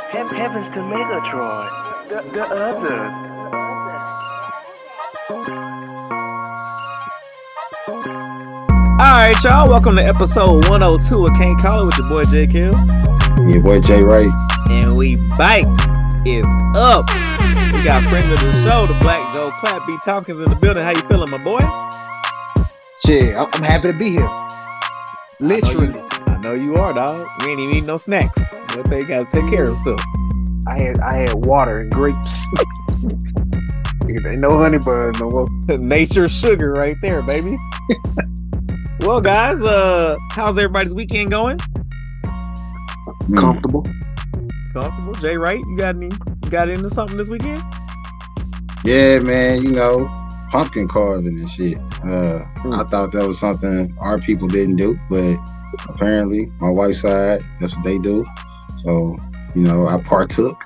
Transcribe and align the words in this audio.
Heavens 0.00 0.66
to 0.74 0.80
Megatron. 0.80 2.08
The, 2.08 2.22
the 2.32 2.44
other. 2.44 3.10
All 7.86 9.20
right, 9.20 9.34
y'all. 9.44 9.68
Welcome 9.68 9.96
to 9.96 10.04
episode 10.04 10.66
102 10.68 11.24
of 11.24 11.30
Can't 11.40 11.60
Call 11.60 11.82
It 11.82 11.86
with 11.86 11.98
your 11.98 12.08
boy 12.08 12.24
Jay 12.24 12.46
Kell. 12.46 12.72
Your 13.46 13.60
boy 13.62 13.80
Jay 13.80 14.00
Wright. 14.00 14.26
And 14.70 14.98
we 14.98 15.14
bike 15.38 15.64
is 16.26 16.46
up. 16.76 17.04
We 17.74 17.84
got 17.84 18.02
friend 18.04 18.26
of 18.32 18.40
the 18.40 18.52
show, 18.66 18.86
the 18.86 18.98
Black 19.00 19.20
Joe 19.34 19.50
Clap 19.60 19.86
B 19.86 19.96
Tompkins 20.04 20.40
in 20.40 20.46
the 20.46 20.56
building. 20.56 20.82
How 20.82 20.90
you 20.90 21.02
feeling, 21.08 21.30
my 21.30 21.38
boy? 21.38 21.60
Shit, 23.06 23.36
I- 23.36 23.48
I'm 23.52 23.62
happy 23.62 23.88
to 23.88 23.98
be 23.98 24.10
here. 24.12 24.30
Literally, 25.38 25.92
I 26.28 26.38
know 26.38 26.54
you 26.54 26.74
are, 26.76 26.90
dog. 26.90 27.26
We 27.44 27.50
ain't 27.50 27.60
even 27.60 27.74
eating 27.76 27.86
no 27.86 27.96
snacks. 27.98 28.40
But 28.74 28.90
they 28.90 29.00
gotta 29.02 29.24
take 29.26 29.48
care 29.48 29.62
of 29.62 29.68
himself. 29.68 30.00
I 30.68 30.82
had 30.82 30.98
I 31.00 31.14
had 31.16 31.46
water 31.46 31.80
and 31.80 31.90
grapes. 31.92 32.44
Ain't 34.08 34.38
no 34.38 34.58
honey 34.58 34.78
bun 34.78 35.12
no 35.20 35.28
more. 35.30 35.46
Nature 35.80 36.28
sugar 36.28 36.72
right 36.72 36.94
there, 37.02 37.22
baby. 37.22 37.56
well, 39.00 39.20
guys, 39.20 39.60
uh, 39.62 40.16
how's 40.30 40.56
everybody's 40.58 40.94
weekend 40.94 41.30
going? 41.30 41.58
Mm. 43.28 43.38
Comfortable. 43.38 43.86
Comfortable? 44.72 45.12
Jay 45.14 45.36
Wright, 45.36 45.60
you 45.68 45.76
got 45.76 45.96
any 45.96 46.10
you 46.44 46.50
got 46.50 46.68
into 46.68 46.90
something 46.90 47.16
this 47.16 47.28
weekend? 47.28 47.62
Yeah, 48.84 49.18
man, 49.20 49.62
you 49.62 49.70
know, 49.70 50.10
pumpkin 50.50 50.86
carving 50.88 51.28
and 51.38 51.50
shit. 51.50 51.78
Uh, 52.04 52.40
Mm. 52.64 52.80
I 52.82 52.84
thought 52.84 53.12
that 53.12 53.26
was 53.26 53.38
something 53.38 53.86
our 54.00 54.16
people 54.16 54.48
didn't 54.48 54.76
do, 54.76 54.96
but 55.10 55.36
apparently 55.86 56.50
my 56.60 56.70
wife's 56.70 57.02
side, 57.02 57.42
that's 57.60 57.76
what 57.76 57.84
they 57.84 57.98
do. 57.98 58.24
So, 58.84 59.16
you 59.54 59.62
know, 59.62 59.86
I 59.88 60.00
partook. 60.02 60.60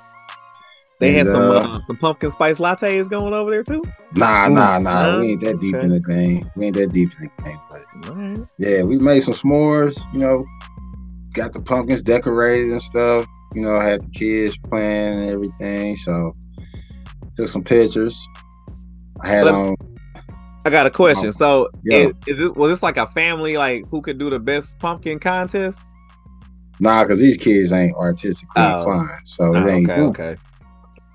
They 1.00 1.12
had 1.12 1.28
some 1.28 1.42
uh, 1.42 1.77
uh, 1.77 1.80
some 1.83 1.97
pumpkin 1.97 2.33
spice 2.33 2.58
lattes 2.58 3.08
going 3.08 3.33
over 3.33 3.52
there 3.52 3.62
too. 3.62 3.83
Nah, 4.16 4.48
nah, 4.48 4.78
nah. 4.80 5.12
No? 5.12 5.20
We 5.20 5.30
ain't 5.33 5.41
that 5.42 5.61
deep 5.61 5.77
Okay. 5.77 5.84
in 5.84 5.91
the 5.91 6.00
game. 6.00 6.50
We 6.56 6.66
ain't 6.66 6.74
that 6.77 6.92
deep 6.92 7.11
in 7.20 7.30
the 7.36 7.44
thing. 7.44 7.56
But 7.70 8.20
right. 8.20 8.39
yeah, 8.58 8.83
we 8.83 8.98
made 8.98 9.20
some 9.20 9.34
s'mores, 9.34 9.96
you 10.12 10.19
know, 10.19 10.44
got 11.34 11.52
the 11.52 11.62
pumpkins 11.62 12.02
decorated 12.02 12.72
and 12.72 12.83
stuff. 12.83 13.27
You 13.55 13.62
know, 13.62 13.78
had 13.78 14.02
the 14.02 14.11
kids 14.11 14.58
playing 14.58 15.20
and 15.20 15.30
everything. 15.30 15.96
So 15.98 16.34
took 17.36 17.48
some 17.48 17.62
pictures. 17.62 18.19
I 19.20 19.28
had 19.28 19.46
on 19.46 19.77
I 20.66 20.70
got 20.70 20.86
a 20.86 20.91
question. 20.91 21.28
Oh, 21.28 21.30
So, 21.30 21.70
yeah. 21.84 21.96
is, 21.96 22.12
is 22.27 22.41
it 22.41 22.56
was 22.56 22.72
this 22.72 22.83
like 22.83 22.96
a 22.96 23.06
family 23.06 23.56
like 23.56 23.86
who 23.89 24.02
could 24.02 24.19
do 24.19 24.30
the 24.30 24.41
best 24.41 24.80
pumpkin 24.80 25.20
contest? 25.20 25.86
Nah, 26.80 27.02
because 27.02 27.18
these 27.20 27.36
kids 27.36 27.72
ain't 27.72 27.96
artistically 27.96 28.62
Oh. 28.62 28.70
inclined, 28.70 29.20
so 29.24 29.54
Oh, 29.54 29.66
it 29.66 29.70
ain't. 29.70 29.88
okay, 29.90 30.00
okay. 30.00 30.36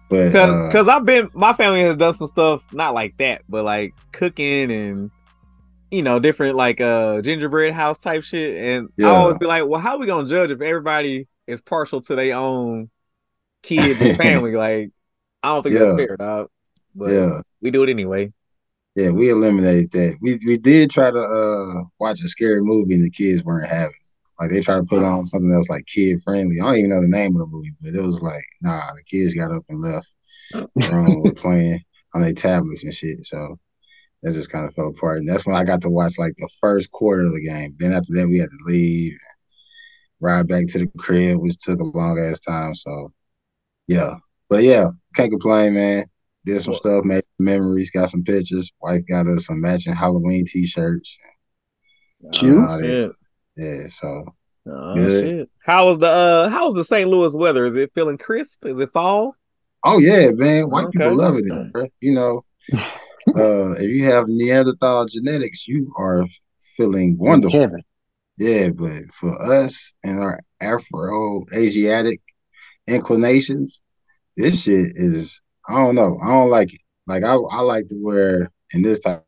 But 0.09 0.25
Because 0.25 0.87
uh, 0.87 0.91
I've 0.95 1.05
been 1.05 1.29
my 1.33 1.53
family 1.53 1.81
has 1.81 1.95
done 1.97 2.13
some 2.13 2.27
stuff 2.27 2.63
not 2.71 2.93
like 2.93 3.15
that, 3.17 3.43
but 3.47 3.63
like 3.63 3.95
cooking 4.11 4.71
and 4.71 5.11
you 5.91 6.01
know 6.01 6.19
different 6.19 6.55
like 6.55 6.81
uh 6.81 7.21
gingerbread 7.21 7.73
house 7.73 7.99
type 7.99 8.23
shit. 8.23 8.57
And 8.57 8.89
I 9.01 9.03
Yeah. 9.03 9.11
always 9.13 9.37
be 9.37 9.45
like, 9.45 9.65
well, 9.67 9.79
how 9.79 9.97
we 9.97 10.05
gonna 10.07 10.27
judge 10.27 10.51
if 10.51 10.61
everybody 10.61 11.27
is 11.47 11.61
partial 11.61 12.01
to 12.01 12.15
their 12.15 12.35
own 12.35 12.89
kids 13.61 14.01
and 14.01 14.17
family? 14.17 14.51
like, 14.55 14.91
I 15.41 15.49
don't 15.49 15.63
think 15.63 15.75
that's 15.75 15.91
fair, 15.95 16.17
dog. 16.17 16.49
But 16.95 17.11
yeah, 17.11 17.41
we 17.61 17.71
do 17.71 17.83
it 17.83 17.89
anyway. 17.89 18.31
yeah, 18.95 19.09
we 19.09 19.29
eliminated 19.29 19.91
that. 19.91 20.17
We 20.21 20.39
we 20.45 20.57
did 20.57 20.91
try 20.91 21.09
to 21.11 21.19
uh 21.19 21.83
watch 21.99 22.21
a 22.21 22.27
scary 22.27 22.61
movie, 22.61 22.95
and 22.95 23.03
the 23.03 23.09
kids 23.09 23.43
weren't 23.43 23.67
having. 23.69 23.93
It. 24.43 24.47
Like 24.47 24.51
they 24.51 24.61
tried 24.61 24.77
to 24.77 24.83
put 24.83 25.03
on 25.03 25.23
something 25.23 25.51
else 25.51 25.69
like 25.69 25.85
kid 25.85 26.21
friendly. 26.21 26.59
I 26.59 26.65
don't 26.65 26.77
even 26.77 26.89
know 26.89 27.01
the 27.01 27.07
name 27.07 27.35
of 27.35 27.39
the 27.39 27.45
movie, 27.55 27.71
but 27.81 27.93
it 27.93 28.01
was 28.01 28.21
like, 28.21 28.43
nah, 28.61 28.93
the 28.95 29.03
kids 29.03 29.33
got 29.33 29.51
up 29.51 29.63
and 29.69 29.81
left 29.81 30.11
the 30.51 30.89
room 30.91 31.21
with 31.23 31.37
playing 31.37 31.79
on 32.13 32.21
their 32.21 32.33
tablets 32.33 32.83
and 32.83 32.93
shit. 32.93 33.25
So 33.25 33.57
that 34.21 34.33
just 34.33 34.51
kind 34.51 34.65
of 34.65 34.73
fell 34.73 34.87
apart. 34.89 35.19
And 35.19 35.27
that's 35.29 35.45
when 35.45 35.55
I 35.55 35.63
got 35.63 35.81
to 35.81 35.89
watch 35.89 36.17
like 36.17 36.33
the 36.37 36.49
first 36.59 36.91
quarter 36.91 37.23
of 37.23 37.33
the 37.33 37.45
game. 37.45 37.75
Then 37.79 37.93
after 37.93 38.13
that, 38.13 38.27
we 38.27 38.37
had 38.37 38.49
to 38.49 38.57
leave, 38.65 39.13
ride 40.19 40.47
back 40.47 40.67
to 40.67 40.79
the 40.79 40.87
crib, 40.97 41.39
which 41.41 41.57
took 41.57 41.79
a 41.79 41.83
long 41.83 42.19
ass 42.19 42.39
time. 42.39 42.75
So 42.75 43.11
yeah, 43.87 44.15
but 44.49 44.63
yeah, 44.63 44.89
can't 45.15 45.31
complain, 45.31 45.73
man. 45.75 46.05
Did 46.45 46.61
some 46.61 46.73
stuff, 46.73 47.05
made 47.05 47.23
memories, 47.39 47.89
got 47.89 48.09
some 48.09 48.23
pictures. 48.23 48.69
Wife 48.81 49.03
got 49.09 49.27
us 49.27 49.45
some 49.45 49.61
matching 49.61 49.93
Halloween 49.95 50.45
t-shirts. 50.45 51.17
Cute. 52.33 52.59
Uh, 52.59 52.77
they- 52.77 52.95
Shit. 52.95 53.11
Yeah, 53.55 53.87
so 53.89 54.25
Oh, 54.65 54.95
Good. 54.95 55.25
shit. 55.25 55.49
How 55.65 55.87
was 55.87 55.99
the 55.99 56.07
uh 56.07 56.49
how 56.49 56.67
was 56.67 56.75
the 56.75 56.83
St. 56.85 57.09
Louis 57.09 57.35
weather? 57.35 57.65
Is 57.65 57.75
it 57.75 57.91
feeling 57.93 58.17
crisp? 58.17 58.65
Is 58.65 58.79
it 58.79 58.91
fall? 58.93 59.35
oh 59.83 59.99
yeah, 59.99 60.31
man, 60.31 60.69
white 60.69 60.85
Okay. 60.85 60.99
people 60.99 61.17
love 61.17 61.35
it. 61.37 61.43
there. 61.73 61.87
You 61.99 62.13
know, 62.13 62.45
uh, 63.35 63.71
if 63.73 63.89
you 63.89 64.05
have 64.05 64.25
Neanderthal 64.27 65.05
genetics, 65.05 65.67
you 65.67 65.91
are 65.99 66.23
feeling 66.77 67.17
wonderful. 67.19 67.59
Heaven. 67.59 67.83
Yeah, 68.37 68.69
but 68.69 69.11
for 69.11 69.31
us 69.41 69.93
and 70.03 70.19
our 70.19 70.39
Afro 70.61 71.43
Asiatic 71.53 72.21
inclinations, 72.87 73.81
this 74.37 74.63
shit 74.63 74.93
is 74.95 75.41
I 75.67 75.75
don't 75.75 75.95
know. 75.95 76.17
I 76.23 76.27
don't 76.29 76.49
like 76.49 76.73
it. 76.73 76.81
Like 77.05 77.23
I 77.23 77.33
I 77.35 77.59
like 77.59 77.87
to 77.87 77.97
wear 78.01 78.49
in 78.73 78.81
this 78.81 79.01
type 79.01 79.25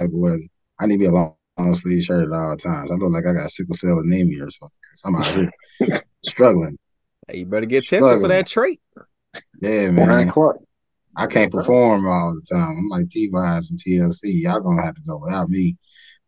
of 0.00 0.10
weather. 0.12 0.38
I 0.80 0.86
need 0.86 0.94
to 0.94 0.98
be 1.00 1.04
a 1.06 1.12
long, 1.60 1.66
long 1.72 1.74
sleeve 1.74 2.02
shirt 2.02 2.26
at 2.26 2.32
all 2.32 2.56
times. 2.56 2.90
I 2.90 2.94
look 2.94 3.12
like 3.12 3.26
I 3.26 3.32
got 3.32 3.50
sickle 3.50 3.74
cell 3.74 3.98
anemia 3.98 4.44
or 4.44 4.50
something 4.50 4.78
because 4.82 5.02
I'm 5.04 5.16
out 5.16 5.26
here 5.34 5.50
struggling. 6.24 6.78
Hey, 7.28 7.38
you 7.38 7.46
better 7.46 7.66
get 7.66 7.82
tested 7.82 7.98
Struggling. 7.98 8.20
for 8.22 8.28
that 8.28 8.46
trait. 8.46 8.80
Yeah, 9.60 9.90
man. 9.90 10.28
Clark. 10.30 10.58
I 11.16 11.26
can't 11.26 11.52
perform 11.52 12.06
all 12.06 12.34
the 12.34 12.42
time. 12.48 12.76
I'm 12.78 12.88
like 12.88 13.08
T-Boz 13.08 13.70
and 13.70 13.78
TLC. 13.80 14.42
Y'all 14.42 14.60
gonna 14.60 14.82
have 14.82 14.94
to 14.94 15.02
go 15.06 15.18
without 15.18 15.48
me 15.48 15.76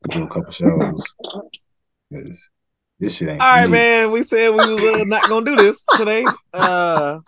to 0.05 0.09
do 0.11 0.25
a 0.25 0.29
couple 0.29 0.53
shows. 0.53 1.05
'Cause 2.13 2.49
this 3.01 3.15
shit 3.15 3.29
ain't 3.29 3.41
All 3.41 3.47
right, 3.49 3.67
me. 3.67 3.73
man. 3.73 4.11
We 4.11 4.23
said 4.23 4.51
we 4.51 4.65
was 4.75 4.83
uh, 4.85 5.05
not 5.05 5.29
gonna 5.29 5.47
do 5.47 5.57
this 5.57 5.87
today. 5.97 6.29
Uh 6.53 7.21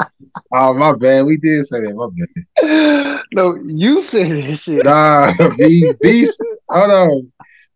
Oh 0.52 0.74
my 0.74 0.94
bad. 0.96 1.24
We 1.26 1.36
did 1.36 1.64
say 1.66 1.80
that. 1.80 1.94
My 1.94 2.08
bad. 2.14 3.22
no, 3.32 3.56
you 3.66 4.02
said 4.02 4.30
this 4.30 4.62
shit. 4.62 4.84
Nah, 4.84 5.32
B 5.56 5.90
B 6.02 6.26
hold 6.68 6.90
on. 6.90 7.32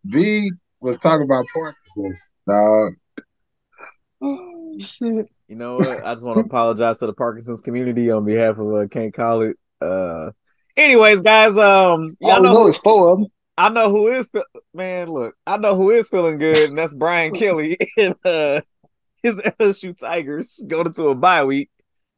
B 0.07 0.51
was 0.81 0.97
talking 0.97 1.25
about 1.25 1.45
Parkinson's. 1.53 2.21
Dog. 2.47 2.93
Oh, 4.21 4.75
shit. 4.79 5.27
You 5.47 5.55
know 5.55 5.77
what? 5.77 6.05
I 6.05 6.13
just 6.13 6.23
want 6.23 6.37
to 6.39 6.45
apologize 6.45 6.99
to 6.99 7.07
the 7.07 7.13
Parkinson's 7.13 7.61
community 7.61 8.11
on 8.11 8.25
behalf 8.25 8.57
of 8.57 8.73
uh, 8.73 8.87
Can't 8.87 9.13
Call 9.13 9.41
It. 9.41 9.57
Uh, 9.81 10.31
anyways, 10.77 11.21
guys, 11.21 11.57
um, 11.57 12.15
y'all 12.19 12.33
All 12.33 12.41
know, 12.41 12.53
know 12.53 12.67
is 12.67 12.77
four 12.77 13.11
of 13.11 13.19
them. 13.19 13.27
I 13.57 13.69
know 13.69 13.89
who 13.89 14.07
is 14.07 14.31
man. 14.73 15.09
Look, 15.09 15.35
I 15.45 15.57
know 15.57 15.75
who 15.75 15.89
is 15.89 16.07
feeling 16.07 16.37
good, 16.37 16.69
and 16.69 16.77
that's 16.77 16.93
Brian 16.93 17.33
Kelly 17.35 17.77
and 17.97 18.15
uh, 18.23 18.61
his 19.21 19.35
LSU 19.35 19.97
Tigers 19.97 20.63
going 20.67 20.87
into 20.87 21.09
a 21.09 21.15
bye 21.15 21.43
week. 21.43 21.69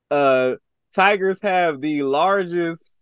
Uh, 0.10 0.56
Tigers 0.94 1.42
have 1.42 1.82
the 1.82 2.04
largest 2.04 2.96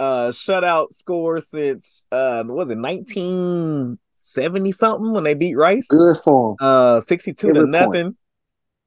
uh 0.00 0.30
shutout 0.30 0.90
score 0.90 1.40
since 1.40 2.04
uh 2.10 2.42
was 2.44 2.68
it 2.68 2.76
nineteen 2.76 3.96
seventy 4.34 4.72
something 4.72 5.12
when 5.12 5.24
they 5.24 5.34
beat 5.34 5.56
Rice. 5.56 5.86
Good 5.88 6.18
for 6.18 6.56
them. 6.60 6.66
Uh, 6.66 7.00
62 7.00 7.34
to 7.34 7.48
Every 7.48 7.60
point. 7.62 7.70
nothing. 7.70 8.16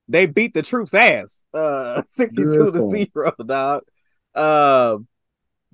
They 0.10 0.26
beat 0.26 0.54
the 0.54 0.62
troops' 0.62 0.94
ass. 0.94 1.44
Uh, 1.54 2.02
62 2.08 2.46
Good 2.46 2.74
to 2.74 2.80
point. 2.80 3.12
0, 3.14 3.32
dog. 3.46 3.84
Uh, 4.34 4.98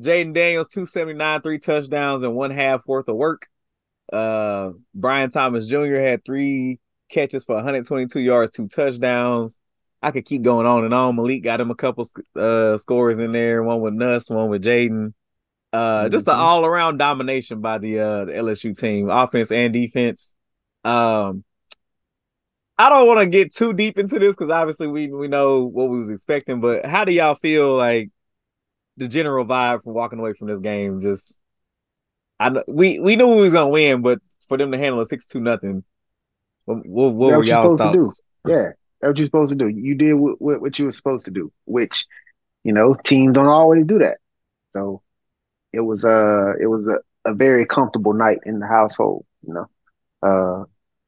Jayden 0.02 0.34
Daniels, 0.34 0.70
279, 0.70 1.42
three 1.42 1.60
touchdowns 1.60 2.24
and 2.24 2.34
one 2.34 2.52
half 2.52 2.82
worth 2.88 3.08
of 3.08 3.16
work. 3.16 3.48
Uh, 4.12 4.72
Brian 4.96 5.30
Thomas 5.30 5.68
Jr. 5.68 5.96
had 6.00 6.26
three 6.26 6.80
catches 7.10 7.44
for 7.44 7.56
122 7.56 8.20
yards, 8.20 8.52
two 8.52 8.68
touchdowns. 8.68 9.58
I 10.02 10.12
could 10.12 10.26
keep 10.26 10.42
going 10.42 10.66
on 10.66 10.84
and 10.84 10.94
on. 10.94 11.16
Malik 11.16 11.44
got 11.44 11.62
him 11.62 11.72
a 11.72 11.76
couple 11.76 12.06
uh 12.36 12.78
scores 12.78 13.20
in 13.20 13.32
there, 13.32 13.64
one 13.64 13.80
with 13.82 13.94
Nuss, 13.94 14.30
one 14.30 14.50
with 14.50 14.64
Jayden. 14.64 15.14
Uh, 15.74 16.08
just 16.08 16.28
an 16.28 16.36
all 16.36 16.66
around 16.66 16.98
domination 16.98 17.60
by 17.60 17.80
the 17.80 18.00
uh 18.00 18.26
the 18.26 18.32
LSU 18.32 18.78
team, 18.78 19.10
offense 19.10 19.52
and 19.52 19.74
defense. 19.74 20.36
Um, 20.84 21.44
I 22.78 22.90
don't 22.90 23.08
want 23.08 23.22
to 23.22 23.26
get 23.26 23.54
too 23.54 23.74
deep 23.74 23.98
into 23.98 24.20
this 24.20 24.36
because 24.36 24.52
obviously 24.52 24.88
we 24.88 25.08
we 25.08 25.28
know 25.28 25.64
what 25.64 25.90
we 25.90 25.98
was 25.98 26.12
expecting, 26.12 26.62
but 26.62 26.86
how 26.86 27.06
do 27.06 27.12
y'all 27.12 27.36
feel 27.36 27.76
like 27.76 28.12
the 28.98 29.08
general 29.08 29.46
vibe 29.46 29.84
from 29.84 29.94
walking 29.94 30.20
away 30.20 30.34
from 30.34 30.48
this 30.48 30.60
game? 30.60 31.02
Just 31.02 31.42
I 32.40 32.50
know 32.50 32.64
we 32.68 33.00
we 33.00 33.16
knew 33.16 33.28
we 33.28 33.42
was 33.42 33.54
gonna 33.54 33.70
win, 33.70 34.02
but 34.02 34.20
for 34.48 34.58
them 34.58 34.72
to 34.72 34.78
handle 34.78 35.02
a 35.02 35.06
six 35.06 35.28
two 35.28 35.40
nothing, 35.40 35.84
what, 36.66 36.86
what, 36.86 37.14
what 37.14 37.38
were 37.38 37.44
y'all's 37.44 37.72
supposed 37.72 37.94
to 37.94 37.98
do. 37.98 38.06
thoughts? 38.06 38.22
Yeah, 38.48 38.70
that's 39.02 39.10
what 39.10 39.18
you're 39.18 39.26
supposed 39.26 39.52
to 39.52 39.56
do. 39.56 39.68
You 39.68 39.96
did 39.96 40.14
what, 40.14 40.42
what, 40.42 40.62
what 40.62 40.80
you 40.80 40.86
were 40.86 40.92
supposed 40.92 41.26
to 41.26 41.32
do, 41.32 41.52
which, 41.66 42.06
you 42.64 42.74
know, 42.74 42.96
teams 43.06 43.34
don't 43.34 43.48
always 43.48 43.86
do 43.86 44.00
that. 44.00 44.18
So 44.72 45.03
it 45.74 45.82
was 45.82 46.06
uh 46.06 46.54
it 46.62 46.68
was 46.68 46.88
a, 46.88 47.00
a 47.30 47.34
very 47.34 47.66
comfortable 47.66 48.14
night 48.14 48.40
in 48.46 48.60
the 48.60 48.68
household, 48.68 49.26
you 49.48 49.54
know. 49.54 49.68
Uh 50.24 50.66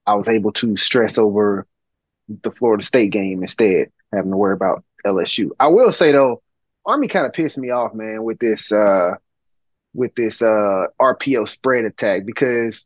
I 0.07 0.15
was 0.15 0.29
able 0.29 0.51
to 0.53 0.77
stress 0.77 1.17
over 1.17 1.67
the 2.44 2.51
Florida 2.51 2.83
State 2.83 3.12
game 3.12 3.41
instead. 3.44 3.91
having 4.13 4.31
to 4.31 4.38
worry 4.38 4.53
about 4.53 4.83
LSU. 5.06 5.51
I 5.59 5.67
will 5.67 5.91
say 5.91 6.12
though, 6.12 6.41
Army 6.85 7.07
kind 7.07 7.25
of 7.25 7.33
pissed 7.33 7.57
me 7.57 7.71
off, 7.71 7.94
man, 7.94 8.23
with 8.23 8.39
this 8.39 8.71
uh 8.71 9.15
with 9.94 10.15
this 10.15 10.41
uh 10.41 10.88
RPO 11.00 11.47
spread 11.47 11.85
attack 11.85 12.25
because 12.25 12.85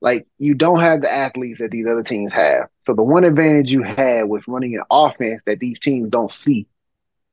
like 0.00 0.26
you 0.38 0.54
don't 0.54 0.80
have 0.80 1.00
the 1.02 1.12
athletes 1.12 1.60
that 1.60 1.70
these 1.70 1.86
other 1.86 2.02
teams 2.02 2.32
have. 2.32 2.68
So 2.82 2.94
the 2.94 3.02
one 3.02 3.24
advantage 3.24 3.72
you 3.72 3.82
had 3.82 4.24
was 4.24 4.46
running 4.48 4.74
an 4.76 4.84
offense 4.90 5.42
that 5.46 5.60
these 5.60 5.80
teams 5.80 6.10
don't 6.10 6.30
see 6.30 6.66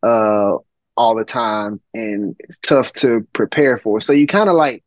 uh 0.03 0.57
all 0.95 1.15
the 1.15 1.25
time 1.25 1.81
and 1.93 2.35
it's 2.39 2.57
tough 2.61 2.93
to 2.93 3.27
prepare 3.33 3.77
for. 3.77 3.99
So 4.01 4.13
you 4.13 4.27
kind 4.27 4.49
of 4.49 4.55
like 4.55 4.83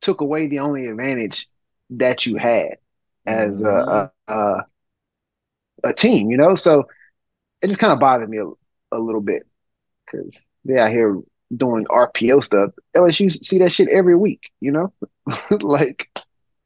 took 0.00 0.20
away 0.20 0.46
the 0.48 0.60
only 0.60 0.86
advantage 0.86 1.48
that 1.90 2.26
you 2.26 2.36
had 2.36 2.76
as 3.26 3.60
a, 3.60 3.64
mm-hmm. 3.64 4.32
a, 4.32 4.34
a, 4.34 4.66
a 5.84 5.94
team, 5.94 6.30
you 6.30 6.36
know? 6.36 6.54
So 6.54 6.84
it 7.62 7.68
just 7.68 7.80
kind 7.80 7.92
of 7.92 8.00
bothered 8.00 8.28
me 8.28 8.38
a, 8.38 8.46
a 8.92 8.98
little 8.98 9.20
bit 9.20 9.46
because 10.06 10.40
they're 10.64 10.78
out 10.78 10.90
here 10.90 11.20
doing 11.54 11.84
RPO 11.86 12.42
stuff. 12.42 12.70
LSU 12.96 13.30
see 13.30 13.58
that 13.58 13.72
shit 13.72 13.88
every 13.88 14.16
week, 14.16 14.50
you 14.60 14.72
know? 14.72 14.92
like, 15.50 16.08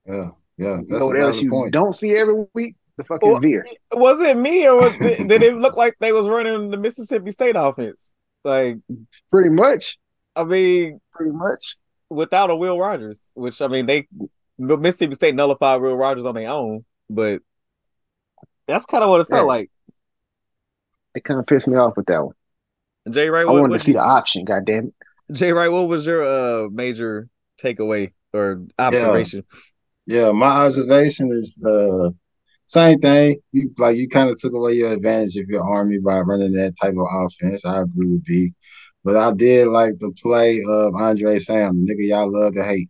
Yeah, 0.06 0.30
yeah. 0.56 0.80
you 0.80 0.86
That's 0.88 1.00
know 1.00 1.06
what 1.06 1.16
a 1.16 1.18
valid 1.18 1.34
LSU 1.34 1.50
point. 1.50 1.72
don't 1.72 1.92
see 1.92 2.16
every 2.16 2.46
week? 2.54 2.76
The 2.96 3.04
fucking 3.04 3.28
Well, 3.28 3.40
veer. 3.40 3.64
Was 3.92 4.20
it 4.20 4.36
me 4.36 4.66
or 4.66 4.76
was 4.76 5.00
it, 5.00 5.28
did 5.28 5.42
it 5.42 5.56
look 5.56 5.76
like 5.76 5.96
they 6.00 6.12
was 6.12 6.26
running 6.26 6.70
the 6.70 6.76
Mississippi 6.76 7.30
State 7.30 7.54
offense? 7.56 8.12
Like, 8.44 8.78
Pretty 9.30 9.50
much. 9.50 9.98
I 10.36 10.44
mean, 10.44 11.00
Pretty 11.12 11.32
much. 11.32 11.76
without 12.10 12.50
a 12.50 12.56
Will 12.56 12.78
Rogers, 12.78 13.30
which 13.34 13.60
I 13.60 13.68
mean, 13.68 13.86
they 13.86 14.06
Mississippi 14.58 15.14
State 15.14 15.34
nullified 15.34 15.80
Will 15.80 15.96
Rogers 15.96 16.24
on 16.26 16.34
their 16.34 16.48
own, 16.50 16.84
but 17.10 17.42
that's 18.66 18.86
kind 18.86 19.02
of 19.04 19.10
what 19.10 19.20
it 19.20 19.28
felt 19.28 19.40
Yeah. 19.44 19.46
like. 19.46 19.70
It 21.14 21.24
kind 21.24 21.40
of 21.40 21.46
pissed 21.46 21.66
me 21.66 21.76
off 21.76 21.96
with 21.96 22.06
that 22.06 22.24
one. 22.24 22.34
Jay 23.10 23.28
Wright, 23.28 23.46
I 23.46 23.50
what, 23.50 23.62
wanted 23.62 23.74
to 23.74 23.78
see 23.78 23.92
the 23.92 24.00
option, 24.00 24.44
God 24.44 24.64
damn 24.66 24.88
it. 24.88 24.94
Jay 25.34 25.52
Wright, 25.52 25.70
what 25.72 25.88
was 25.88 26.06
your 26.06 26.24
uh 26.24 26.68
major 26.70 27.28
takeaway 27.62 28.12
or 28.32 28.66
observation? 28.78 29.44
Yeah, 30.06 30.30
my 30.32 30.46
observation 30.66 31.28
is 31.30 31.62
uh 31.66 32.10
same 32.68 32.98
thing. 33.00 33.40
You 33.52 33.70
like 33.78 33.96
you 33.96 34.08
kind 34.08 34.30
of 34.30 34.38
took 34.40 34.52
away 34.54 34.74
your 34.74 34.92
advantage 34.92 35.36
of 35.36 35.48
your 35.48 35.64
army 35.64 35.98
by 35.98 36.20
running 36.20 36.52
that 36.52 36.74
type 36.80 36.94
of 36.94 37.06
offense. 37.12 37.64
I 37.64 37.80
agree 37.82 38.06
with 38.06 38.24
D. 38.24 38.52
But 39.04 39.16
I 39.16 39.32
did 39.32 39.68
like 39.68 39.98
the 39.98 40.12
play 40.22 40.60
of 40.68 40.94
Andre 40.94 41.38
Sam, 41.38 41.84
the 41.86 41.92
nigga 41.94 42.08
y'all 42.08 42.30
love 42.32 42.54
to 42.54 42.64
hate. 42.64 42.88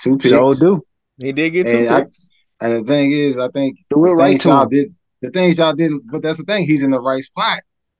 Two 0.00 0.16
picks. 0.18 0.30
Sure 0.34 0.54
do. 0.54 0.86
He 1.18 1.32
did 1.32 1.50
get 1.50 1.66
two 1.66 1.72
And 1.78 1.88
I- 1.88 2.02
picks. 2.04 2.32
And 2.60 2.72
the 2.72 2.84
thing 2.84 3.12
is, 3.12 3.38
I 3.38 3.48
think 3.48 3.76
Do 3.90 4.02
it 4.06 4.08
the 4.08 4.14
right 4.14 4.30
things 4.30 4.44
y'all 4.46 4.62
him. 4.62 4.68
did 4.70 4.88
the 5.22 5.30
things 5.30 5.58
y'all 5.58 5.74
didn't, 5.74 6.02
but 6.10 6.22
that's 6.22 6.38
the 6.38 6.44
thing, 6.44 6.64
he's 6.64 6.82
in 6.82 6.90
the 6.90 7.00
right 7.00 7.22
spot. 7.22 7.58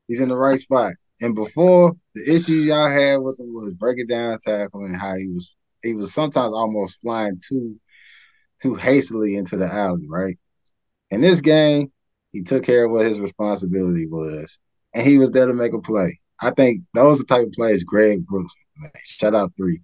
He's 0.08 0.20
in 0.20 0.28
the 0.30 0.36
right 0.36 0.58
spot. 0.60 0.92
And 1.20 1.34
before 1.34 1.92
the 2.14 2.34
issue 2.34 2.52
y'all 2.54 2.88
had 2.88 3.16
with 3.16 3.38
him 3.40 3.52
was 3.52 3.72
breaking 3.72 4.06
down 4.06 4.38
tackle 4.38 4.84
and 4.84 4.96
how 4.96 5.14
he 5.16 5.26
was 5.28 5.54
he 5.82 5.94
was 5.94 6.14
sometimes 6.14 6.52
almost 6.52 7.00
flying 7.02 7.38
too 7.48 7.76
too 8.62 8.74
hastily 8.76 9.36
into 9.36 9.56
the 9.56 9.66
alley, 9.70 10.06
right? 10.08 10.38
In 11.10 11.20
this 11.20 11.40
game, 11.40 11.92
he 12.32 12.42
took 12.42 12.64
care 12.64 12.84
of 12.84 12.90
what 12.90 13.06
his 13.06 13.20
responsibility 13.20 14.06
was, 14.06 14.58
and 14.92 15.06
he 15.06 15.18
was 15.18 15.30
there 15.30 15.46
to 15.46 15.54
make 15.54 15.72
a 15.72 15.80
play. 15.80 16.18
I 16.40 16.50
think 16.50 16.82
those 16.94 17.20
are 17.20 17.22
the 17.22 17.26
type 17.26 17.46
of 17.46 17.52
plays 17.52 17.84
Greg 17.84 18.26
Brooks 18.26 18.52
would 18.54 18.82
make. 18.82 19.02
Shout 19.04 19.34
out 19.34 19.52
three. 19.56 19.80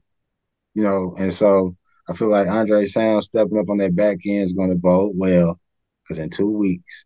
You 0.75 0.83
know, 0.83 1.15
and 1.19 1.33
so 1.33 1.77
I 2.09 2.15
feel 2.15 2.31
like 2.31 2.49
Andre 2.49 2.85
Sam 2.85 3.21
stepping 3.23 3.59
up 3.59 3.71
on 3.71 3.79
that 3.79 3.95
back 3.95 4.19
end 4.27 4.43
is 4.43 4.53
going 4.53 4.71
to 4.71 4.77
bode 4.77 5.13
well 5.17 5.59
because 6.03 6.19
in 6.19 6.31
two 6.31 6.51
weeks, 6.51 7.05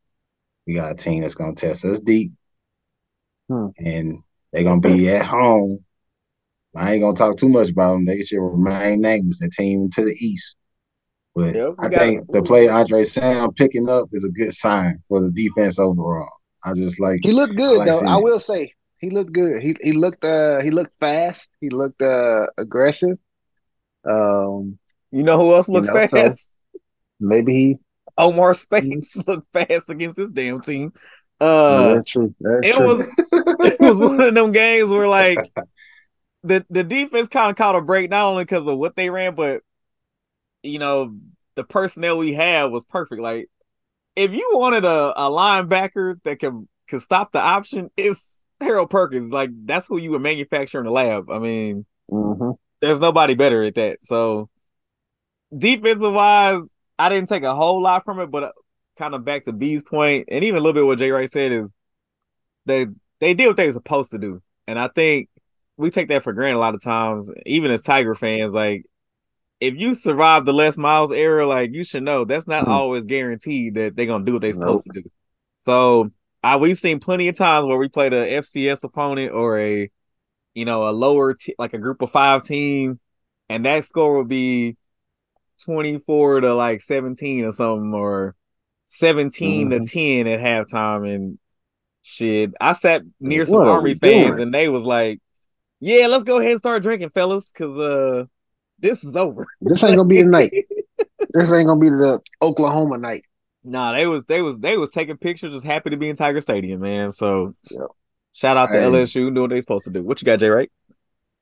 we 0.66 0.74
got 0.74 0.92
a 0.92 0.94
team 0.94 1.20
that's 1.20 1.34
going 1.34 1.54
to 1.54 1.66
test 1.66 1.84
us 1.84 2.00
deep. 2.00 2.32
Hmm. 3.48 3.68
And 3.78 4.22
they're 4.52 4.64
going 4.64 4.82
to 4.82 4.88
be 4.88 5.08
at 5.10 5.24
home. 5.24 5.84
I 6.74 6.92
ain't 6.92 7.02
going 7.02 7.14
to 7.14 7.18
talk 7.18 7.36
too 7.36 7.48
much 7.48 7.70
about 7.70 7.92
them. 7.92 8.04
They 8.04 8.20
should 8.22 8.40
remain 8.40 9.00
nameless, 9.00 9.38
the 9.38 9.48
team 9.48 9.90
to 9.90 10.04
the 10.04 10.14
east. 10.20 10.56
But 11.36 11.54
Yep, 11.54 11.74
I 11.78 11.88
got- 11.90 12.00
think 12.00 12.32
the 12.32 12.42
play 12.42 12.66
Andre 12.68 13.04
Sam 13.04 13.52
picking 13.52 13.88
up 13.90 14.08
is 14.12 14.24
a 14.24 14.30
good 14.30 14.52
sign 14.54 14.98
for 15.06 15.20
the 15.20 15.30
defense 15.30 15.78
overall. 15.78 16.30
I 16.64 16.72
just 16.74 16.98
like 16.98 17.20
He 17.22 17.32
looked 17.32 17.54
good 17.56 17.76
like 17.76 17.90
though. 17.90 17.98
seeing 17.98 18.10
I 18.10 18.16
it. 18.16 18.24
will 18.24 18.40
say 18.40 18.72
he 18.98 19.10
looked 19.10 19.32
good. 19.32 19.62
He 19.62 19.76
he 19.82 19.92
looked 19.92 20.24
uh 20.24 20.60
he 20.62 20.70
looked 20.70 20.98
fast. 20.98 21.48
He 21.60 21.68
looked 21.68 22.00
uh 22.00 22.46
aggressive. 22.56 23.18
Um 24.08 24.78
You 25.12 25.22
know 25.22 25.38
who 25.38 25.54
else 25.54 25.68
You 25.68 25.74
looked 25.74 25.88
know, 25.88 26.06
so- 26.06 26.16
fast? 26.16 26.54
maybe 27.20 27.52
he 27.54 27.76
Omar 28.18 28.54
Speights 28.54 29.14
looked 29.28 29.52
fast 29.52 29.90
against 29.90 30.16
this 30.16 30.30
damn 30.30 30.62
team. 30.62 30.92
Uh, 31.38 31.96
that's 31.96 32.10
true. 32.12 32.34
That's 32.40 32.66
it 32.66 32.74
true. 32.76 32.86
was 32.86 33.06
it 33.32 33.80
was 33.80 33.96
one 33.98 34.20
of 34.22 34.34
them 34.34 34.52
games 34.52 34.88
where 34.88 35.06
like 35.06 35.38
the 36.42 36.64
the 36.70 36.82
defense 36.82 37.28
kind 37.28 37.50
of 37.50 37.56
caught 37.56 37.76
a 37.76 37.82
break 37.82 38.08
not 38.08 38.24
only 38.24 38.44
because 38.44 38.66
of 38.66 38.78
what 38.78 38.96
they 38.96 39.10
ran, 39.10 39.34
but 39.34 39.60
you 40.66 40.78
know 40.78 41.16
the 41.56 41.64
personnel 41.64 42.18
we 42.18 42.32
had 42.32 42.64
was 42.66 42.84
perfect. 42.84 43.20
Like 43.20 43.48
if 44.16 44.32
you 44.32 44.50
wanted 44.54 44.84
a, 44.84 45.14
a 45.20 45.30
linebacker 45.30 46.22
that 46.24 46.38
can 46.40 46.68
can 46.88 47.00
stop 47.00 47.32
the 47.32 47.40
option, 47.40 47.90
it's 47.96 48.42
Harold 48.60 48.90
Perkins. 48.90 49.32
Like 49.32 49.50
that's 49.66 49.86
who 49.88 49.98
you 49.98 50.12
would 50.12 50.22
manufacture 50.22 50.78
in 50.78 50.86
the 50.86 50.92
lab. 50.92 51.30
I 51.30 51.38
mean, 51.38 51.86
hmm 52.08 52.56
there's 52.80 53.00
nobody 53.00 53.34
better 53.34 53.62
at 53.64 53.74
that. 53.76 54.04
So 54.04 54.50
defensive 55.56 56.12
wise, 56.12 56.68
I 56.98 57.08
didn't 57.08 57.28
take 57.28 57.42
a 57.42 57.54
whole 57.54 57.80
lot 57.82 58.04
from 58.04 58.20
it, 58.20 58.30
but 58.30 58.44
uh, 58.44 58.52
kind 58.98 59.14
of 59.14 59.24
back 59.24 59.44
to 59.44 59.52
B's 59.52 59.82
point, 59.82 60.28
and 60.30 60.44
even 60.44 60.58
a 60.58 60.60
little 60.60 60.74
bit 60.74 60.86
what 60.86 60.98
Jay 60.98 61.10
Wright 61.10 61.30
said 61.30 61.52
is 61.52 61.70
they 62.66 62.86
they 63.20 63.34
did 63.34 63.48
what 63.48 63.56
they 63.56 63.66
were 63.66 63.72
supposed 63.72 64.10
to 64.12 64.18
do, 64.18 64.42
and 64.66 64.78
I 64.78 64.88
think 64.88 65.28
we 65.76 65.90
take 65.90 66.08
that 66.08 66.24
for 66.24 66.32
granted 66.32 66.58
a 66.58 66.60
lot 66.60 66.74
of 66.74 66.82
times, 66.82 67.30
even 67.46 67.70
as 67.70 67.82
Tiger 67.82 68.14
fans. 68.14 68.54
Like 68.54 68.84
if 69.60 69.74
you 69.76 69.94
survive 69.94 70.44
the 70.44 70.52
Les 70.52 70.76
Miles 70.78 71.12
era, 71.12 71.46
like 71.46 71.74
you 71.74 71.84
should 71.84 72.02
know 72.02 72.24
that's 72.24 72.46
not 72.46 72.64
Hmm. 72.64 72.70
always 72.72 73.04
guaranteed 73.04 73.74
that 73.74 73.96
they're 73.96 74.06
gonna 74.06 74.24
do 74.24 74.34
what 74.34 74.42
they're 74.42 74.52
supposed 74.52 74.84
to 74.92 75.02
do. 75.02 75.10
So 75.60 76.10
I 76.42 76.56
we've 76.56 76.78
seen 76.78 77.00
plenty 77.00 77.28
of 77.28 77.36
times 77.36 77.66
where 77.66 77.78
we 77.78 77.88
played 77.88 78.12
a 78.12 78.34
FCS 78.34 78.84
opponent 78.84 79.32
or 79.32 79.58
a 79.58 79.90
you 80.54 80.64
know 80.64 80.88
a 80.88 80.92
lower 80.92 81.34
t- 81.34 81.54
like 81.58 81.74
a 81.74 81.78
group 81.78 82.02
of 82.02 82.10
five 82.10 82.42
team, 82.44 83.00
and 83.48 83.64
that 83.64 83.84
score 83.84 84.18
would 84.18 84.28
be 84.28 84.76
twenty 85.64 85.98
four 85.98 86.40
to 86.40 86.54
like 86.54 86.82
seventeen 86.82 87.44
or 87.44 87.52
something 87.52 87.94
or 87.94 88.34
17 88.88 89.70
to 89.70 89.80
Mhm. 89.80 89.90
ten 89.90 90.26
at 90.28 90.38
halftime 90.40 91.12
and 91.12 91.38
shit. 92.02 92.52
I 92.60 92.72
sat 92.74 93.02
near 93.18 93.44
some 93.46 93.56
What 93.60 93.66
Army 93.68 93.94
fans 93.94 94.36
doing? 94.36 94.42
and 94.42 94.54
they 94.54 94.68
was 94.68 94.84
like, 94.84 95.20
"Yeah, 95.80 96.06
let's 96.06 96.22
go 96.24 96.38
ahead 96.38 96.52
and 96.52 96.60
start 96.60 96.82
drinking, 96.84 97.10
fellas, 97.10 97.50
because 97.50 97.78
uh 97.78 98.24
this 98.78 99.02
is 99.04 99.16
over." 99.16 99.46
This 99.60 99.82
ain't 99.84 99.96
gonna 99.96 100.08
be 100.08 100.22
the 100.22 100.28
night. 100.28 100.52
This 101.32 101.52
ain't 101.52 101.66
gonna 101.66 101.80
be 101.80 101.88
the 101.90 102.20
Oklahoma 102.40 102.96
night. 102.98 103.24
Nah, 103.64 103.92
they 103.94 104.06
was 104.06 104.24
they 104.26 104.40
was 104.42 104.58
they 104.60 104.76
was 104.78 104.90
taking 104.90 105.16
pictures, 105.18 105.52
just 105.52 105.66
happy 105.66 105.90
to 105.90 105.96
be 105.96 106.08
in 106.08 106.16
Tiger 106.16 106.40
Stadium, 106.40 106.80
man. 106.80 107.12
So 107.12 107.54
Yep. 107.70 107.80
shout 108.32 108.56
out 108.56 108.70
to 108.70 108.76
Hey. 108.78 108.84
LSU 108.84 109.12
doing 109.34 109.40
what 109.42 109.50
they 109.50 109.60
supposed 109.60 109.84
to 109.86 109.90
do. 109.90 110.02
What 110.02 110.20
you 110.22 110.26
got, 110.26 110.40
Jay? 110.40 110.48
Right? 110.48 110.70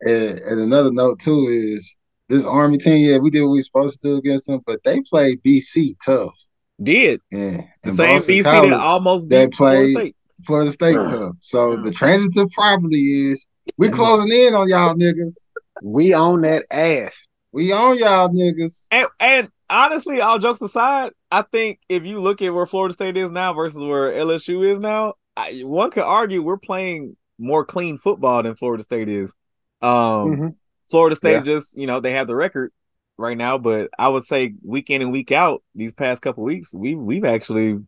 And, 0.00 0.38
and 0.38 0.60
another 0.60 0.90
note 0.92 1.20
too 1.20 1.46
is 1.48 1.94
this 2.28 2.44
Army 2.44 2.78
team. 2.78 3.04
Yeah, 3.08 3.18
we 3.18 3.30
did 3.30 3.42
what 3.42 3.50
we 3.50 3.58
were 3.58 3.62
supposed 3.62 4.00
to 4.02 4.08
do 4.08 4.16
against 4.16 4.46
them, 4.46 4.60
but 4.66 4.82
they 4.84 5.00
played 5.02 5.42
BC 5.44 5.94
tough. 6.04 6.34
Did 6.82 7.20
Yeah, 7.30 7.50
the 7.50 7.66
and 7.84 7.94
same 7.94 8.16
Boston 8.16 8.34
BC 8.36 8.42
College, 8.44 8.70
that 8.70 8.80
almost 8.80 9.28
that 9.28 9.50
beat 9.50 9.56
Florida 9.56 9.80
played- 9.82 9.96
State. 9.96 10.16
Florida 10.44 10.72
State 10.72 10.94
tough. 10.94 11.34
So 11.40 11.76
the 11.76 11.90
transitive 11.92 12.50
property 12.50 13.30
is 13.30 13.44
we 13.76 13.88
closing 13.90 14.32
in 14.32 14.54
on 14.54 14.68
y'all 14.68 14.94
niggas. 14.94 15.46
We 15.84 16.14
on 16.14 16.40
that 16.40 16.64
ass. 16.70 17.14
We 17.52 17.70
on 17.72 17.98
y'all 17.98 18.30
niggas. 18.30 18.86
And, 18.90 19.06
and 19.20 19.48
honestly, 19.68 20.20
all 20.22 20.38
jokes 20.38 20.62
aside, 20.62 21.12
I 21.30 21.42
think 21.42 21.78
if 21.90 22.04
you 22.04 22.20
look 22.20 22.40
at 22.40 22.54
where 22.54 22.64
Florida 22.66 22.94
State 22.94 23.18
is 23.18 23.30
now 23.30 23.52
versus 23.52 23.82
where 23.82 24.10
LSU 24.12 24.66
is 24.66 24.80
now, 24.80 25.14
I, 25.36 25.60
one 25.64 25.90
could 25.90 26.04
argue 26.04 26.42
we're 26.42 26.56
playing 26.56 27.16
more 27.38 27.66
clean 27.66 27.98
football 27.98 28.42
than 28.42 28.54
Florida 28.54 28.82
State 28.82 29.08
is. 29.10 29.34
Um, 29.82 29.90
Mhm. 29.90 30.54
Florida 30.90 31.16
State 31.16 31.32
Yeah. 31.32 31.42
just, 31.42 31.76
you 31.76 31.86
know, 31.86 32.00
they 32.00 32.12
have 32.12 32.28
the 32.28 32.34
record 32.36 32.72
right 33.18 33.36
now, 33.36 33.58
but 33.58 33.90
I 33.98 34.08
would 34.08 34.24
say 34.24 34.54
week 34.64 34.88
in 34.88 35.02
and 35.02 35.12
week 35.12 35.32
out, 35.32 35.62
these 35.74 35.92
past 35.92 36.22
couple 36.22 36.44
weeks, 36.44 36.72
we 36.72 36.94
we've 36.94 37.24
actually 37.24 37.78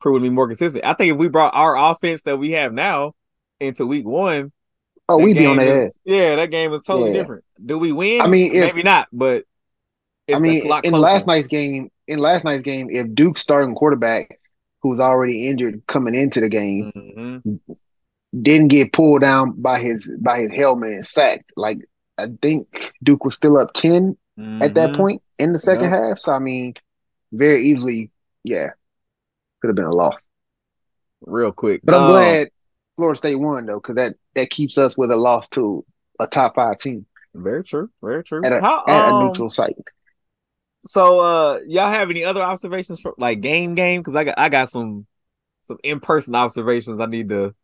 proven 0.00 0.22
to 0.22 0.30
be 0.30 0.34
more 0.34 0.46
consistent. 0.46 0.84
I 0.84 0.94
think 0.94 1.12
if 1.12 1.18
we 1.18 1.28
brought 1.28 1.54
our 1.54 1.76
offense 1.76 2.22
that 2.22 2.38
we 2.38 2.52
have 2.52 2.72
now 2.72 3.14
into 3.58 3.86
week 3.86 4.06
one, 4.06 4.52
Oh, 5.10 5.18
that 5.18 5.24
we 5.24 5.34
be 5.34 5.46
on 5.46 5.60
is- 5.60 5.86
ass. 5.88 5.98
Yeah, 6.04 6.36
that 6.36 6.50
game 6.50 6.72
is 6.72 6.82
totally 6.82 7.10
Yeah. 7.12 7.18
different. 7.20 7.44
Do 7.64 7.78
we 7.78 7.92
win? 7.92 8.20
I 8.20 8.26
mean, 8.26 8.54
if- 8.54 8.60
maybe 8.66 8.82
not, 8.82 9.08
but 9.12 9.44
it's 10.26 10.36
I 10.36 10.40
mean, 10.40 10.62
in 10.62 10.68
closer. 10.68 10.96
last 10.96 11.26
night's 11.26 11.48
game, 11.48 11.90
in 12.06 12.18
last 12.18 12.44
night's 12.44 12.62
game, 12.62 12.88
if 12.90 13.12
Duke's 13.14 13.40
starting 13.40 13.74
quarterback, 13.74 14.38
who 14.82 14.88
was 14.88 15.00
already 15.00 15.48
injured 15.48 15.82
coming 15.86 16.14
into 16.14 16.40
the 16.40 16.48
game, 16.48 16.92
Mhm. 17.46 17.60
didn't 18.42 18.68
get 18.68 18.92
pulled 18.92 19.20
down 19.20 19.52
by 19.60 19.80
his 19.80 20.08
by 20.20 20.40
his 20.40 20.52
helmet 20.52 20.92
and 20.92 21.06
sacked, 21.06 21.50
like 21.56 21.78
I 22.16 22.28
think 22.42 22.92
Duke 23.02 23.24
was 23.24 23.34
still 23.34 23.56
up 23.56 23.72
10 23.74 24.16
at 24.60 24.74
that 24.74 24.90
Mhm. 24.90 24.96
point 24.96 25.22
in 25.38 25.52
the 25.52 25.58
second 25.58 25.90
Yeah. 25.90 26.08
half. 26.08 26.20
So 26.20 26.32
I 26.32 26.38
mean, 26.38 26.74
very 27.32 27.62
easily, 27.64 28.10
yeah, 28.44 28.70
could 29.60 29.68
have 29.68 29.76
been 29.76 29.84
a 29.86 29.94
loss. 29.94 30.20
real 31.26 31.52
quick. 31.52 31.82
But 31.84 31.94
I'm 31.94 32.02
Um, 32.04 32.08
glad 32.12 32.48
Florida 33.00 33.18
State 33.18 33.36
won 33.36 33.66
though, 33.66 33.80
because 33.80 33.96
that 33.96 34.14
that 34.34 34.50
keeps 34.50 34.78
us 34.78 34.96
with 34.96 35.10
a 35.10 35.16
loss 35.16 35.48
to 35.48 35.84
a 36.18 36.26
top 36.26 36.54
five 36.54 36.78
team 36.78 37.06
Very 37.34 37.64
true. 37.64 37.90
Very 38.02 38.22
true. 38.22 38.44
at 38.44 38.52
a 38.52 38.60
How, 38.60 38.84
at 38.86 39.04
a 39.04 39.08
um, 39.14 39.26
neutral 39.26 39.50
site. 39.50 39.76
So, 40.82 41.20
uh, 41.20 41.60
y'all 41.66 41.90
have 41.90 42.10
any 42.10 42.24
other 42.24 42.42
observations 42.42 43.00
for 43.00 43.14
like 43.18 43.40
game 43.40 43.74
game? 43.74 44.00
Because 44.00 44.14
I 44.14 44.24
got 44.24 44.38
I 44.38 44.48
got 44.48 44.70
some 44.70 45.06
some 45.64 45.78
in 45.82 46.00
person 46.00 46.34
observations. 46.34 47.00
I 47.00 47.06
need 47.06 47.28
to 47.30 47.54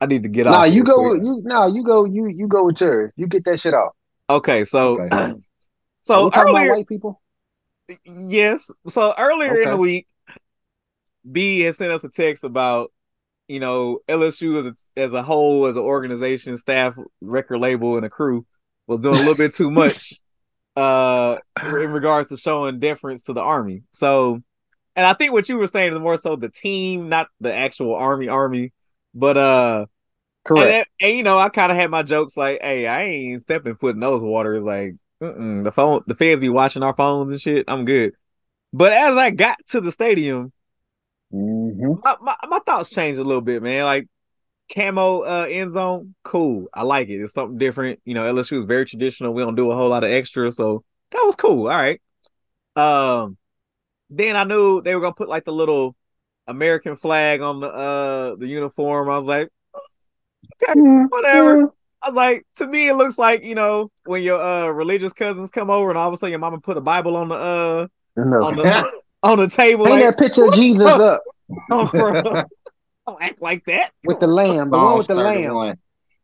I 0.00 0.06
need 0.06 0.22
to 0.22 0.28
get 0.28 0.46
off. 0.46 0.52
Nah, 0.52 0.64
you 0.64 0.82
go. 0.82 1.10
quick. 1.10 1.22
You 1.22 1.40
nah, 1.44 1.66
you 1.66 1.84
go. 1.84 2.04
You 2.04 2.26
you 2.26 2.48
go 2.48 2.64
with 2.64 2.80
yours. 2.80 3.12
You 3.16 3.26
get 3.26 3.44
that 3.44 3.60
shit 3.60 3.74
off. 3.74 3.92
Okay, 4.28 4.64
so 4.64 5.00
Okay. 5.00 5.34
So 6.02 6.24
we 6.24 6.30
talking 6.30 6.50
about 6.50 6.60
earlier, 6.60 6.72
white 6.72 6.88
people? 6.88 7.20
yes. 8.06 8.70
So 8.88 9.12
earlier 9.18 9.60
in 9.60 9.70
the 9.70 9.76
week, 9.76 10.06
B 11.30 11.60
had 11.60 11.76
sent 11.76 11.92
us 11.92 12.04
a 12.04 12.08
text 12.08 12.42
about 12.42 12.90
you 13.50 13.58
know 13.58 13.98
LSU 14.08 14.60
as 14.60 14.66
a, 14.66 14.74
as 14.96 15.12
a 15.12 15.24
whole, 15.24 15.66
as 15.66 15.76
an 15.76 15.82
organization, 15.82 16.56
staff, 16.56 16.96
record 17.20 17.58
label, 17.58 17.96
and 17.96 18.06
a 18.06 18.08
crew 18.08 18.46
was 18.86 19.00
doing 19.00 19.16
a 19.16 19.18
little 19.18 19.34
bit 19.34 19.54
too 19.54 19.70
much 19.70 20.14
uh 20.76 21.36
in 21.60 21.90
regards 21.90 22.28
to 22.28 22.36
showing 22.36 22.78
deference 22.78 23.24
to 23.24 23.32
the 23.32 23.40
army. 23.40 23.82
So, 23.90 24.40
and 24.94 25.04
I 25.04 25.14
think 25.14 25.32
what 25.32 25.48
you 25.48 25.56
were 25.56 25.66
saying 25.66 25.92
is 25.92 25.98
more 25.98 26.16
so 26.16 26.36
the 26.36 26.48
team, 26.48 27.08
not 27.08 27.26
the 27.40 27.52
actual 27.52 27.94
army 27.94 28.28
army, 28.28 28.72
but 29.14 29.36
uh. 29.36 29.86
Correct. 30.42 30.72
And, 30.72 30.86
and, 31.02 31.18
you 31.18 31.22
know, 31.22 31.38
I 31.38 31.50
kind 31.50 31.70
of 31.70 31.76
had 31.76 31.90
my 31.90 32.02
jokes 32.02 32.34
like, 32.34 32.62
"Hey, 32.62 32.86
I 32.86 33.02
ain't 33.02 33.42
stepping 33.42 33.74
foot 33.74 33.94
in 33.94 34.00
those 34.00 34.22
waters." 34.22 34.64
Like, 34.64 34.94
the 35.20 35.72
phone, 35.74 36.00
the 36.06 36.14
feds 36.14 36.40
be 36.40 36.48
watching 36.48 36.82
our 36.82 36.94
phones 36.94 37.30
and 37.30 37.38
shit. 37.38 37.66
I'm 37.68 37.84
good. 37.84 38.14
But 38.72 38.94
as 38.94 39.16
I 39.18 39.30
got 39.32 39.58
to 39.68 39.82
the 39.82 39.92
stadium, 39.92 40.50
Mhm. 41.32 42.02
my, 42.02 42.16
my, 42.20 42.36
my 42.48 42.58
thoughts 42.66 42.90
changed 42.90 43.20
a 43.20 43.24
little 43.24 43.40
bit, 43.40 43.62
man. 43.62 43.84
Like 43.84 44.08
camo 44.74 45.20
uh, 45.20 45.46
end 45.48 45.72
zone, 45.72 46.14
cool. 46.24 46.68
I 46.72 46.82
like 46.82 47.08
it. 47.08 47.20
It's 47.20 47.34
something 47.34 47.58
different. 47.58 48.00
You 48.04 48.14
know, 48.14 48.24
LSU 48.24 48.58
is 48.58 48.64
very 48.64 48.86
traditional. 48.86 49.32
We 49.32 49.42
don't 49.42 49.54
do 49.54 49.70
a 49.70 49.76
whole 49.76 49.88
lot 49.88 50.04
of 50.04 50.10
extra, 50.10 50.50
so 50.50 50.84
that 51.12 51.22
was 51.24 51.36
cool. 51.36 51.68
All 51.68 51.76
right. 51.76 52.00
Um, 52.76 53.36
then 54.10 54.36
I 54.36 54.44
knew 54.44 54.80
they 54.82 54.94
were 54.94 55.00
gonna 55.00 55.14
put 55.14 55.28
like 55.28 55.44
the 55.44 55.52
little 55.52 55.96
American 56.46 56.96
flag 56.96 57.40
on 57.40 57.60
the 57.60 57.68
uh 57.68 58.36
the 58.36 58.48
uniform. 58.48 59.08
I 59.08 59.18
was 59.18 59.26
like, 59.26 59.48
okay, 60.62 60.80
whatever. 61.08 61.72
I 62.02 62.08
was 62.08 62.16
like, 62.16 62.46
to 62.56 62.66
me, 62.66 62.88
it 62.88 62.94
looks 62.94 63.18
like 63.18 63.44
you 63.44 63.54
know 63.54 63.90
when 64.04 64.22
your 64.22 64.40
uh 64.40 64.68
religious 64.68 65.12
cousins 65.12 65.50
come 65.50 65.70
over 65.70 65.90
and 65.90 65.98
all 65.98 66.08
of 66.08 66.14
a 66.14 66.16
sudden 66.16 66.30
your 66.30 66.38
mama 66.40 66.60
put 66.60 66.76
a 66.76 66.80
Bible 66.80 67.16
on 67.16 67.28
the 67.28 67.34
uh 67.34 67.86
No. 68.16 68.44
on 68.44 68.56
the 68.56 68.90
on 69.22 69.38
the 69.38 69.48
table. 69.48 69.84
Hang 69.84 69.94
like, 69.94 70.04
that 70.04 70.18
picture 70.18 70.46
of 70.46 70.54
Jesus 70.54 70.86
up 70.86 71.20
"Oh, 71.70 71.86
bro, 71.86 72.22
don't 73.06 73.22
act 73.22 73.42
like 73.42 73.64
that. 73.66 73.92
with 74.04 74.20
the 74.20 74.26
lamb, 74.26 74.70
the 74.70 74.78
one 74.78 74.98
with 74.98 75.06
the 75.06 75.14
lamb. 75.14 75.36
31. 75.36 75.78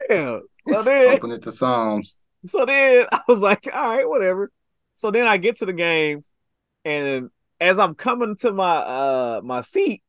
Yeah. 0.08 0.38
So 0.68 0.82
then, 0.82 1.14
Open 1.14 1.30
it 1.32 1.42
to 1.42 1.52
Psalms. 1.52 2.26
so 2.46 2.64
then 2.64 3.06
I 3.10 3.20
was 3.28 3.38
like, 3.38 3.68
all 3.72 3.96
right, 3.96 4.08
whatever. 4.08 4.50
So 4.94 5.10
then 5.10 5.26
I 5.26 5.36
get 5.36 5.58
to 5.58 5.66
the 5.66 5.72
game, 5.72 6.24
and 6.84 7.30
as 7.60 7.78
I'm 7.78 7.94
coming 7.94 8.36
to 8.40 8.52
my 8.52 8.76
uh 8.76 9.40
my 9.44 9.62
seat, 9.62 10.02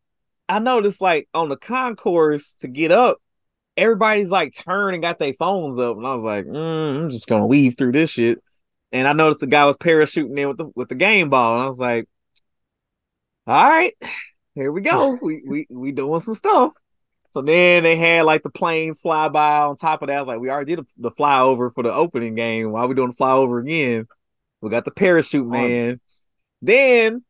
I 0.47 0.59
noticed 0.59 1.01
like 1.01 1.27
on 1.33 1.49
the 1.49 1.57
concourse 1.57 2.55
to 2.61 2.67
get 2.67 2.91
up, 2.91 3.17
everybody's 3.75 4.29
like 4.29 4.53
turned 4.55 4.95
and 4.95 5.01
got 5.01 5.19
their 5.19 5.33
phones 5.33 5.77
up, 5.77 5.97
and 5.97 6.07
I 6.07 6.15
was 6.15 6.23
like, 6.23 6.45
mm, 6.45 7.03
I'm 7.03 7.09
just 7.09 7.27
gonna 7.27 7.47
weave 7.47 7.77
through 7.77 7.91
this 7.93 8.11
shit. 8.11 8.41
And 8.93 9.05
I 9.05 9.11
noticed 9.13 9.41
the 9.41 9.47
guy 9.47 9.65
was 9.65 9.75
parachuting 9.77 10.39
in 10.39 10.47
with 10.47 10.57
the 10.57 10.71
with 10.75 10.89
the 10.89 10.95
game 10.95 11.29
ball, 11.29 11.55
and 11.55 11.63
I 11.63 11.67
was 11.67 11.79
like, 11.79 12.07
all 13.47 13.69
right, 13.69 13.93
here 14.55 14.71
we 14.71 14.81
go. 14.81 15.17
We 15.21 15.41
we 15.47 15.67
we 15.69 15.91
doing 15.93 16.19
some 16.19 16.35
stuff. 16.35 16.73
So 17.31 17.41
then 17.41 17.83
they 17.83 17.95
had 17.95 18.25
like 18.25 18.43
the 18.43 18.49
planes 18.49 18.99
fly 18.99 19.29
by 19.29 19.59
on 19.59 19.77
top 19.77 20.01
of 20.01 20.07
that. 20.07 20.17
I 20.17 20.21
was 20.21 20.27
like, 20.27 20.39
we 20.39 20.49
already 20.49 20.75
did 20.75 20.85
the 20.97 21.11
flyover 21.11 21.73
for 21.73 21.83
the 21.83 21.93
opening 21.93 22.35
game. 22.35 22.71
Why 22.71 22.81
are 22.81 22.87
we 22.87 22.95
doing 22.95 23.11
the 23.11 23.15
flyover 23.15 23.61
again? 23.61 24.07
We 24.61 24.69
got 24.69 24.85
the 24.85 24.91
parachute 24.91 25.47
man. 25.47 26.01
Then 26.61 27.23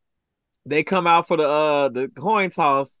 they 0.66 0.82
come 0.82 1.06
out 1.06 1.28
for 1.28 1.36
the 1.36 1.48
uh 1.48 1.88
the 1.88 2.08
coin 2.08 2.50
toss, 2.50 3.00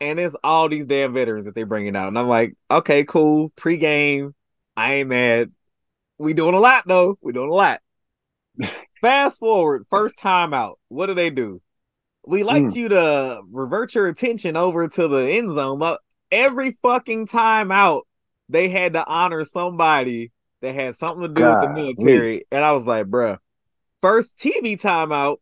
and 0.00 0.18
it's 0.18 0.36
all 0.42 0.68
these 0.68 0.86
damn 0.86 1.12
veterans 1.12 1.46
that 1.46 1.54
they 1.54 1.64
bringing 1.64 1.96
out. 1.96 2.08
And 2.08 2.18
I'm 2.18 2.28
like, 2.28 2.54
okay, 2.70 3.04
cool. 3.04 3.50
Pre-game, 3.56 4.34
I 4.76 4.94
ain't 4.94 5.08
mad. 5.08 5.52
We 6.16 6.32
doing 6.32 6.54
a 6.54 6.60
lot 6.60 6.84
though. 6.86 7.18
We 7.20 7.32
doing 7.32 7.50
a 7.50 7.54
lot. 7.54 7.80
Fast 9.00 9.38
forward, 9.38 9.86
first 9.90 10.16
time 10.18 10.54
out. 10.54 10.78
What 10.88 11.06
do 11.06 11.14
they 11.14 11.30
do? 11.30 11.60
We 12.26 12.42
like 12.42 12.74
you 12.74 12.88
to 12.88 13.42
revert 13.50 13.94
your 13.94 14.06
attention 14.06 14.56
over 14.56 14.88
to 14.88 15.08
the 15.08 15.32
end 15.32 15.52
zone. 15.52 15.78
But 15.78 16.00
every 16.30 16.78
fucking 16.82 17.26
time 17.26 17.70
out, 17.70 18.06
they 18.48 18.68
had 18.68 18.94
to 18.94 19.06
honor 19.06 19.44
somebody 19.44 20.32
that 20.62 20.74
had 20.74 20.96
something 20.96 21.22
to 21.22 21.28
do 21.28 21.44
with 21.44 21.60
the 21.62 21.70
military. 21.70 22.46
And 22.50 22.64
I 22.64 22.72
was 22.72 22.86
like, 22.86 23.06
bruh. 23.06 23.38
First 24.00 24.38
TV 24.38 24.80
timeout, 24.80 25.36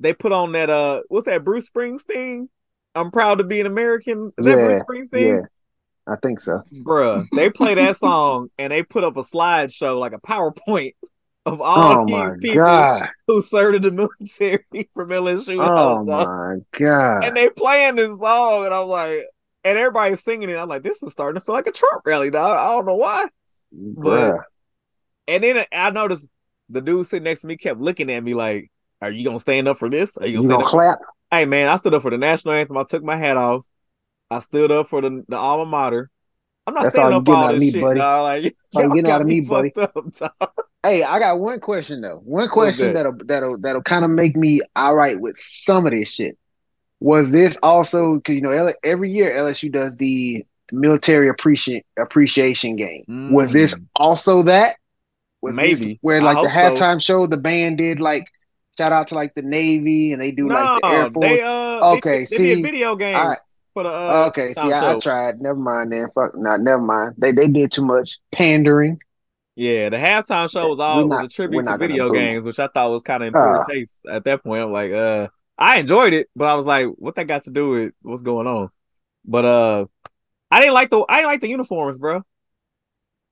they 0.00 0.12
put 0.12 0.32
on 0.32 0.52
that 0.52 0.68
uh 0.68 1.02
what's 1.08 1.26
that 1.26 1.44
Bruce 1.44 1.68
Springsteen? 1.70 2.48
I'm 2.94 3.10
proud 3.10 3.38
to 3.38 3.44
be 3.44 3.60
an 3.60 3.66
American. 3.66 4.32
Is 4.36 4.44
that 4.44 4.54
Bruce 4.54 4.82
Springsteen? 4.82 5.42
Yeah, 5.42 6.12
I 6.12 6.16
think 6.16 6.40
so. 6.40 6.62
Bruh, 6.72 7.24
they 7.34 7.50
play 7.50 7.74
that 7.74 7.96
song 7.98 8.48
and 8.58 8.70
they 8.70 8.82
put 8.82 9.04
up 9.04 9.16
a 9.16 9.22
slideshow 9.22 9.98
like 9.98 10.12
a 10.12 10.20
PowerPoint 10.20 10.92
of 11.46 11.60
all 11.62 12.00
Oh 12.00 12.04
these 12.04 12.36
people 12.36 12.56
god! 12.56 13.10
who 13.28 13.42
served 13.42 13.76
in 13.76 13.82
the 13.82 13.92
military 13.92 14.64
from 14.94 15.12
LSU. 15.12 15.70
Oh 15.70 16.04
my 16.04 16.56
god! 16.72 17.24
and 17.24 17.36
they 17.36 17.48
playing 17.50 17.96
this 17.96 18.18
song, 18.18 18.66
and 18.66 18.74
I'm 18.74 18.88
like, 18.88 19.20
and 19.64 19.78
everybody's 19.78 20.22
singing 20.22 20.50
it. 20.50 20.56
I'm 20.56 20.68
like, 20.68 20.82
this 20.82 21.02
is 21.02 21.12
starting 21.12 21.40
to 21.40 21.44
feel 21.44 21.54
like 21.54 21.66
a 21.66 21.72
Trump 21.72 22.02
rally, 22.06 22.30
dog. 22.30 22.56
I 22.56 22.68
don't 22.74 22.86
know 22.86 22.96
why. 22.96 23.26
Bruh. 23.72 24.42
And 25.28 25.42
then 25.44 25.64
I 25.72 25.90
noticed 25.90 26.28
the 26.68 26.80
dude 26.80 27.06
sitting 27.06 27.24
next 27.24 27.42
to 27.42 27.46
me 27.46 27.56
kept 27.56 27.80
looking 27.80 28.10
at 28.10 28.22
me 28.22 28.34
like, 28.34 28.70
"Are 29.00 29.10
you 29.10 29.24
gonna 29.24 29.38
stand 29.40 29.68
up 29.68 29.78
for 29.78 29.88
this? 29.90 30.16
Are 30.18 30.26
you 30.26 30.38
You 30.40 30.48
gonna 30.48 30.48
gonna 30.48 30.64
stand 30.64 30.70
up?" 30.70 30.70
clap? 30.70 30.98
Hey 31.30 31.44
man, 31.46 31.68
I 31.68 31.76
stood 31.76 31.94
up 31.94 32.02
for 32.02 32.10
the 32.10 32.18
national 32.18 32.54
anthem. 32.54 32.76
I 32.76 32.84
took 32.84 33.02
my 33.02 33.16
hat 33.16 33.36
off. 33.36 33.64
I 34.30 34.40
stood 34.40 34.72
up 34.72 34.88
for 34.88 35.00
the, 35.00 35.24
the 35.28 35.36
alma 35.36 35.66
mater. 35.66 36.10
I'm 36.66 36.74
not 36.74 36.82
That's 36.84 36.94
standing 36.96 37.14
all 37.14 37.20
up 37.20 37.28
you 37.28 37.34
getting 37.34 37.38
all 37.38 37.44
out 37.48 37.54
of 37.54 37.60
this 37.60 37.66
me, 37.66 37.70
shit, 37.72 37.82
buddy. 37.82 37.98
dog. 38.00 38.22
Like, 38.24 38.56
all 38.74 38.82
you 38.82 38.94
getting 38.94 39.10
out 39.10 39.20
of 39.20 39.26
me, 39.28 39.40
buddy. 39.40 39.72
up. 39.76 40.54
Hey, 40.82 41.02
I 41.02 41.18
got 41.18 41.38
one 41.40 41.60
question 41.60 42.00
though. 42.00 42.18
One 42.24 42.48
question 42.48 42.86
that? 42.88 42.94
that'll 42.94 43.16
that'll 43.24 43.58
that'll 43.58 43.82
kind 43.82 44.04
of 44.04 44.10
make 44.10 44.36
me 44.36 44.60
all 44.76 44.94
right 44.94 45.18
with 45.20 45.36
some 45.38 45.84
of 45.86 45.92
this 45.92 46.08
shit. 46.10 46.38
Was 47.00 47.30
this 47.30 47.56
also 47.62 48.14
because 48.16 48.34
you 48.36 48.40
know 48.40 48.72
every 48.84 49.10
year 49.10 49.30
LSU 49.32 49.70
does 49.70 49.94
the 49.96 50.44
military 50.72 51.28
appreciation 51.28 51.82
appreciation 51.98 52.76
game? 52.76 53.04
Was 53.32 53.52
this 53.52 53.74
Mm. 53.74 53.86
also 53.96 54.42
that? 54.44 54.76
Was 55.42 55.54
Maybe. 55.54 55.98
where 56.02 56.22
like 56.22 56.42
the 56.42 56.48
hope 56.48 56.76
so. 56.76 56.82
halftime 56.84 57.00
show, 57.02 57.26
the 57.26 57.36
band 57.36 57.78
did 57.78 58.00
like 58.00 58.26
shout 58.78 58.92
out 58.92 59.08
to 59.08 59.14
like 59.14 59.34
the 59.34 59.42
Navy 59.42 60.12
and 60.12 60.20
they 60.22 60.30
do 60.32 60.48
like 60.48 60.80
the 60.82 60.86
Air 60.88 61.10
Force. 61.10 61.26
they 61.28 61.42
uh, 61.42 61.94
Okay, 61.96 62.26
they, 62.30 62.36
they 62.36 62.42
did 62.44 62.56
see, 62.58 62.62
video 62.62 62.96
game. 62.96 63.16
I- 63.16 63.38
for 63.76 63.82
the 63.82 63.90
uh. 63.90 64.24
okay, 64.28 64.54
see, 64.54 64.60
halftime 64.60 64.72
I, 64.72 64.94
I 64.94 64.98
tried. 64.98 65.40
Never 65.42 65.58
mind 65.58 65.92
then. 65.92 66.08
Fuck, 66.14 66.36
not 66.36 66.60
never 66.60 66.80
mind. 66.80 67.14
They 67.18 67.32
they 67.32 67.46
did 67.48 67.72
too 67.72 67.84
much 67.84 68.18
pandering. 68.32 68.98
Yeah, 69.54 69.90
the 69.90 69.96
halftime 69.96 70.50
show 70.50 70.68
was 70.68 70.78
We're 70.78 70.84
all 70.84 71.08
was 71.08 71.24
a 71.24 71.28
tribute 71.28 71.66
to 71.66 71.76
video 71.78 72.10
games, 72.10 72.44
which 72.44 72.58
I 72.58 72.68
thought 72.68 72.90
was 72.90 73.02
kind 73.02 73.22
of 73.22 73.26
in 73.28 73.32
poor 73.32 73.58
Ah. 73.60 73.64
taste 73.64 74.00
at 74.10 74.24
that 74.24 74.42
point. 74.44 74.62
I'm 74.62 74.72
like, 74.72 74.92
uh, 74.92 75.28
I 75.58 75.78
enjoyed 75.78 76.12
it, 76.12 76.28
but 76.34 76.46
I 76.46 76.54
was 76.54 76.66
like, 76.66 76.88
what 76.96 77.14
that 77.16 77.26
got 77.26 77.44
to 77.44 77.50
do 77.50 77.68
with 77.70 77.92
what's 78.02 78.22
going 78.22 78.46
on? 78.46 78.70
But 79.24 79.44
uh, 79.44 79.86
I 80.50 80.60
didn't 80.60 80.74
like 80.74 80.90
the 80.90 81.04
I 81.08 81.16
didn't 81.18 81.30
like 81.32 81.40
the 81.42 81.48
uniforms, 81.48 81.98
bro. 81.98 82.22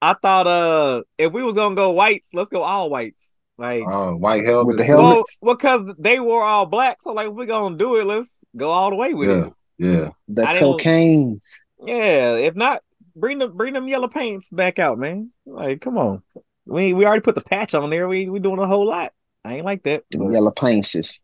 I 0.02 0.14
thought 0.20 0.46
uh, 0.46 1.02
if 1.16 1.32
we 1.32 1.42
was 1.42 1.56
gonna 1.56 1.74
go 1.74 1.90
whites, 1.90 2.30
let's 2.34 2.50
go 2.50 2.62
all 2.62 2.90
whites. 2.90 3.32
Like, 3.56 3.84
Oh, 3.86 4.16
white 4.16 4.44
helmets. 4.44 4.66
With 4.66 4.78
the 4.78 4.84
helmet? 4.84 5.24
well, 5.40 5.54
because 5.54 5.94
they 5.98 6.18
wore 6.20 6.42
all 6.42 6.66
black, 6.66 7.00
so 7.02 7.12
like, 7.12 7.28
if 7.28 7.34
we're 7.34 7.46
gonna 7.46 7.76
do 7.76 7.96
it, 8.00 8.04
let's 8.06 8.44
go 8.56 8.70
all 8.70 8.90
the 8.90 8.96
way 8.96 9.14
with 9.14 9.28
Yeah, 9.28 9.46
it. 9.46 9.52
Yeah. 9.78 10.10
The 10.28 10.48
I 10.48 10.58
cocaine's. 10.58 11.60
Yeah, 11.84 12.34
if 12.36 12.54
not, 12.54 12.82
bring 13.16 13.38
them 13.38 13.56
bring 13.56 13.74
them 13.74 13.88
yellow 13.88 14.08
paints 14.08 14.50
back 14.50 14.78
out, 14.78 14.98
man. 14.98 15.30
Like, 15.46 15.80
come 15.80 15.98
on. 15.98 16.22
We 16.66 16.92
we 16.94 17.04
already 17.04 17.20
put 17.20 17.34
the 17.34 17.42
patch 17.42 17.74
on 17.74 17.90
there. 17.90 18.08
We 18.08 18.28
we 18.28 18.40
doing 18.40 18.58
a 18.58 18.66
whole 18.66 18.86
lot. 18.86 19.12
I 19.44 19.54
ain't 19.54 19.64
like 19.64 19.82
that. 19.82 20.04
The 20.10 20.28
yellow 20.30 20.50
paints. 20.50 21.20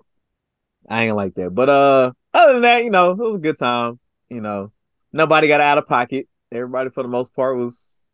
I 0.88 1.04
ain't 1.04 1.16
like 1.16 1.34
that. 1.34 1.50
But 1.50 1.68
uh 1.68 2.12
other 2.34 2.54
than 2.54 2.62
that, 2.62 2.84
you 2.84 2.90
know, 2.90 3.12
it 3.12 3.18
was 3.18 3.36
a 3.36 3.40
good 3.40 3.58
time. 3.58 3.98
You 4.28 4.40
know, 4.40 4.72
nobody 5.12 5.48
got 5.48 5.60
out 5.60 5.78
of 5.78 5.86
pocket. 5.86 6.28
Everybody 6.52 6.90
for 6.90 7.02
the 7.02 7.08
most 7.08 7.34
part 7.34 7.56
was 7.56 8.04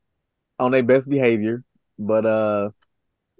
on 0.59 0.73
their 0.73 0.83
best 0.83 1.09
behavior. 1.09 1.65
But 1.99 2.27
uh 2.27 2.71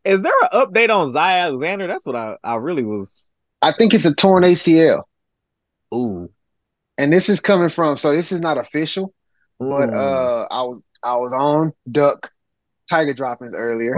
is 0.05 0.23
there 0.23 0.33
an 0.43 0.49
update 0.53 0.91
on 0.91 1.13
Zy 1.13 1.19
Alexander? 1.19 1.87
That's 1.87 2.07
what 2.07 2.17
I, 2.17 2.37
I 2.43 2.57
really 2.57 2.85
was 2.85 3.31
I 3.63 3.73
think 3.73 3.95
it's 3.95 4.05
a 4.05 4.15
torn 4.15 4.43
ACL. 4.43 5.05
ooh. 5.95 6.31
And 6.99 7.13
this 7.13 7.29
is 7.29 7.41
coming 7.41 7.69
from 7.69 7.97
so 7.97 8.13
this 8.13 8.33
is 8.33 8.41
not 8.41 8.59
official, 8.59 9.15
but 9.61 9.91
Mm. 9.91 9.95
uh 9.95 10.47
I 10.51 10.63
was 10.63 10.83
I 11.03 11.17
was 11.17 11.33
on 11.33 11.73
Duck 11.91 12.33
Tiger 12.89 13.15
droppings 13.15 13.53
earlier. 13.55 13.95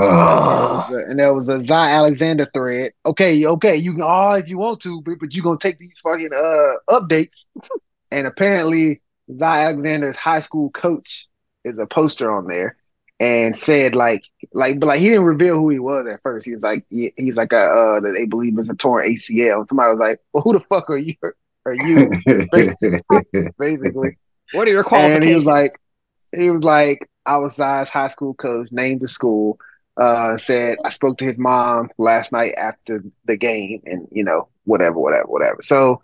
And 1.11 1.19
there 1.19 1.35
was 1.35 1.49
a 1.49 1.61
Zy 1.61 1.73
Alexander 1.73 2.47
thread. 2.53 2.93
Okay, 3.07 3.45
okay, 3.47 3.77
you 3.77 3.93
can 3.93 4.03
all 4.03 4.35
if 4.35 4.49
you 4.49 4.59
want 4.59 4.81
to, 4.83 5.03
but, 5.03 5.19
but 5.21 5.35
you 5.35 5.43
gonna 5.43 5.59
take 5.59 5.79
these 5.79 5.99
fucking 6.01 6.31
uh 6.35 6.75
updates. 7.01 7.45
and 8.11 8.27
apparently 8.27 9.03
Zy 9.31 9.45
Alexander's 9.45 10.17
high 10.17 10.41
school 10.41 10.71
coach 10.71 11.29
is 11.65 11.79
a 11.79 11.87
poster 11.87 12.31
on 12.31 12.47
there 12.47 12.77
and 13.21 13.57
said 13.57 13.95
like 13.95 14.23
like 14.53 14.79
but 14.81 14.87
like 14.87 15.01
he 15.01 15.09
didn't 15.09 15.25
reveal 15.25 15.57
who 15.57 15.69
he 15.71 15.79
was 15.79 16.07
at 16.09 16.23
first. 16.23 16.47
He 16.47 16.55
was 16.55 16.63
like 16.63 16.85
he, 16.91 17.13
he's 17.17 17.37
like 17.37 17.53
a 17.53 17.59
uh 17.59 18.01
that 18.01 18.13
they 18.17 18.27
believe 18.27 18.59
is 18.59 18.69
a 18.71 18.75
torn 18.75 19.07
ACL. 19.07 19.67
Somebody 19.69 19.91
was 19.91 20.01
like, 20.01 20.21
Well 20.33 20.43
who 20.43 20.53
the 20.55 20.61
fuck 20.61 20.91
are 20.91 20.99
you 20.99 21.15
are 21.69 21.75
you 21.75 22.11
basically? 23.59 24.17
What 24.53 24.69
are 24.69 24.71
your 24.71 24.85
And 24.93 25.23
he 25.25 25.35
was 25.35 25.47
like 25.47 25.79
he 26.35 26.51
was 26.51 26.65
like 26.65 27.09
I 27.27 27.39
was 27.39 27.55
Zy's 27.55 27.89
high 27.89 28.09
school 28.09 28.35
coach, 28.35 28.69
named 28.71 29.01
the 29.01 29.09
school, 29.09 29.59
uh 29.97 30.39
said 30.39 30.79
I 30.85 30.91
spoke 30.91 31.19
to 31.19 31.25
his 31.25 31.39
mom 31.39 31.91
last 31.99 32.33
night 32.33 32.55
after 32.57 33.03
the 33.27 33.37
game 33.37 33.83
and 33.85 34.09
you 34.11 34.25
know, 34.25 34.49
whatever, 34.65 34.99
whatever, 34.99 35.27
whatever. 35.27 35.59
So 35.63 36.03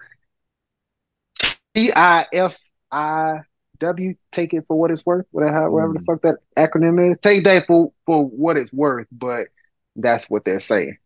T 1.74 1.92
I 1.94 2.26
F 2.32 2.58
I 2.90 3.40
W, 3.78 4.14
take 4.32 4.54
it 4.54 4.64
for 4.68 4.78
what 4.78 4.90
it's 4.90 5.04
worth, 5.04 5.26
whatever, 5.30 5.70
whatever 5.70 5.94
the 5.94 6.00
fuck 6.00 6.22
that 6.22 6.36
acronym 6.56 7.12
is. 7.12 7.18
Take 7.20 7.44
that 7.44 7.66
for 7.66 7.92
for 8.06 8.24
what 8.26 8.56
it's 8.56 8.72
worth, 8.72 9.08
but 9.10 9.48
that's 9.96 10.28
what 10.30 10.44
they're 10.44 10.60
saying. 10.60 10.98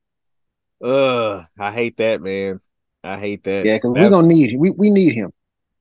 Ugh, 0.82 1.44
I 1.58 1.72
hate 1.72 1.96
that, 1.98 2.20
man. 2.20 2.60
I 3.08 3.18
hate 3.18 3.44
that. 3.44 3.64
Yeah, 3.66 3.76
because 3.76 3.90
we're 3.90 4.02
That's- 4.02 4.10
gonna 4.12 4.28
need 4.28 4.56
we 4.58 4.70
we 4.70 4.90
need 4.90 5.14
him. 5.14 5.32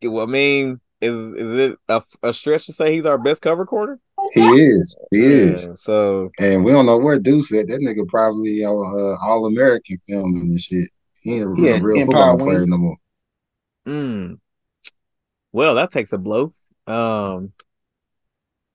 Well, 0.04 0.24
I 0.24 0.28
mean, 0.30 0.80
is 1.02 1.14
is 1.16 1.54
it 1.54 1.80
a, 1.90 2.02
a 2.24 2.32
stretch 2.34 2.66
to 2.68 2.74
say 2.74 2.94
he's 2.94 3.06
our 3.06 3.18
best 3.18 3.42
cover 3.42 3.66
corner? 3.66 4.00
he 4.34 4.42
is. 4.42 4.96
He 5.12 5.20
is. 5.24 5.66
Yeah, 5.66 5.74
so 5.76 6.30
And 6.40 6.64
we 6.66 6.72
don't 6.72 6.86
know 6.86 6.98
where 6.98 7.20
Deuce 7.20 7.54
at. 7.54 7.68
That 7.68 7.82
nigga 7.82 8.08
probably 8.08 8.64
on 8.66 9.00
uh, 9.00 9.16
All 9.26 9.46
American 9.46 9.98
filming 10.08 10.42
and 10.42 10.60
shit. 10.60 10.90
He 11.22 11.36
ain't 11.36 11.60
a, 11.60 11.62
Yeah, 11.62 11.78
a 11.78 11.82
real 11.84 12.02
Empire 12.02 12.32
football 12.32 12.38
player 12.38 12.60
Wing. 12.62 12.70
no 12.70 12.78
more. 12.78 12.98
Mm. 13.88 14.40
Well, 15.52 15.76
that 15.76 15.92
takes 15.92 16.14
a 16.14 16.18
blow. 16.18 16.54
Um, 16.88 17.54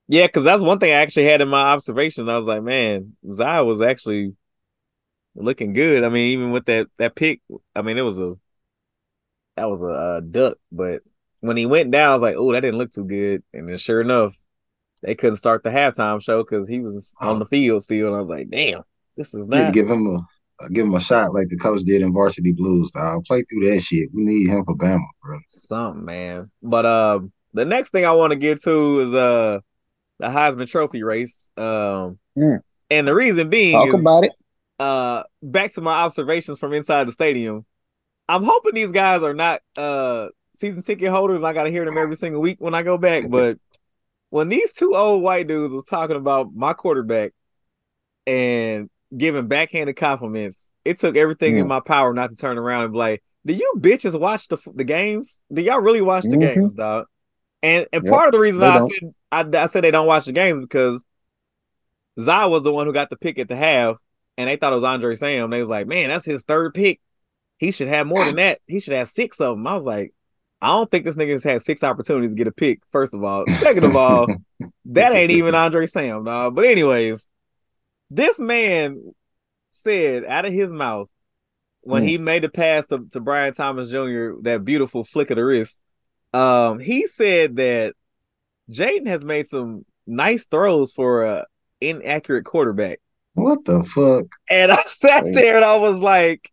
yeah, 0.07 0.27
because 0.27 0.43
that's 0.43 0.61
one 0.61 0.79
thing 0.79 0.91
I 0.91 0.95
actually 0.97 1.25
had 1.25 1.41
in 1.41 1.47
my 1.49 1.61
observations. 1.63 2.29
I 2.29 2.37
was 2.37 2.47
like, 2.47 2.63
man, 2.63 3.15
Zy 3.31 3.43
was 3.43 3.81
actually 3.81 4.35
looking 5.35 5.73
good. 5.73 6.03
I 6.03 6.09
mean, 6.09 6.29
even 6.31 6.51
with 6.51 6.65
that 6.65 6.87
that 6.97 7.15
pick, 7.15 7.41
I 7.75 7.81
mean, 7.81 7.97
it 7.97 8.01
was 8.01 8.19
a 8.19 8.35
that 9.55 9.69
was 9.69 9.83
a, 9.83 9.87
uh 9.87 10.19
duck, 10.19 10.57
but 10.71 11.01
when 11.41 11.57
he 11.57 11.65
went 11.65 11.91
down, 11.91 12.11
I 12.11 12.13
was 12.13 12.21
like, 12.21 12.35
oh, 12.37 12.53
that 12.53 12.61
didn't 12.61 12.77
look 12.77 12.91
too 12.91 13.03
good. 13.05 13.43
And 13.53 13.67
then 13.67 13.77
sure 13.77 13.99
enough, 14.01 14.33
they 15.01 15.13
couldn't 15.15 15.37
start 15.37 15.63
the 15.63 15.69
halftime 15.69 16.21
show 16.23 16.41
because 16.43 16.67
he 16.67 16.79
was 16.79 17.13
on 17.19 17.39
the 17.39 17.45
field 17.45 17.83
still. 17.83 18.07
And 18.07 18.15
I 18.15 18.19
was 18.19 18.29
like, 18.29 18.49
damn, 18.49 18.83
this 19.17 19.33
is 19.33 19.47
We 19.47 19.57
not. 19.57 19.73
give 19.73 19.89
him 19.89 20.07
a 20.07 20.69
give 20.69 20.85
him 20.85 20.95
a 20.95 20.99
shot 21.01 21.33
like 21.33 21.49
the 21.49 21.57
coach 21.57 21.81
did 21.81 22.01
in 22.01 22.13
Varsity 22.13 22.53
Blues. 22.53 22.93
I'll 22.95 23.21
Play 23.23 23.43
through 23.43 23.69
that 23.69 23.81
shit. 23.81 24.09
We 24.13 24.23
need 24.23 24.47
him 24.47 24.63
for 24.63 24.75
Bama, 24.75 25.01
bro. 25.21 25.37
something, 25.49 26.05
man. 26.05 26.49
But 26.61 26.85
um, 26.85 27.33
the 27.53 27.65
next 27.65 27.89
thing 27.89 28.05
I 28.05 28.13
want 28.13 28.31
to 28.31 28.39
get 28.39 28.61
to 28.63 28.99
is 29.01 29.13
uh 29.13 29.59
the 30.19 30.27
Heisman 30.27 30.69
Trophy 30.69 31.03
race. 31.03 31.49
Um, 31.57 32.19
Mm. 32.37 32.61
and 32.89 33.07
the 33.07 33.13
reason 33.13 33.49
being 33.49 33.73
Talk 33.73 33.93
is 33.93 34.01
about 34.01 34.23
it. 34.23 34.31
uh 34.79 35.23
back 35.43 35.73
to 35.73 35.81
my 35.81 36.03
observations 36.03 36.57
from 36.57 36.73
inside 36.73 37.07
the 37.07 37.11
stadium. 37.11 37.65
I'm 38.29 38.43
hoping 38.43 38.73
these 38.75 38.91
guys 38.91 39.23
are 39.23 39.33
not 39.33 39.61
uh 39.77 40.29
season 40.55 40.81
ticket 40.81 41.09
holders. 41.09 41.43
I 41.43 41.53
gotta 41.53 41.69
hear 41.69 41.85
them 41.85 41.97
every 41.97 42.15
single 42.15 42.41
week 42.41 42.57
when 42.59 42.73
I 42.73 42.83
go 42.83 42.97
back. 42.97 43.25
But 43.29 43.57
when 44.29 44.49
these 44.49 44.73
two 44.73 44.95
old 44.95 45.21
white 45.23 45.47
dudes 45.47 45.73
was 45.73 45.85
talking 45.85 46.15
about 46.15 46.53
my 46.55 46.73
quarterback 46.73 47.33
and 48.25 48.89
giving 49.15 49.47
backhanded 49.47 49.95
compliments, 49.95 50.69
it 50.85 50.99
took 50.99 51.15
everything 51.15 51.57
in 51.57 51.65
Mm. 51.65 51.69
my 51.69 51.79
power 51.81 52.13
not 52.13 52.29
to 52.31 52.35
turn 52.35 52.57
around 52.57 52.85
and 52.85 52.93
be 52.93 52.97
like, 52.99 53.23
"Do 53.45 53.53
you 53.53 53.73
bitches 53.77 54.19
watch 54.19 54.47
the 54.47 54.57
the 54.73 54.83
games? 54.83 55.41
Do 55.51 55.61
y'all 55.61 55.81
really 55.81 56.01
watch 56.01 56.23
the 56.23 56.37
Mhm. 56.37 56.55
games, 56.55 56.73
dog?" 56.73 57.05
And 57.61 57.87
and 57.93 58.03
Yep, 58.03 58.11
part 58.11 58.27
of 58.27 58.31
the 58.31 58.39
reason 58.39 58.63
I 58.63 58.79
don't. 58.79 58.91
said 58.91 59.13
I, 59.31 59.63
I 59.63 59.65
said 59.67 59.83
they 59.83 59.91
don't 59.91 60.07
watch 60.07 60.25
the 60.25 60.31
games 60.31 60.59
because 60.59 61.03
Zy 62.19 62.31
was 62.45 62.63
the 62.63 62.71
one 62.71 62.85
who 62.87 62.93
got 62.93 63.09
the 63.09 63.17
pick 63.17 63.39
at 63.39 63.47
the 63.47 63.55
half, 63.55 63.97
and 64.37 64.49
they 64.49 64.55
thought 64.55 64.71
it 64.71 64.75
was 64.75 64.83
Andre 64.83 65.15
Sam. 65.15 65.49
They 65.49 65.59
was 65.59 65.69
like, 65.69 65.87
"Man, 65.87 66.09
that's 66.09 66.25
his 66.25 66.43
third 66.43 66.73
pick. 66.73 66.99
He 67.57 67.71
should 67.71 67.87
have 67.87 68.07
more 68.07 68.25
than 68.25 68.35
that. 68.37 68.59
He 68.67 68.79
should 68.79 68.93
have 68.93 69.09
six 69.09 69.39
of 69.39 69.55
them." 69.55 69.65
I 69.67 69.73
was 69.73 69.85
like, 69.85 70.13
"I 70.61 70.67
don't 70.67 70.89
think 70.89 71.05
this 71.05 71.15
nigga's 71.15 71.43
had 71.43 71.61
six 71.61 71.83
opportunities 71.83 72.31
to 72.31 72.35
get 72.37 72.47
a 72.47 72.51
pick. 72.51 72.81
First 72.91 73.13
of 73.13 73.23
all, 73.23 73.45
second 73.59 73.85
of 73.85 73.95
all, 73.95 74.27
that 74.85 75.13
ain't 75.13 75.31
even 75.31 75.55
Andre 75.55 75.85
Sam, 75.85 76.23
dog." 76.23 76.55
But 76.55 76.65
anyways, 76.65 77.25
this 78.09 78.39
man 78.39 79.13
said 79.71 80.25
out 80.25 80.45
of 80.45 80.53
his 80.53 80.71
mouth 80.73 81.09
when 81.81 82.03
Hmm. 82.03 82.07
he 82.07 82.17
made 82.17 82.43
the 82.43 82.49
pass 82.49 82.87
to, 82.87 83.05
to 83.11 83.19
Brian 83.19 83.53
Thomas 83.53 83.89
Jr. 83.89 84.33
that 84.43 84.63
beautiful 84.63 85.03
flick 85.03 85.31
of 85.31 85.37
the 85.37 85.43
wrist. 85.45 85.81
Um, 86.33 86.79
he 86.79 87.07
said 87.07 87.57
that 87.57 87.93
Jayden 88.71 89.07
has 89.07 89.25
made 89.25 89.47
some 89.47 89.85
nice 90.07 90.45
throws 90.45 90.91
for 90.91 91.23
a 91.23 91.45
inaccurate 91.81 92.45
quarterback. 92.45 92.99
What 93.33 93.65
the 93.65 93.83
fuck? 93.83 94.27
And 94.49 94.71
I 94.71 94.81
sat 94.87 95.25
there 95.33 95.57
and 95.57 95.65
I 95.65 95.77
was 95.77 95.99
like, 95.99 96.49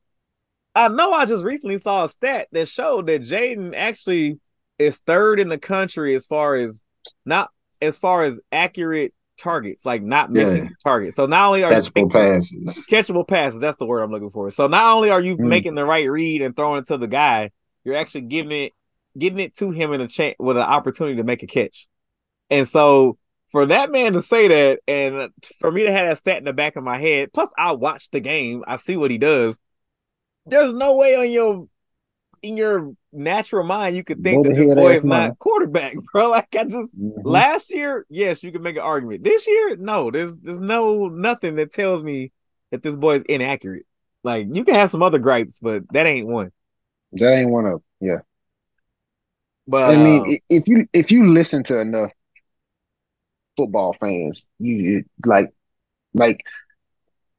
I 0.74 0.88
know 0.88 1.12
I 1.12 1.24
just 1.24 1.44
recently 1.44 1.78
saw 1.78 2.04
a 2.04 2.08
stat 2.08 2.48
that 2.52 2.68
showed 2.68 3.06
that 3.08 3.22
Jayden 3.22 3.74
actually 3.74 4.38
is 4.78 4.98
third 4.98 5.40
in 5.40 5.48
the 5.48 5.58
country 5.58 6.14
as 6.14 6.26
far 6.26 6.54
as 6.54 6.82
not 7.24 7.50
as 7.82 7.96
far 7.96 8.24
as 8.24 8.40
accurate 8.52 9.14
targets, 9.38 9.84
like 9.84 10.02
not 10.02 10.30
missing 10.30 10.62
Yeah. 10.64 10.68
targets. 10.84 11.16
So 11.16 11.26
not 11.26 11.46
only 11.48 11.64
are 11.64 11.72
Catchable 11.72 12.10
passes. 12.10 12.86
catchable 12.90 13.26
passes, 13.26 13.60
that's 13.60 13.78
the 13.78 13.86
word 13.86 14.02
I'm 14.02 14.10
looking 14.10 14.30
for. 14.30 14.50
So 14.50 14.66
not 14.66 14.94
only 14.94 15.10
are 15.10 15.20
you 15.20 15.36
Mm. 15.36 15.48
making 15.48 15.74
the 15.74 15.84
right 15.84 16.08
read 16.10 16.42
and 16.42 16.54
throwing 16.54 16.80
it 16.80 16.86
to 16.86 16.98
the 16.98 17.08
guy, 17.08 17.50
you're 17.84 17.96
actually 17.96 18.22
giving 18.22 18.52
it 18.52 18.72
getting 19.18 19.40
it 19.40 19.56
to 19.56 19.72
him 19.72 19.92
in 19.92 20.00
a 20.00 20.06
chance 20.06 20.36
with 20.38 20.56
an 20.56 20.62
opportunity 20.62 21.16
to 21.16 21.24
make 21.24 21.42
a 21.42 21.46
catch. 21.46 21.88
And 22.48 22.68
so 22.68 23.18
for 23.50 23.66
that 23.66 23.90
man 23.90 24.12
to 24.12 24.22
say 24.22 24.46
that, 24.46 24.80
and 24.86 25.32
for 25.58 25.72
me 25.72 25.82
to 25.82 25.90
have 25.90 26.06
that 26.06 26.18
stat 26.18 26.38
in 26.38 26.44
the 26.44 26.52
back 26.52 26.76
of 26.76 26.84
my 26.84 26.96
head, 26.98 27.32
plus 27.32 27.52
I 27.58 27.72
watched 27.72 28.12
the 28.12 28.20
game, 28.20 28.62
I 28.68 28.76
see 28.76 28.96
what 28.96 29.10
he 29.10 29.18
does. 29.18 29.58
There's 30.46 30.72
no 30.72 30.96
way 30.96 31.16
on 31.16 31.30
your 31.30 31.66
in 32.42 32.56
your 32.56 32.92
natural 33.12 33.64
mind 33.64 33.96
you 33.96 34.04
could 34.04 34.22
think 34.22 34.42
that 34.44 34.54
this 34.54 34.66
boy 34.74 34.94
is 34.94 35.04
not 35.04 35.38
quarterback, 35.38 35.96
bro. 36.12 36.30
Like 36.30 36.54
I 36.56 36.64
just 36.64 36.96
Mhm. 36.96 37.24
last 37.24 37.72
year, 37.72 38.06
yes, 38.08 38.42
you 38.42 38.52
can 38.52 38.62
make 38.62 38.76
an 38.76 38.82
argument. 38.82 39.24
This 39.24 39.46
year, 39.46 39.76
no, 39.76 40.10
there's 40.10 40.36
there's 40.38 40.60
no 40.60 41.08
nothing 41.08 41.56
that 41.56 41.72
tells 41.72 42.02
me 42.02 42.32
that 42.70 42.82
this 42.82 42.96
boy 42.96 43.16
is 43.16 43.24
inaccurate. 43.24 43.86
Like 44.22 44.48
you 44.52 44.64
can 44.64 44.74
have 44.74 44.90
some 44.90 45.02
other 45.02 45.18
gripes, 45.18 45.58
but 45.60 45.84
that 45.92 46.06
ain't 46.06 46.26
one. 46.26 46.52
That 47.12 47.34
ain't 47.34 47.50
one 47.50 47.66
of 47.66 47.82
yeah. 48.00 48.20
But 49.66 49.90
I 49.90 49.96
mean, 49.96 50.20
um, 50.24 50.36
if 50.48 50.68
you 50.68 50.88
if 50.92 51.10
you 51.10 51.28
listen 51.28 51.62
to 51.64 51.78
enough 51.80 52.10
football 53.56 53.94
fans, 54.00 54.46
you 54.58 55.04
like 55.24 55.52
like 56.14 56.44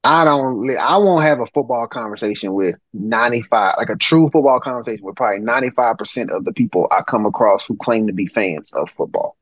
I 0.03 0.25
don't 0.25 0.69
I 0.77 0.97
won't 0.97 1.23
have 1.23 1.39
a 1.39 1.45
football 1.47 1.87
conversation 1.87 2.53
with 2.53 2.75
95 2.93 3.75
like 3.77 3.89
a 3.89 3.95
true 3.95 4.29
football 4.31 4.59
conversation 4.59 5.05
with 5.05 5.15
probably 5.15 5.45
95% 5.45 6.35
of 6.35 6.43
the 6.43 6.53
people 6.53 6.87
I 6.91 7.03
come 7.03 7.25
across 7.25 7.65
who 7.65 7.75
claim 7.75 8.07
to 8.07 8.13
be 8.13 8.25
fans 8.25 8.71
of 8.73 8.89
football. 8.97 9.37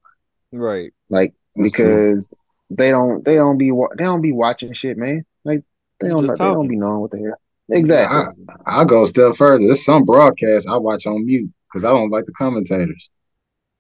right. 0.52 0.92
Like 1.10 1.34
That's 1.56 1.72
true. 1.72 1.86
because 1.86 2.28
they 2.70 2.92
don't 2.92 3.24
they 3.24 3.36
don't 3.36 3.58
be 3.58 3.72
they 3.72 4.04
don't 4.04 4.22
be 4.22 4.34
watching 4.34 4.74
shit, 4.74 4.98
man. 4.98 5.26
Like 5.46 5.64
they 6.02 6.10
don't 6.10 6.26
just 6.26 6.38
they 6.38 6.46
don't 6.46 6.68
be 6.68 6.76
knowing 6.76 7.02
what 7.02 7.12
the 7.12 7.20
hell. 7.20 7.40
Exactly. 7.72 8.46
I'll 8.66 8.86
go 8.86 9.04
a 9.04 9.08
step 9.08 9.36
further. 9.36 9.64
There's 9.64 9.86
some 9.86 10.04
broadcasts 10.04 10.68
I 10.68 10.76
watch 10.78 11.06
on 11.06 11.26
mute 11.26 11.52
because 11.68 11.86
I 11.86 11.92
don't 11.92 12.10
like 12.10 12.26
the 12.26 12.34
commentators 12.34 13.10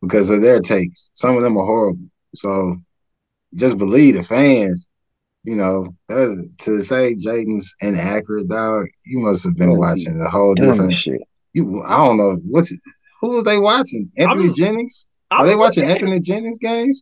because 0.01 0.29
of 0.29 0.41
their 0.41 0.59
takes. 0.59 1.11
Some 1.15 1.35
of 1.35 1.41
them 1.41 1.57
are 1.57 1.65
horrible. 1.65 2.07
So 2.35 2.77
just 3.55 3.77
believe 3.77 4.15
the 4.15 4.23
fans. 4.23 4.87
You 5.49 5.55
know, 5.55 5.95
that's 6.07 6.33
to 6.65 6.79
say 6.79 7.15
Jayden's 7.15 7.73
inaccurate, 7.81 8.47
dog. 8.47 8.85
You 9.05 9.19
must 9.19 9.43
have 9.45 9.55
been 9.57 9.69
oh, 9.71 9.79
watching 9.79 10.21
a 10.21 10.29
whole 10.29 10.53
different. 10.53 10.93
shit. 10.93 11.21
You, 11.53 11.81
I 11.83 11.97
don't 11.97 12.17
know 12.17 12.37
what's 12.45 12.71
who 13.21 13.29
was 13.31 13.45
they 13.45 13.57
watching? 13.57 14.11
Anthony 14.17 14.47
just- 14.49 14.59
Jennings? 14.59 15.07
Are 15.31 15.45
they 15.47 15.55
watching 15.55 15.83
looking- 15.87 16.03
Anthony 16.07 16.19
Jennings 16.19 16.59
games? 16.59 17.01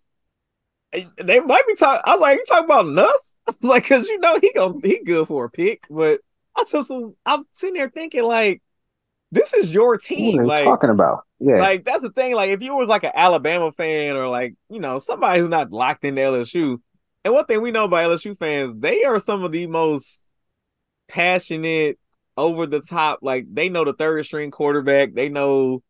They 1.17 1.39
might 1.41 1.67
be 1.67 1.75
talking. 1.75 2.01
I 2.05 2.11
was 2.13 2.21
like, 2.21 2.37
you 2.37 2.45
talking 2.47 2.65
about 2.65 2.87
Nuss? 2.87 3.35
I 3.47 3.51
was 3.61 3.69
like, 3.69 3.87
cause 3.87 4.07
you 4.07 4.17
know 4.19 4.37
he 4.41 4.53
gonna 4.53 4.75
he 4.83 5.03
good 5.03 5.27
for 5.27 5.45
a 5.45 5.49
pick, 5.49 5.81
but 5.89 6.21
I 6.55 6.63
just 6.71 6.89
was 6.89 7.13
I'm 7.25 7.43
sitting 7.51 7.75
there 7.75 7.89
thinking 7.89 8.23
like, 8.23 8.61
this 9.31 9.53
is 9.53 9.73
your 9.73 9.91
What 9.95 10.01
team. 10.01 10.39
are 10.39 10.43
they 10.43 10.47
Like, 10.47 10.63
talking 10.63 10.89
about? 10.89 11.25
Yeah. 11.39 11.57
like 11.57 11.83
that's 11.85 12.01
the 12.01 12.09
thing. 12.11 12.33
Like 12.35 12.51
if 12.51 12.61
you 12.61 12.73
was 12.75 12.87
like 12.87 13.03
an 13.03 13.11
Alabama 13.13 13.71
fan 13.73 14.15
or 14.15 14.29
like 14.29 14.55
you 14.69 14.79
know 14.79 14.97
somebody 14.99 15.41
who's 15.41 15.49
not 15.49 15.71
locked 15.71 16.05
into 16.05 16.21
LSU, 16.21 16.77
and 17.23 17.33
one 17.33 17.45
thing 17.45 17.61
we 17.61 17.71
know 17.71 17.85
about 17.85 18.09
LSU 18.09 18.37
fans, 18.37 18.75
they 18.77 19.03
are 19.03 19.19
some 19.19 19.43
of 19.43 19.51
the 19.51 19.67
most 19.67 20.31
passionate, 21.07 21.99
over 22.37 22.67
the 22.67 22.81
top. 22.81 23.19
Like 23.21 23.45
they 23.51 23.67
know 23.67 23.83
the 23.83 23.93
third 23.93 24.23
string 24.25 24.51
quarterback, 24.51 25.13
they 25.13 25.27
know 25.27 25.83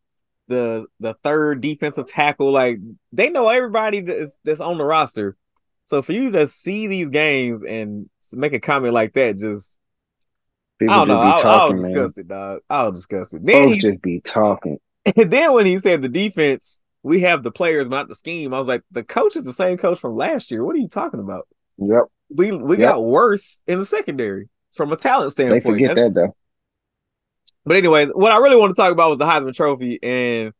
the 0.48 0.86
the 0.98 1.14
third 1.22 1.60
defensive 1.60 2.08
tackle. 2.08 2.50
Like 2.50 2.78
they 3.12 3.28
know 3.28 3.48
everybody 3.48 4.00
that's 4.00 4.34
that's 4.44 4.60
on 4.60 4.78
the 4.78 4.84
roster. 4.84 5.36
So 5.84 6.02
for 6.02 6.12
you 6.12 6.30
to 6.32 6.48
see 6.48 6.86
these 6.86 7.08
games 7.10 7.64
and 7.64 8.08
make 8.32 8.52
a 8.52 8.60
comment 8.60 8.94
like 8.94 9.12
that, 9.14 9.38
just 9.38 9.76
People 10.78 10.94
I 10.94 10.98
don't 10.98 11.08
know. 11.08 11.14
just 11.24 11.42
be 11.42 11.48
I, 11.48 11.52
I 11.52 11.66
was 11.66 11.72
talking, 11.72 11.82
man. 11.82 11.90
disgusted, 11.90 12.28
dog. 12.28 12.60
I'll 12.70 12.92
discuss 12.92 13.34
it. 13.34 13.44
Then 13.44 13.66
Folks 13.66 13.76
he 13.76 13.80
just 13.82 14.02
be 14.02 14.20
talking. 14.20 14.78
and 15.04 15.30
then 15.30 15.52
when 15.52 15.66
he 15.66 15.78
said 15.78 16.02
the 16.02 16.08
defense 16.08 16.80
we 17.02 17.20
have 17.20 17.42
the 17.42 17.50
players, 17.50 17.88
but 17.88 17.96
not 17.96 18.08
the 18.08 18.14
scheme. 18.14 18.52
I 18.52 18.58
was 18.58 18.68
like, 18.68 18.82
the 18.90 19.04
coach 19.04 19.36
is 19.36 19.44
the 19.44 19.52
same 19.52 19.78
coach 19.78 19.98
from 19.98 20.16
last 20.16 20.50
year. 20.50 20.64
What 20.64 20.74
are 20.74 20.80
you 20.80 20.88
talking 20.88 21.20
about? 21.20 21.48
Yep. 21.78 22.04
We 22.30 22.52
we 22.52 22.76
Yep. 22.76 22.88
got 22.88 23.04
worse 23.04 23.62
in 23.66 23.78
the 23.78 23.86
secondary 23.86 24.48
from 24.74 24.92
a 24.92 24.96
talent 24.96 25.32
standpoint. 25.32 25.62
They 25.64 25.70
forget 25.70 25.96
that 25.96 26.12
though. 26.14 26.36
But 27.64 27.76
anyways, 27.76 28.10
what 28.10 28.32
I 28.32 28.38
really 28.38 28.56
want 28.56 28.74
to 28.74 28.80
talk 28.80 28.92
about 28.92 29.10
was 29.10 29.18
the 29.18 29.26
Heisman 29.26 29.54
Trophy, 29.54 29.98
and 30.02 30.52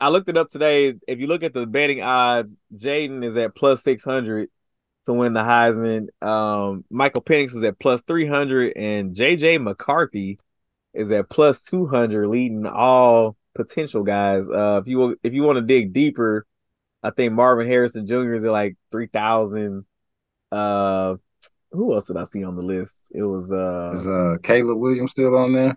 I 0.00 0.08
looked 0.08 0.28
it 0.28 0.36
up 0.36 0.50
today. 0.50 0.94
If 1.06 1.20
you 1.20 1.26
look 1.26 1.42
at 1.42 1.54
the 1.54 1.66
betting 1.66 2.02
odds, 2.02 2.56
Jayden 2.76 3.24
is 3.24 3.36
at 3.36 3.54
plus 3.54 3.82
six 3.82 4.04
hundred 4.04 4.50
to 5.06 5.12
win 5.12 5.32
the 5.32 5.40
Heisman. 5.40 6.08
Um, 6.22 6.84
Michael 6.90 7.22
Penix 7.22 7.54
is 7.54 7.64
at 7.64 7.78
plus 7.78 8.02
three 8.02 8.26
hundred, 8.26 8.74
and 8.76 9.14
JJ 9.14 9.62
McCarthy 9.62 10.38
is 10.92 11.10
at 11.12 11.28
plus 11.28 11.62
two 11.62 11.86
hundred, 11.86 12.28
leading 12.28 12.66
all 12.66 13.36
potential 13.56 14.02
guys. 14.02 14.48
Uh, 14.48 14.80
if 14.82 14.88
you 14.88 15.18
if 15.22 15.32
you 15.32 15.42
want 15.42 15.56
to 15.56 15.62
dig 15.62 15.92
deeper, 15.92 16.46
I 17.02 17.10
think 17.10 17.32
Marvin 17.32 17.66
Harrison 17.66 18.06
Jr. 18.06 18.34
is 18.34 18.44
at 18.44 18.52
like 18.52 18.76
three 18.92 19.06
thousand. 19.08 19.84
Uh, 20.52 21.16
who 21.72 21.92
else 21.92 22.06
did 22.06 22.16
I 22.16 22.24
see 22.24 22.44
on 22.44 22.56
the 22.56 22.62
list? 22.62 23.06
It 23.12 23.22
was 23.22 23.52
uh 23.52 23.90
Is 23.94 24.06
uh 24.08 24.36
Caleb 24.42 24.78
Williams 24.78 25.12
still 25.12 25.36
on 25.36 25.52
there? 25.52 25.76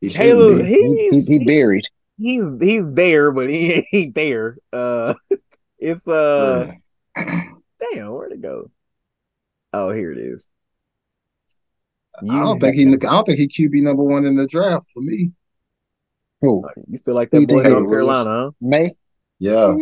He 0.00 0.10
Caleb. 0.10 0.64
He's 0.64 1.26
he, 1.28 1.38
he 1.38 1.44
buried. 1.44 1.84
he's 2.16 2.44
he's 2.60 2.84
there, 2.88 3.30
but 3.32 3.50
he 3.50 3.86
ain't 3.92 4.14
there. 4.14 4.58
Uh, 4.72 5.14
it's 5.78 6.06
uh, 6.08 6.74
Yeah. 7.16 7.24
damn, 7.94 8.12
where'd 8.12 8.32
it 8.32 8.42
go? 8.42 8.70
Oh, 9.72 9.90
here 9.90 10.12
it 10.12 10.18
is. 10.18 10.48
I 12.20 12.40
don't 12.40 12.58
think 12.58 12.74
he. 12.74 12.86
I 12.86 12.96
don't 12.96 13.24
think 13.24 13.38
he 13.38 13.46
QB 13.46 13.82
number 13.82 14.02
one 14.02 14.24
in 14.24 14.34
the 14.34 14.46
draft 14.46 14.86
for 14.92 15.00
me. 15.00 15.30
Who? 16.40 16.64
you 16.88 16.96
still 16.96 17.14
like 17.14 17.30
that 17.30 17.46
boy 17.46 17.62
think 17.62 17.74
North? 17.74 17.90
Carolina, 17.90 18.30
huh? 18.30 18.50
Maye? 18.60 18.96
Yeah, 19.38 19.74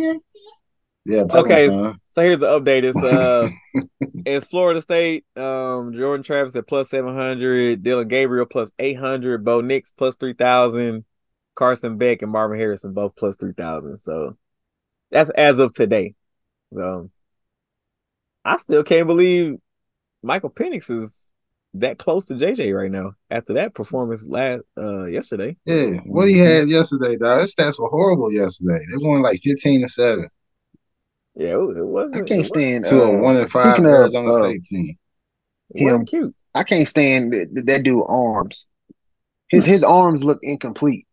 yeah. 1.05 1.23
take 1.23 1.33
him, 1.33 1.39
Okay, 1.39 1.67
son. 1.67 1.99
So 2.11 2.21
here's 2.21 2.39
the 2.39 2.47
update. 2.47 2.83
It's 2.83 2.97
uh, 2.97 3.49
it's 4.25 4.47
Florida 4.47 4.81
State. 4.81 5.25
Um, 5.35 5.93
Jordan 5.93 6.23
Travis 6.23 6.55
at 6.55 6.67
plus 6.67 6.89
seven 6.89 7.15
hundred, 7.15 7.83
Dillon 7.83 8.07
Gabriel 8.07 8.45
plus 8.45 8.71
eight 8.79 8.97
hundred, 8.97 9.45
Bo 9.45 9.61
Nix 9.61 9.91
plus 9.91 10.15
three 10.15 10.33
thousand, 10.33 11.05
Carson 11.55 11.97
Beck 11.97 12.21
and 12.21 12.31
Marvin 12.31 12.59
Harrison 12.59 12.93
both 12.93 13.15
plus 13.15 13.35
three 13.35 13.53
thousand. 13.53 13.97
So 13.97 14.35
that's 15.11 15.29
as 15.31 15.59
of 15.59 15.73
today. 15.73 16.15
So 16.73 17.09
I 18.43 18.57
still 18.57 18.83
can't 18.83 19.07
believe 19.07 19.57
Michael 20.23 20.49
Penix 20.49 20.89
is 20.89 21.29
that 21.81 21.97
close 21.97 22.25
to 22.25 22.35
JJ 22.35 22.75
right 22.75 22.91
now 22.91 23.13
after 23.29 23.53
that 23.53 23.73
performance 23.73 24.27
last 24.27 24.61
uh 24.77 25.05
yesterday. 25.05 25.57
Yeah, 25.65 25.97
what 26.05 26.27
he 26.27 26.37
had 26.37 26.67
yesterday, 26.67 27.17
dog. 27.17 27.41
His 27.41 27.55
stats 27.55 27.79
were 27.79 27.89
horrible 27.89 28.31
yesterday. 28.31 28.79
They 28.91 28.97
won 28.97 29.21
like 29.21 29.39
fifteen 29.39 29.81
to 29.81 29.89
seven 29.89 30.27
Yeah, 31.35 31.55
it, 31.57 31.77
it 31.77 31.85
wasn't. 31.85 32.25
I 32.25 32.29
can't 32.29 32.41
it 32.41 32.45
stand 32.45 32.83
to 32.85 33.01
a 33.03 33.17
uh, 33.17 33.21
one 33.21 33.37
and 33.37 33.49
five 33.49 33.75
speaking 33.75 33.85
of, 33.85 33.93
Arizona 33.93 34.29
uh, 34.29 34.31
State 34.31 34.63
team. 34.63 34.95
It 35.75 35.83
wasn't 35.83 36.01
him. 36.01 36.05
cute. 36.05 36.35
I 36.55 36.63
can't 36.63 36.87
stand 36.87 37.33
that, 37.33 37.63
that 37.67 37.83
dude 37.83 38.03
arms. 38.07 38.67
His 39.49 39.65
his 39.73 39.83
arms 39.83 40.23
look 40.23 40.39
incomplete. 40.41 41.05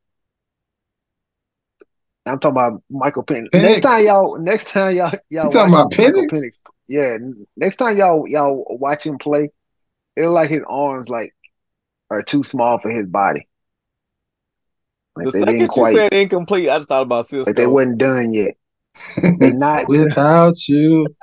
I'm 2.27 2.39
talking 2.39 2.57
about 2.57 2.83
Michael 2.89 3.23
Penix. 3.23 3.51
Penix? 3.51 3.63
Next 3.63 3.83
time 3.83 4.07
y'all, 4.07 4.39
next 4.39 4.69
time 4.69 4.97
y'all, 4.97 5.13
y'all 5.29 5.47
You 5.47 5.51
talking 5.51 5.75
about 5.75 5.97
Michael 5.97 6.23
Penix? 6.25 6.51
Yeah, 6.87 7.19
next 7.57 7.77
time 7.77 7.97
y'all 7.97 8.29
y'all 8.29 8.65
watch 8.71 9.05
him 9.05 9.19
play, 9.19 9.51
it 10.17 10.23
look 10.23 10.33
like 10.35 10.51
his 10.51 10.63
arms 10.69 11.09
like 11.09 11.35
are 12.11 12.23
too 12.23 12.43
small 12.43 12.79
for 12.79 12.91
his 12.91 13.07
body. 13.07 13.49
Like 15.17 15.27
The 15.27 15.33
second 15.33 15.47
didn't 15.47 15.61
you 15.63 15.69
quite, 15.69 15.97
said 15.97 16.13
incomplete, 16.13 16.69
I 16.69 16.79
just 16.79 16.89
thought 16.89 17.03
about 17.03 17.27
Sisqó. 17.27 17.47
like 17.47 17.57
they 17.57 17.67
wasn't 17.67 17.99
done 17.99 18.33
yet. 18.33 18.55
They 19.39 19.53
not. 19.53 19.89
Without 19.89 20.69
you, 20.69 21.15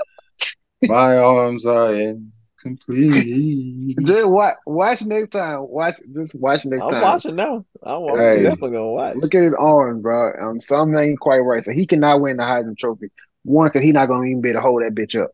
my 0.83 1.17
arms 1.17 1.65
are 1.65 1.93
incomplete. 1.93 3.97
Just 3.99 4.29
watch, 4.29 4.55
watch 4.65 5.01
next 5.03 5.31
time. 5.31 5.67
Watch, 5.67 5.95
just 6.13 6.35
watch 6.35 6.65
next 6.65 6.83
I'm 6.83 6.91
time. 6.91 7.01
watching 7.01 7.35
now. 7.35 7.65
I'm, 7.83 8.03
I'm 8.03 8.17
Hey. 8.17 8.43
definitely 8.43 8.71
gonna 8.71 8.91
watch. 8.91 9.15
Look 9.17 9.35
at 9.35 9.43
his 9.43 9.53
arms, 9.57 10.01
bro. 10.01 10.31
Um, 10.41 10.61
something 10.61 10.97
ain't 10.97 11.19
quite 11.19 11.39
right. 11.39 11.63
So 11.63 11.71
he 11.71 11.85
cannot 11.85 12.21
win 12.21 12.37
the 12.37 12.43
Heisman 12.43 12.77
Trophy. 12.77 13.11
One, 13.43 13.67
because 13.67 13.81
he 13.81 13.91
not 13.91 14.07
gonna 14.07 14.25
even 14.25 14.41
be 14.41 14.49
able 14.49 14.59
to 14.59 14.61
hold 14.61 14.83
that 14.83 14.95
bitch 14.95 15.21
up. 15.21 15.31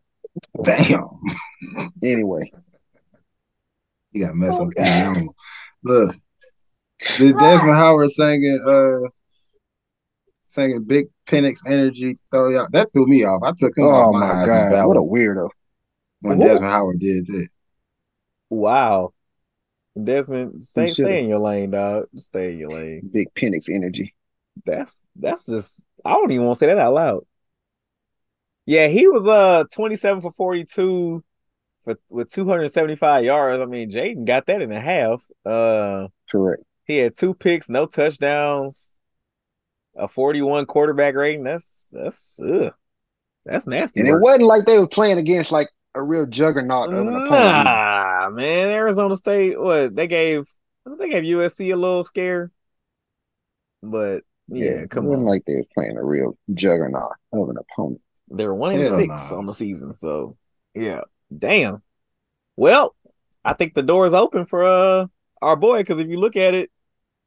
Damn, 0.62 1.08
Anyway, 2.02 2.52
you 4.12 4.24
got 4.24 4.30
to 4.30 4.36
mess 4.36 4.56
Oh, 4.58 4.66
up. 4.66 4.74
God. 4.76 5.24
Look, 5.84 6.14
did 7.18 7.36
Desmond 7.38 7.76
Howard 7.76 8.10
singing 8.10 8.60
uh 8.66 9.08
singing 10.46 10.84
Big 10.84 11.06
Penix 11.26 11.58
Energy 11.68 12.14
throw 12.30 12.48
y'all? 12.50 12.66
That 12.72 12.88
threw 12.92 13.06
me 13.06 13.24
off. 13.24 13.42
I 13.44 13.52
took 13.56 13.76
him 13.76 13.84
oh 13.84 13.90
off 13.90 14.14
my, 14.14 14.20
my 14.34 14.46
god, 14.46 14.70
ballot 14.72 14.96
what 14.96 14.96
a 14.96 15.00
weirdo! 15.00 15.50
when 16.22 16.38
Who? 16.38 16.44
Desmond 16.44 16.72
Howard 16.72 16.98
did 16.98 17.26
that. 17.26 17.48
Wow. 18.50 19.12
Desmond, 20.02 20.62
stay 20.62 20.86
He 20.86 20.94
should've. 20.94 21.10
stay 21.10 21.22
in 21.22 21.28
your 21.28 21.40
lane, 21.40 21.70
dog. 21.70 22.06
Stay 22.16 22.52
in 22.52 22.58
your 22.58 22.70
lane. 22.70 23.10
Big 23.12 23.32
Penix 23.34 23.68
energy. 23.68 24.14
That's 24.64 25.02
that's 25.16 25.46
just 25.46 25.84
I 26.04 26.10
don't 26.12 26.30
even 26.30 26.46
want 26.46 26.58
to 26.58 26.60
say 26.60 26.66
that 26.66 26.78
out 26.78 26.94
loud. 26.94 27.26
Yeah, 28.66 28.88
he 28.88 29.08
was 29.08 29.26
uh 29.26 29.64
27 29.72 30.20
for 30.20 30.30
42 30.32 31.24
for 31.88 31.98
with 32.08 32.32
275 32.32 33.24
yards. 33.24 33.62
I 33.62 33.66
mean, 33.66 33.90
Jayden 33.90 34.24
got 34.24 34.46
that 34.46 34.62
in 34.62 34.72
a 34.72 34.80
half. 34.80 35.24
Uh 35.44 36.08
Correct. 36.30 36.62
he 36.86 36.98
had 36.98 37.14
two 37.16 37.34
picks, 37.34 37.68
no 37.68 37.86
touchdowns, 37.86 38.98
a 39.96 40.08
41 40.08 40.66
quarterback 40.66 41.14
rating. 41.14 41.44
That's 41.44 41.88
that's 41.92 42.38
ugh. 42.40 42.72
That's 43.44 43.66
nasty. 43.66 44.00
And 44.00 44.08
it 44.08 44.18
wasn't 44.20 44.44
like 44.44 44.66
they 44.66 44.78
were 44.78 44.88
playing 44.88 45.18
against 45.18 45.50
like 45.50 45.70
a 45.94 46.02
real 46.02 46.26
juggernaut 46.26 46.92
of 46.92 47.06
an 47.06 47.08
opponent. 47.08 47.64
Nah, 47.64 48.30
man. 48.30 48.68
Arizona 48.70 49.16
State, 49.16 49.58
what 49.58 49.96
they 49.96 50.06
gave 50.06 50.44
they 50.98 51.08
gave 51.08 51.24
USC 51.24 51.72
a 51.72 51.76
little 51.76 52.04
scare. 52.04 52.50
But 53.82 54.22
yeah, 54.48 54.82
it 54.82 54.90
come 54.90 55.04
wasn't 55.06 55.26
on. 55.26 55.30
like 55.30 55.44
they 55.46 55.56
was 55.56 55.66
playing 55.74 55.96
a 55.96 56.04
real 56.04 56.36
juggernaut 56.52 57.12
of 57.32 57.48
an 57.48 57.56
opponent. 57.56 58.00
They 58.30 58.46
were 58.46 58.54
one 58.54 58.72
and 58.72 58.82
Hell 58.82 58.96
six 58.96 59.32
on 59.32 59.46
the 59.46 59.54
season. 59.54 59.94
So 59.94 60.36
yeah. 60.74 61.02
Damn. 61.36 61.82
Well, 62.56 62.94
I 63.44 63.52
think 63.52 63.74
the 63.74 63.82
door 63.82 64.06
is 64.06 64.14
open 64.14 64.46
for 64.46 64.64
uh 64.64 65.06
our 65.40 65.56
boy 65.56 65.78
because 65.78 65.98
if 66.00 66.08
you 66.08 66.18
look 66.18 66.36
at 66.36 66.54
it, 66.54 66.70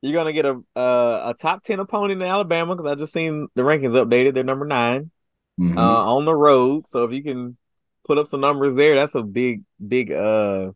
you're 0.02 0.14
gonna 0.14 0.34
get 0.34 0.46
a 0.46 0.62
uh, 0.76 1.32
a 1.32 1.36
top 1.40 1.64
ten 1.64 1.80
opponent 1.80 2.22
in 2.22 2.28
Alabama 2.28 2.76
because 2.76 2.92
I 2.92 2.96
just 2.96 3.14
seen 3.14 3.48
the 3.56 3.62
rankings 3.62 3.92
updated. 3.94 4.34
They're 4.34 4.44
number 4.44 4.66
9 4.66 5.12
Mhm. 5.60 5.78
uh, 5.78 6.16
on 6.16 6.26
the 6.26 6.36
road. 6.36 6.88
So 6.88 7.04
if 7.04 7.12
you 7.14 7.24
can 7.24 7.58
put 8.06 8.18
up 8.18 8.26
some 8.28 8.42
numbers 8.42 8.76
there, 8.76 8.96
that's 8.96 9.16
a 9.16 9.22
big, 9.22 9.64
big 9.86 10.12
uh 10.12 10.72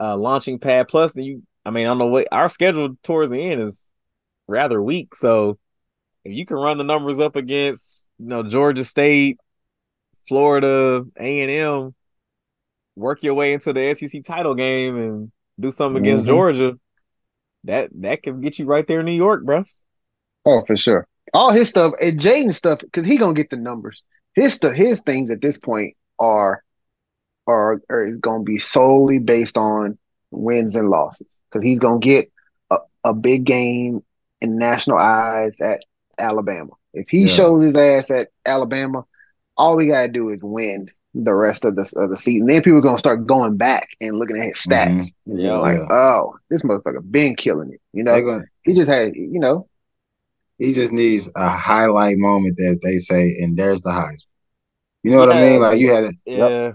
uh 0.00 0.16
launching 0.16 0.58
pad. 0.58 0.88
Plus, 0.88 1.14
you, 1.16 1.42
I 1.64 1.70
mean, 1.70 1.86
I 1.86 1.90
don't 1.90 1.98
know 1.98 2.06
what 2.06 2.28
our 2.32 2.48
schedule 2.48 2.96
towards 3.02 3.30
the 3.30 3.40
end 3.40 3.62
is 3.62 3.88
rather 4.46 4.82
weak. 4.82 5.14
So 5.14 5.58
if 6.24 6.32
you 6.32 6.46
can 6.46 6.56
run 6.56 6.78
the 6.78 6.84
numbers 6.84 7.20
up 7.20 7.36
against, 7.36 8.10
you 8.18 8.26
know, 8.26 8.42
Georgia 8.42 8.84
State, 8.84 9.38
Florida, 10.26 11.04
A 11.18 11.42
and 11.42 11.50
M, 11.50 11.94
work 12.96 13.22
your 13.22 13.34
way 13.34 13.52
into 13.52 13.72
the 13.72 13.94
SEC 13.94 14.22
title 14.24 14.54
game 14.54 14.96
and 14.96 15.32
do 15.58 15.70
something 15.70 16.00
against 16.00 16.24
Mhm. 16.24 16.28
Georgia, 16.28 16.78
that 17.64 17.90
that 18.00 18.22
can 18.22 18.40
get 18.40 18.58
you 18.58 18.66
right 18.66 18.86
there 18.86 19.00
in 19.00 19.06
New 19.06 19.12
York, 19.12 19.44
bro. 19.44 19.64
Oh, 20.44 20.64
for 20.64 20.76
sure. 20.76 21.06
All 21.32 21.50
his 21.50 21.68
stuff 21.68 21.94
and 22.00 22.18
Jayden 22.20 22.54
stuff, 22.54 22.80
because 22.80 23.06
he 23.06 23.16
gonna 23.16 23.34
get 23.34 23.50
the 23.50 23.56
numbers. 23.56 24.02
His 24.34 24.54
stuff, 24.54 24.74
his 24.74 25.00
things 25.00 25.30
at 25.30 25.40
this 25.40 25.58
point 25.58 25.96
are 26.18 26.62
are, 27.46 27.80
are 27.90 28.06
is 28.06 28.18
gonna 28.18 28.42
be 28.42 28.56
solely 28.58 29.18
based 29.18 29.58
on 29.58 29.98
wins 30.30 30.76
and 30.76 30.88
losses. 30.88 31.26
Because 31.50 31.62
he's 31.64 31.78
gonna 31.78 31.98
get 31.98 32.30
a, 32.70 32.76
a 33.04 33.14
big 33.14 33.44
game 33.44 34.02
in 34.40 34.56
national 34.58 34.98
eyes 34.98 35.60
at 35.60 35.84
Alabama. 36.18 36.70
If 36.92 37.08
he 37.08 37.22
Yeah. 37.22 37.26
shows 37.26 37.62
his 37.62 37.76
ass 37.76 38.10
at 38.10 38.28
Alabama, 38.46 39.04
all 39.56 39.76
we 39.76 39.86
gotta 39.88 40.08
do 40.08 40.30
is 40.30 40.42
win 40.42 40.90
the 41.14 41.32
rest 41.34 41.64
of 41.64 41.76
the 41.76 41.90
of 41.96 42.10
the 42.10 42.18
season. 42.18 42.46
Then 42.46 42.62
people 42.62 42.78
are 42.78 42.82
gonna 42.82 42.98
start 42.98 43.26
going 43.26 43.56
back 43.56 43.88
and 44.00 44.18
looking 44.18 44.36
at 44.38 44.46
his 44.46 44.56
stats. 44.56 44.88
Mhm. 44.90 45.12
And 45.26 45.38
Yeah. 45.40 45.48
being 45.50 45.60
like, 45.60 45.78
Yeah. 45.78 45.86
oh, 45.96 46.34
this 46.50 46.62
motherfucker 46.62 47.08
been 47.10 47.36
killing 47.36 47.72
it. 47.72 47.80
You 47.92 48.02
know, 48.02 48.20
gonna- 48.20 48.44
he 48.64 48.74
just 48.74 48.88
had, 48.88 49.14
you 49.14 49.38
know, 49.38 49.68
he 50.58 50.72
just 50.72 50.92
needs 50.92 51.30
a 51.36 51.48
highlight 51.48 52.16
moment, 52.18 52.58
as 52.60 52.78
they 52.78 52.98
say, 52.98 53.36
and 53.40 53.56
there's 53.56 53.82
the 53.82 53.90
Heisman. 53.90 54.24
You 55.04 55.12
know 55.12 55.18
what 55.18 55.32
I 55.32 55.40
mean? 55.40 55.60
Like 55.60 55.78
you 55.78 55.90
had 55.92 56.04
that- 56.04 56.14
Yeah. 56.26 56.72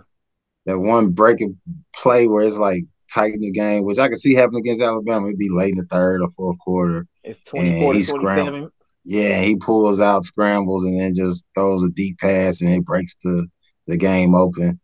that 0.66 0.80
one 0.80 1.10
breaking 1.10 1.58
play 1.96 2.28
where 2.28 2.44
it's 2.46 2.58
like 2.58 2.84
tighten 3.12 3.42
the 3.42 3.52
game, 3.52 3.84
which 3.84 3.98
I 3.98 4.08
could 4.08 4.20
see 4.20 4.36
happening 4.36 4.60
against 4.62 4.82
Alabama. 4.84 5.28
It'd 5.28 5.40
be 5.40 5.50
late 5.50 5.72
in 5.74 5.80
the 5.80 5.86
third 5.86 6.22
or 6.22 6.30
fourth 6.30 6.60
quarter. 6.60 7.08
It's 7.24 7.42
24 7.42 7.94
he 7.96 8.04
to 8.04 8.12
27. 8.12 8.70
Yeah, 9.04 9.42
he 9.42 9.56
pulls 9.56 10.00
out, 10.00 10.24
scrambles, 10.26 10.84
and 10.84 11.00
then 11.00 11.14
just 11.16 11.46
throws 11.56 11.84
a 11.84 11.90
deep 11.90 12.20
pass, 12.20 12.62
and 12.62 12.70
it 12.70 12.86
breaks 12.86 13.16
the 13.24 13.48
the 13.90 13.98
game 13.98 14.36
open. 14.36 14.80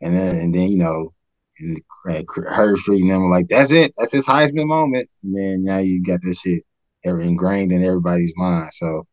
And 0.00 0.14
then 0.14 0.36
and 0.36 0.54
then 0.54 0.70
you 0.70 0.78
know, 0.78 1.12
and 1.58 2.26
Herbstreit 2.28 3.00
and 3.00 3.10
them 3.10 3.30
like, 3.30 3.48
"That's 3.48 3.72
it. 3.72 3.92
That's 3.96 4.12
his 4.12 4.26
Heisman 4.26 4.66
moment." 4.66 5.08
And 5.22 5.34
then 5.34 5.64
now 5.64 5.78
you 5.78 6.02
got 6.02 6.20
this 6.22 6.40
shit 6.40 6.62
ingrained 7.04 7.72
in 7.72 7.82
everybody's 7.82 8.32
mind. 8.36 8.70
So 8.72 9.06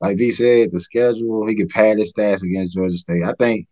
like 0.00 0.16
B 0.16 0.30
said, 0.30 0.70
the 0.70 0.80
schedule, 0.80 1.46
he 1.46 1.54
could 1.54 1.68
pad 1.68 1.98
his 1.98 2.12
stats 2.12 2.42
against 2.42 2.74
Georgia 2.74 2.96
State. 2.96 3.24
I 3.24 3.32
think 3.38 3.66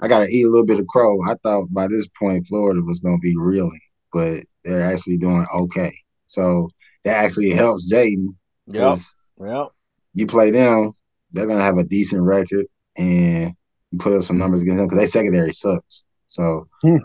I 0.00 0.08
got 0.08 0.20
to 0.20 0.28
eat 0.28 0.44
a 0.44 0.50
little 0.50 0.66
bit 0.66 0.80
of 0.80 0.86
crow. 0.86 1.18
I 1.28 1.34
thought 1.42 1.72
by 1.72 1.88
this 1.88 2.06
point 2.18 2.46
Florida 2.46 2.82
was 2.82 3.00
going 3.00 3.16
to 3.16 3.22
be 3.22 3.36
reeling, 3.36 3.80
but 4.12 4.42
they're 4.64 4.82
actually 4.82 5.18
doing 5.18 5.46
okay. 5.54 5.92
So 6.26 6.68
that 7.04 7.24
actually 7.24 7.50
helps 7.50 7.92
Jayden. 7.92 8.28
Yep. 8.68 8.98
Yep. 9.40 9.68
You 10.14 10.26
play 10.26 10.50
them, 10.50 10.92
they're 11.32 11.46
going 11.46 11.58
to 11.58 11.64
have 11.64 11.78
a 11.78 11.84
decent 11.84 12.22
record, 12.22 12.66
and 12.96 13.54
you 13.92 13.98
put 13.98 14.12
up 14.14 14.22
some 14.24 14.38
numbers 14.38 14.62
against 14.62 14.78
them 14.78 14.86
because 14.86 14.98
their 14.98 15.06
secondary 15.06 15.52
sucks. 15.52 16.02
So 16.26 16.68
Hmm. 16.82 16.96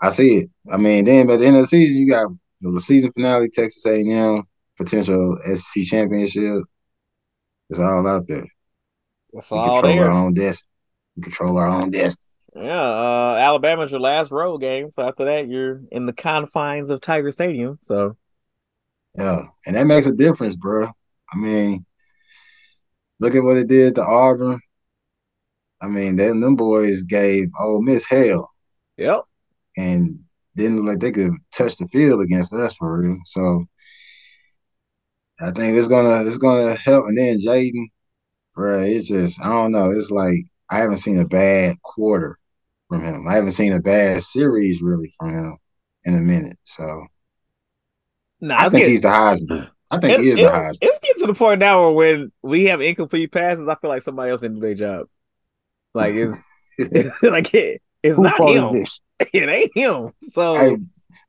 I 0.00 0.08
see 0.08 0.38
it. 0.38 0.50
I 0.70 0.76
mean, 0.78 1.04
then 1.04 1.28
at 1.28 1.38
the 1.38 1.46
end 1.46 1.56
of 1.56 1.62
the 1.62 1.66
season, 1.66 1.98
you 1.98 2.08
got 2.08 2.30
the 2.60 2.80
season 2.80 3.12
finale, 3.12 3.50
Texas 3.50 3.84
A&M, 3.86 4.44
potential 4.78 5.36
SEC 5.54 5.84
championship. 5.84 6.64
It's 7.68 7.78
all 7.78 8.06
out 8.06 8.26
there. 8.26 8.46
It's 9.32 9.50
We 9.50 9.58
all 9.58 9.82
control 9.82 9.98
our 10.00 10.10
own 10.10 10.34
destiny. 10.34 10.70
We 11.16 11.22
control 11.22 11.58
our 11.58 11.68
own 11.68 11.90
destiny. 11.90 12.26
Yeah. 12.56 12.80
Uh, 12.82 13.36
Alabama's 13.38 13.90
your 13.90 14.00
last 14.00 14.30
road 14.30 14.58
game, 14.58 14.90
so 14.90 15.06
after 15.06 15.24
that, 15.26 15.48
you're 15.48 15.82
in 15.92 16.06
the 16.06 16.12
confines 16.12 16.90
of 16.90 17.00
Tiger 17.00 17.30
Stadium. 17.30 17.78
So 17.82 18.16
Yeah, 19.16 19.42
and 19.66 19.76
that 19.76 19.86
makes 19.86 20.06
a 20.06 20.12
difference, 20.12 20.56
bro. 20.56 20.86
I 21.32 21.36
mean, 21.36 21.84
look 23.20 23.34
at 23.34 23.42
what 23.42 23.56
it 23.56 23.68
did 23.68 23.94
to 23.96 24.02
Auburn. 24.02 24.60
I 25.82 25.86
mean, 25.88 26.16
them 26.16 26.40
them 26.40 26.56
boys 26.56 27.02
gave 27.04 27.48
Ole 27.58 27.82
Miss 27.82 28.06
hell 28.06 28.50
yep. 28.96 29.22
and 29.76 30.18
didn't 30.56 30.76
look 30.76 30.86
like 30.86 31.00
they 31.00 31.10
could 31.12 31.32
touch 31.52 31.76
the 31.78 31.86
field 31.86 32.20
against 32.20 32.52
us 32.52 32.74
for 32.74 32.98
real. 33.00 33.18
So 33.24 33.64
I 35.40 35.50
think 35.52 35.76
it's 35.76 35.88
gonna 35.88 36.24
it's 36.26 36.38
gonna 36.38 36.74
help. 36.74 37.06
And 37.06 37.16
then 37.16 37.38
Jayden, 37.38 37.86
bro, 38.54 38.80
it's 38.80 39.08
just 39.08 39.40
I 39.40 39.48
don't 39.48 39.72
know. 39.72 39.90
It's 39.90 40.10
like 40.10 40.44
I 40.68 40.78
haven't 40.78 40.98
seen 40.98 41.18
a 41.18 41.26
bad 41.26 41.80
quarter 41.82 42.38
from 42.88 43.02
him. 43.02 43.26
I 43.26 43.34
haven't 43.34 43.52
seen 43.52 43.72
a 43.72 43.80
bad 43.80 44.22
series 44.22 44.82
really 44.82 45.14
from 45.18 45.30
him 45.30 45.58
in 46.04 46.14
a 46.16 46.20
minute. 46.20 46.58
So 46.64 47.06
Nah, 48.42 48.56
I 48.58 48.62
think 48.64 48.72
getting- 48.72 48.88
he's 48.90 49.02
the 49.02 49.08
Heisman. 49.08 49.70
I 49.90 49.98
think 49.98 50.20
he 50.20 50.30
is 50.30 50.36
the 50.36 50.44
Heisman. 50.44 50.78
it's 50.82 50.98
getting 51.00 51.20
to 51.22 51.26
the 51.28 51.34
point 51.34 51.58
now 51.60 51.90
where 51.90 52.18
when 52.18 52.32
we 52.42 52.64
have 52.66 52.80
incomplete 52.80 53.32
passes, 53.32 53.66
I 53.68 53.74
feel 53.76 53.90
like 53.90 54.02
somebody 54.02 54.30
else 54.30 54.40
didn't 54.42 54.60
their 54.60 54.74
job. 54.74 55.08
Like 55.94 56.14
it's 56.14 56.36
like 57.22 57.52
it, 57.54 57.82
it's 58.02 58.16
Who 58.16 58.22
not 58.22 58.42
him. 58.48 58.72
this? 58.72 59.00
It 59.34 59.48
ain't 59.48 59.76
him. 59.76 60.12
So 60.22 60.56
Hey, 60.56 60.76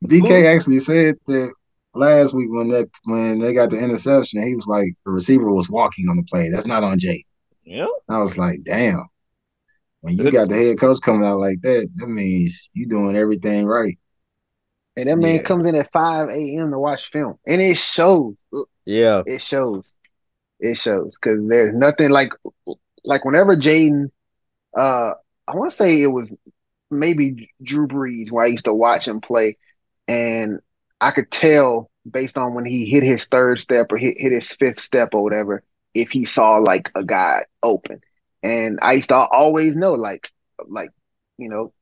DK 0.05 0.45
actually 0.45 0.79
said 0.79 1.15
that 1.27 1.53
last 1.93 2.33
week 2.33 2.49
when 2.49 2.69
that 2.69 2.89
when 3.03 3.39
they 3.39 3.53
got 3.53 3.69
the 3.69 3.77
interception, 3.83 4.47
he 4.47 4.55
was 4.55 4.67
like 4.67 4.87
the 5.05 5.11
receiver 5.11 5.51
was 5.51 5.69
walking 5.69 6.07
on 6.09 6.15
the 6.17 6.23
play. 6.23 6.49
That's 6.49 6.67
not 6.67 6.83
on 6.83 6.99
Jake. 6.99 7.25
yeah, 7.63 7.87
I 8.09 8.19
was 8.19 8.37
like, 8.37 8.63
damn. 8.63 9.05
When 10.01 10.17
you 10.17 10.31
got 10.31 10.49
the 10.49 10.55
head 10.55 10.79
coach 10.79 10.99
coming 11.01 11.23
out 11.27 11.39
like 11.39 11.61
that, 11.61 11.87
that 11.99 12.07
means 12.07 12.69
you 12.73 12.87
doing 12.87 13.15
everything 13.15 13.67
right. 13.67 13.97
And 14.97 15.07
that 15.07 15.15
man 15.17 15.35
Yeah. 15.37 15.43
comes 15.43 15.65
in 15.65 15.75
at 15.75 15.91
5 15.91 16.29
a.m. 16.29 16.71
to 16.71 16.79
watch 16.79 17.09
film. 17.11 17.37
And 17.47 17.61
it 17.61 17.77
shows. 17.77 18.43
yeah, 18.85 19.23
It 19.25 19.41
shows. 19.41 19.95
It 20.59 20.77
shows. 20.77 21.17
Because 21.21 21.39
there's 21.47 21.75
nothing 21.75 22.09
like 22.09 22.31
like 23.03 23.25
whenever 23.25 23.55
Jayden 23.55 24.11
uh 24.77 25.11
I 25.47 25.55
want 25.55 25.69
to 25.71 25.75
say 25.75 26.01
it 26.01 26.07
was 26.07 26.33
maybe 26.89 27.49
Drew 27.63 27.87
Brees 27.87 28.31
where 28.31 28.43
I 28.45 28.49
used 28.49 28.65
to 28.65 28.73
watch 28.73 29.07
him 29.07 29.21
play 29.21 29.57
and 30.07 30.59
I 30.99 31.11
could 31.11 31.31
tell 31.31 31.89
based 32.09 32.37
on 32.37 32.53
when 32.53 32.65
he 32.65 32.85
hit 32.85 33.03
his 33.03 33.25
third 33.25 33.59
step 33.59 33.91
or 33.91 33.97
hit, 33.97 34.15
hit 34.19 34.31
his 34.31 34.51
fifth 34.53 34.79
step 34.79 35.09
or 35.13 35.23
whatever 35.23 35.63
if 35.93 36.11
he 36.11 36.25
saw 36.25 36.57
like 36.57 36.89
a 36.95 37.03
guy 37.03 37.43
open. 37.63 37.99
And 38.43 38.79
I 38.81 38.93
used 38.93 39.09
to 39.09 39.15
always 39.15 39.75
know 39.75 39.93
like 39.93 40.29
like 40.67 40.89
you 41.37 41.49
know 41.49 41.73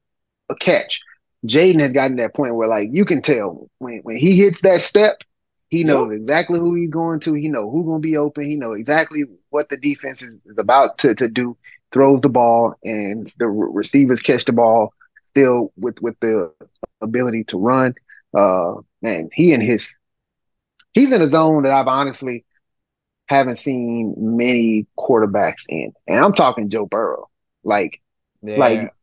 a 0.49 0.55
catch. 0.55 1.01
Jayden 1.45 1.79
has 1.79 1.91
gotten 1.91 2.17
that 2.17 2.33
point 2.35 2.55
where 2.55 2.67
like 2.67 2.89
you 2.91 3.05
can 3.05 3.21
tell 3.21 3.69
when 3.79 3.99
when 4.03 4.15
he 4.17 4.37
hits 4.37 4.61
that 4.61 4.81
step, 4.81 5.17
he 5.69 5.83
knows 5.83 6.11
exactly 6.11 6.59
who 6.59 6.75
he's 6.75 6.91
going 6.91 7.19
to. 7.21 7.33
He 7.33 7.47
know 7.49 7.69
who's 7.69 7.85
going 7.85 8.01
to 8.01 8.07
be 8.07 8.17
open. 8.17 8.45
He 8.45 8.57
know 8.57 8.73
exactly 8.73 9.23
what 9.49 9.69
the 9.69 9.77
defense 9.77 10.21
is, 10.21 10.37
is 10.45 10.57
about 10.57 10.97
to 10.99 11.15
to 11.15 11.27
do. 11.27 11.57
Throws 11.91 12.21
the 12.21 12.29
ball 12.29 12.75
and 12.83 13.31
the 13.39 13.47
re- 13.47 13.69
receivers 13.73 14.19
catch 14.19 14.45
the 14.45 14.53
ball 14.53 14.93
still 15.23 15.71
with 15.75 15.99
with 16.01 16.19
the 16.19 16.51
ability 17.01 17.45
to 17.45 17.57
run. 17.57 17.95
Uh, 18.33 18.75
man, 19.01 19.29
he 19.33 19.53
and 19.53 19.63
his 19.63 19.89
he's 20.93 21.11
in 21.11 21.21
a 21.21 21.27
zone 21.27 21.63
that 21.63 21.71
I've 21.71 21.87
honestly 21.87 22.45
haven't 23.25 23.57
seen 23.57 24.15
many 24.17 24.87
quarterbacks 24.97 25.65
in, 25.67 25.93
and 26.07 26.19
I'm 26.19 26.33
talking 26.33 26.69
Joe 26.69 26.85
Burrow. 26.85 27.29
Like 27.63 28.01
yeah. 28.41 28.57
like 28.57 28.93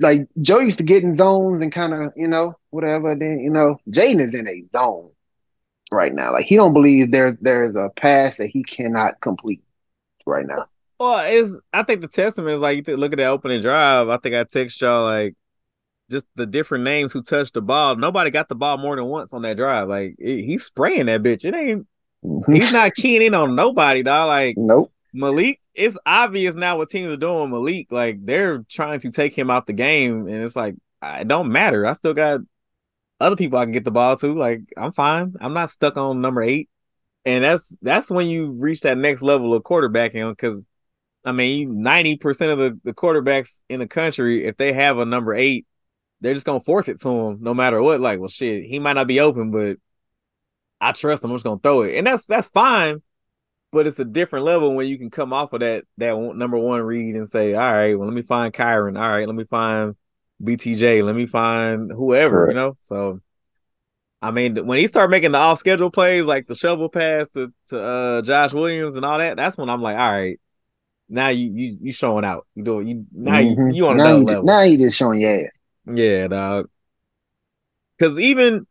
like 0.00 0.28
Joe 0.40 0.60
used 0.60 0.78
to 0.78 0.84
get 0.84 1.02
in 1.02 1.14
zones 1.14 1.60
and 1.60 1.72
kind 1.72 1.92
of, 1.92 2.12
you 2.16 2.28
know, 2.28 2.54
whatever. 2.70 3.14
Then, 3.14 3.40
you 3.40 3.50
know, 3.50 3.80
Jayden 3.90 4.26
is 4.26 4.34
in 4.34 4.48
a 4.48 4.64
zone 4.72 5.10
right 5.90 6.14
now. 6.14 6.32
Like 6.32 6.44
he 6.44 6.56
don't 6.56 6.72
believe 6.72 7.10
there's 7.10 7.36
there's 7.40 7.76
a 7.76 7.90
pass 7.96 8.36
that 8.36 8.48
he 8.48 8.62
cannot 8.62 9.20
complete 9.20 9.62
right 10.26 10.46
now. 10.46 10.66
Well, 10.98 11.20
it's 11.26 11.58
I 11.72 11.82
think 11.84 12.00
the 12.00 12.08
testament 12.08 12.54
is 12.54 12.60
like 12.60 12.86
you 12.86 12.96
look 12.96 13.12
at 13.12 13.18
that 13.18 13.28
opening 13.28 13.62
drive. 13.62 14.08
I 14.08 14.16
think 14.18 14.34
I 14.34 14.44
text 14.44 14.80
y'all 14.80 15.04
like 15.04 15.34
just 16.10 16.26
the 16.34 16.46
different 16.46 16.84
names 16.84 17.12
who 17.12 17.22
touched 17.22 17.54
the 17.54 17.60
ball. 17.62 17.96
Nobody 17.96 18.30
got 18.30 18.48
the 18.48 18.54
ball 18.54 18.78
more 18.78 18.96
than 18.96 19.04
once 19.04 19.32
on 19.32 19.42
that 19.42 19.56
drive. 19.56 19.88
Like 19.88 20.16
it- 20.18 20.44
he's 20.44 20.64
spraying 20.64 21.06
that 21.06 21.22
bitch. 21.22 21.44
It 21.44 21.54
ain't. 21.54 21.86
Mm-hmm. 22.24 22.52
He's 22.52 22.72
not 22.72 22.94
keying 22.94 23.22
in 23.22 23.34
on 23.34 23.54
nobody, 23.54 24.02
dog. 24.02 24.26
Like 24.28 24.56
nope. 24.56 24.92
Malik, 25.12 25.60
it's 25.74 25.96
obvious 26.04 26.54
now 26.54 26.76
what 26.76 26.90
teams 26.90 27.12
are 27.12 27.16
doing. 27.16 27.50
Malik, 27.50 27.86
like 27.90 28.24
they're 28.24 28.64
trying 28.68 29.00
to 29.00 29.10
take 29.10 29.36
him 29.38 29.50
out 29.50 29.66
the 29.66 29.72
game, 29.72 30.26
and 30.26 30.42
it's 30.42 30.56
like 30.56 30.74
it 31.02 31.28
don't 31.28 31.52
matter. 31.52 31.86
I 31.86 31.92
still 31.92 32.14
got 32.14 32.40
other 33.20 33.36
people 33.36 33.58
I 33.58 33.64
can 33.64 33.72
get 33.72 33.84
the 33.84 33.90
ball 33.92 34.16
to. 34.16 34.34
Like 34.34 34.62
I'm 34.76 34.92
fine. 34.92 35.34
I'm 35.40 35.54
not 35.54 35.70
stuck 35.70 35.96
on 35.96 36.20
number 36.20 36.42
eight, 36.42 36.68
and 37.24 37.44
that's 37.44 37.76
that's 37.82 38.10
when 38.10 38.26
you 38.26 38.50
reach 38.50 38.80
that 38.80 38.98
next 38.98 39.22
level 39.22 39.54
of 39.54 39.62
quarterbacking. 39.62 40.30
Because 40.30 40.64
I 41.24 41.32
mean, 41.32 41.82
ninety 41.82 42.16
percent 42.16 42.52
of 42.52 42.58
the 42.58 42.80
the 42.84 42.94
quarterbacks 42.94 43.60
in 43.68 43.80
the 43.80 43.86
country, 43.88 44.44
if 44.44 44.56
they 44.56 44.72
have 44.72 44.98
a 44.98 45.04
number 45.04 45.34
eight, 45.34 45.66
they're 46.20 46.34
just 46.34 46.46
gonna 46.46 46.60
force 46.60 46.88
it 46.88 47.00
to 47.02 47.08
him 47.08 47.38
no 47.40 47.54
matter 47.54 47.82
what. 47.82 48.00
Like, 48.00 48.20
well, 48.20 48.28
shit, 48.28 48.64
he 48.64 48.78
might 48.78 48.94
not 48.94 49.06
be 49.06 49.20
open, 49.20 49.50
but 49.50 49.78
I 50.80 50.92
trust 50.92 51.24
him. 51.24 51.30
I'm 51.30 51.36
just 51.36 51.44
gonna 51.44 51.60
throw 51.60 51.82
it, 51.82 51.96
and 51.96 52.06
that's 52.06 52.24
that's 52.26 52.48
fine 52.48 53.02
but 53.70 53.86
it's 53.86 53.98
a 53.98 54.04
different 54.04 54.44
level 54.44 54.74
when 54.74 54.88
you 54.88 54.98
can 54.98 55.10
come 55.10 55.32
off 55.32 55.52
of 55.52 55.60
that 55.60 55.84
that 55.98 56.16
number 56.34 56.58
one 56.58 56.80
read 56.80 57.14
and 57.16 57.28
say, 57.28 57.54
all 57.54 57.60
right, 57.72 57.94
well, 57.98 58.08
let 58.08 58.14
me 58.14 58.22
find 58.22 58.52
Kyren. 58.52 58.98
All 58.98 59.08
right, 59.08 59.26
let 59.26 59.36
me 59.36 59.44
find 59.44 59.94
BTJ. 60.42 61.02
Let 61.04 61.14
me 61.14 61.26
find 61.26 61.90
whoever, 61.90 62.44
Right. 62.44 62.48
you 62.50 62.54
know. 62.54 62.76
So, 62.82 63.20
I 64.22 64.30
mean, 64.30 64.66
when 64.66 64.78
he 64.78 64.86
started 64.86 65.10
making 65.10 65.32
the 65.32 65.38
off 65.38 65.58
schedule 65.58 65.90
plays 65.90 66.24
like 66.24 66.46
the 66.46 66.54
shovel 66.54 66.88
pass 66.88 67.28
to 67.30 67.52
to 67.68 67.82
uh, 67.82 68.22
Josh 68.22 68.52
Williams 68.52 68.96
and 68.96 69.04
all 69.04 69.18
that, 69.18 69.36
that's 69.36 69.58
when 69.58 69.68
I'm 69.68 69.82
like, 69.82 69.98
all 69.98 70.12
right, 70.12 70.40
now 71.08 71.28
you 71.28 71.50
you 71.52 71.78
you 71.82 71.92
showing 71.92 72.24
out. 72.24 72.46
You 72.54 72.64
doing 72.64 72.88
you 72.88 73.06
now 73.12 73.38
Mhm. 73.40 73.72
you 73.72 73.76
you 73.76 73.86
on 73.88 73.96
now 73.96 74.04
another 74.04 74.18
you, 74.20 74.24
level. 74.26 74.44
now 74.44 74.62
you 74.62 74.78
just 74.78 74.96
showing 74.96 75.20
your 75.20 75.46
ass. 75.46 75.58
Yeah, 75.86 76.28
dog. 76.28 76.68
Because 77.98 78.18
even 78.18 78.66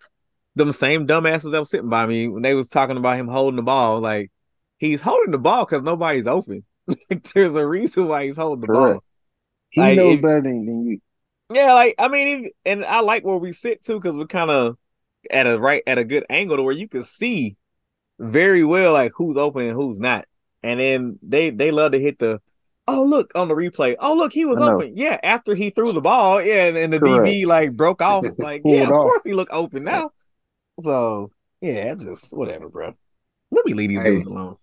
them 0.55 0.71
same 0.71 1.07
dumbasses 1.07 1.51
that 1.51 1.59
was 1.59 1.69
sitting 1.69 1.89
by 1.89 2.05
me 2.05 2.27
when 2.27 2.41
they 2.43 2.53
was 2.53 2.67
talking 2.69 2.97
about 2.97 3.17
him 3.17 3.27
holding 3.27 3.55
the 3.57 3.61
ball, 3.61 3.99
like 3.99 4.31
he's 4.77 5.01
holding 5.01 5.31
the 5.31 5.37
ball 5.37 5.65
because 5.65 5.81
nobody's 5.83 6.27
open. 6.27 6.63
Like, 7.09 7.23
There's 7.33 7.55
a 7.55 7.67
reason 7.67 8.07
why 8.07 8.25
he's 8.27 8.37
holding 8.37 8.61
the 8.61 8.67
Correct. 8.67 8.93
ball. 8.93 9.03
He 9.71 9.81
Like, 9.81 9.97
knows 9.97 10.15
if- 10.15 10.21
better 10.21 10.41
than, 10.41 10.65
than 10.65 10.85
you. 10.85 10.99
Yeah, 11.53 11.73
like 11.73 11.95
I 11.97 12.07
mean, 12.09 12.27
even, 12.27 12.51
and 12.65 12.85
I 12.85 12.99
like 13.01 13.23
where 13.25 13.37
we 13.37 13.53
sit 13.53 13.83
too 13.83 13.99
because 13.99 14.15
we're 14.17 14.27
kind 14.27 14.49
of 14.51 14.77
at 15.31 15.47
a 15.47 15.57
right 15.59 15.81
at 15.87 15.97
a 15.97 16.03
good 16.03 16.25
angle 16.29 16.57
to 16.57 16.63
where 16.63 16.73
you 16.73 16.87
can 16.89 17.03
see 17.03 17.55
very 18.19 18.63
well 18.63 18.93
like 18.93 19.11
who's 19.15 19.37
open 19.37 19.63
and 19.63 19.73
who's 19.73 19.99
not. 19.99 20.25
And 20.67 20.79
then 20.79 21.19
they 21.21 21.49
they 21.49 21.71
love 21.71 21.93
to 21.93 21.99
hit 21.99 22.19
the 22.19 22.41
oh 22.87 23.03
look 23.03 23.31
on 23.35 23.47
the 23.47 23.53
replay. 23.55 23.95
Oh 23.99 24.15
look, 24.15 24.33
he 24.33 24.45
was 24.45 24.59
open. 24.59 24.93
Yeah, 24.95 25.17
after 25.23 25.55
he 25.55 25.69
threw 25.69 25.93
the 25.93 26.01
ball, 26.01 26.41
yeah, 26.41 26.65
and, 26.65 26.77
and 26.77 26.91
the 26.91 26.99
Correct. 26.99 27.25
DB 27.25 27.45
like 27.45 27.73
broke 27.73 28.01
off. 28.01 28.25
Like 28.37 28.63
yeah, 28.65 28.83
of 28.83 28.91
off. 28.91 29.03
course 29.03 29.23
he 29.23 29.33
look 29.33 29.49
open 29.51 29.83
now. 29.83 30.11
So 30.81 31.31
yeah, 31.61 31.95
just 31.95 32.35
whatever, 32.35 32.69
bro. 32.69 32.93
Let 33.51 33.65
me 33.65 33.73
leave 33.73 33.89
these 33.89 33.99
Hey. 33.99 34.15
dudes 34.15 34.27
alone. 34.27 34.57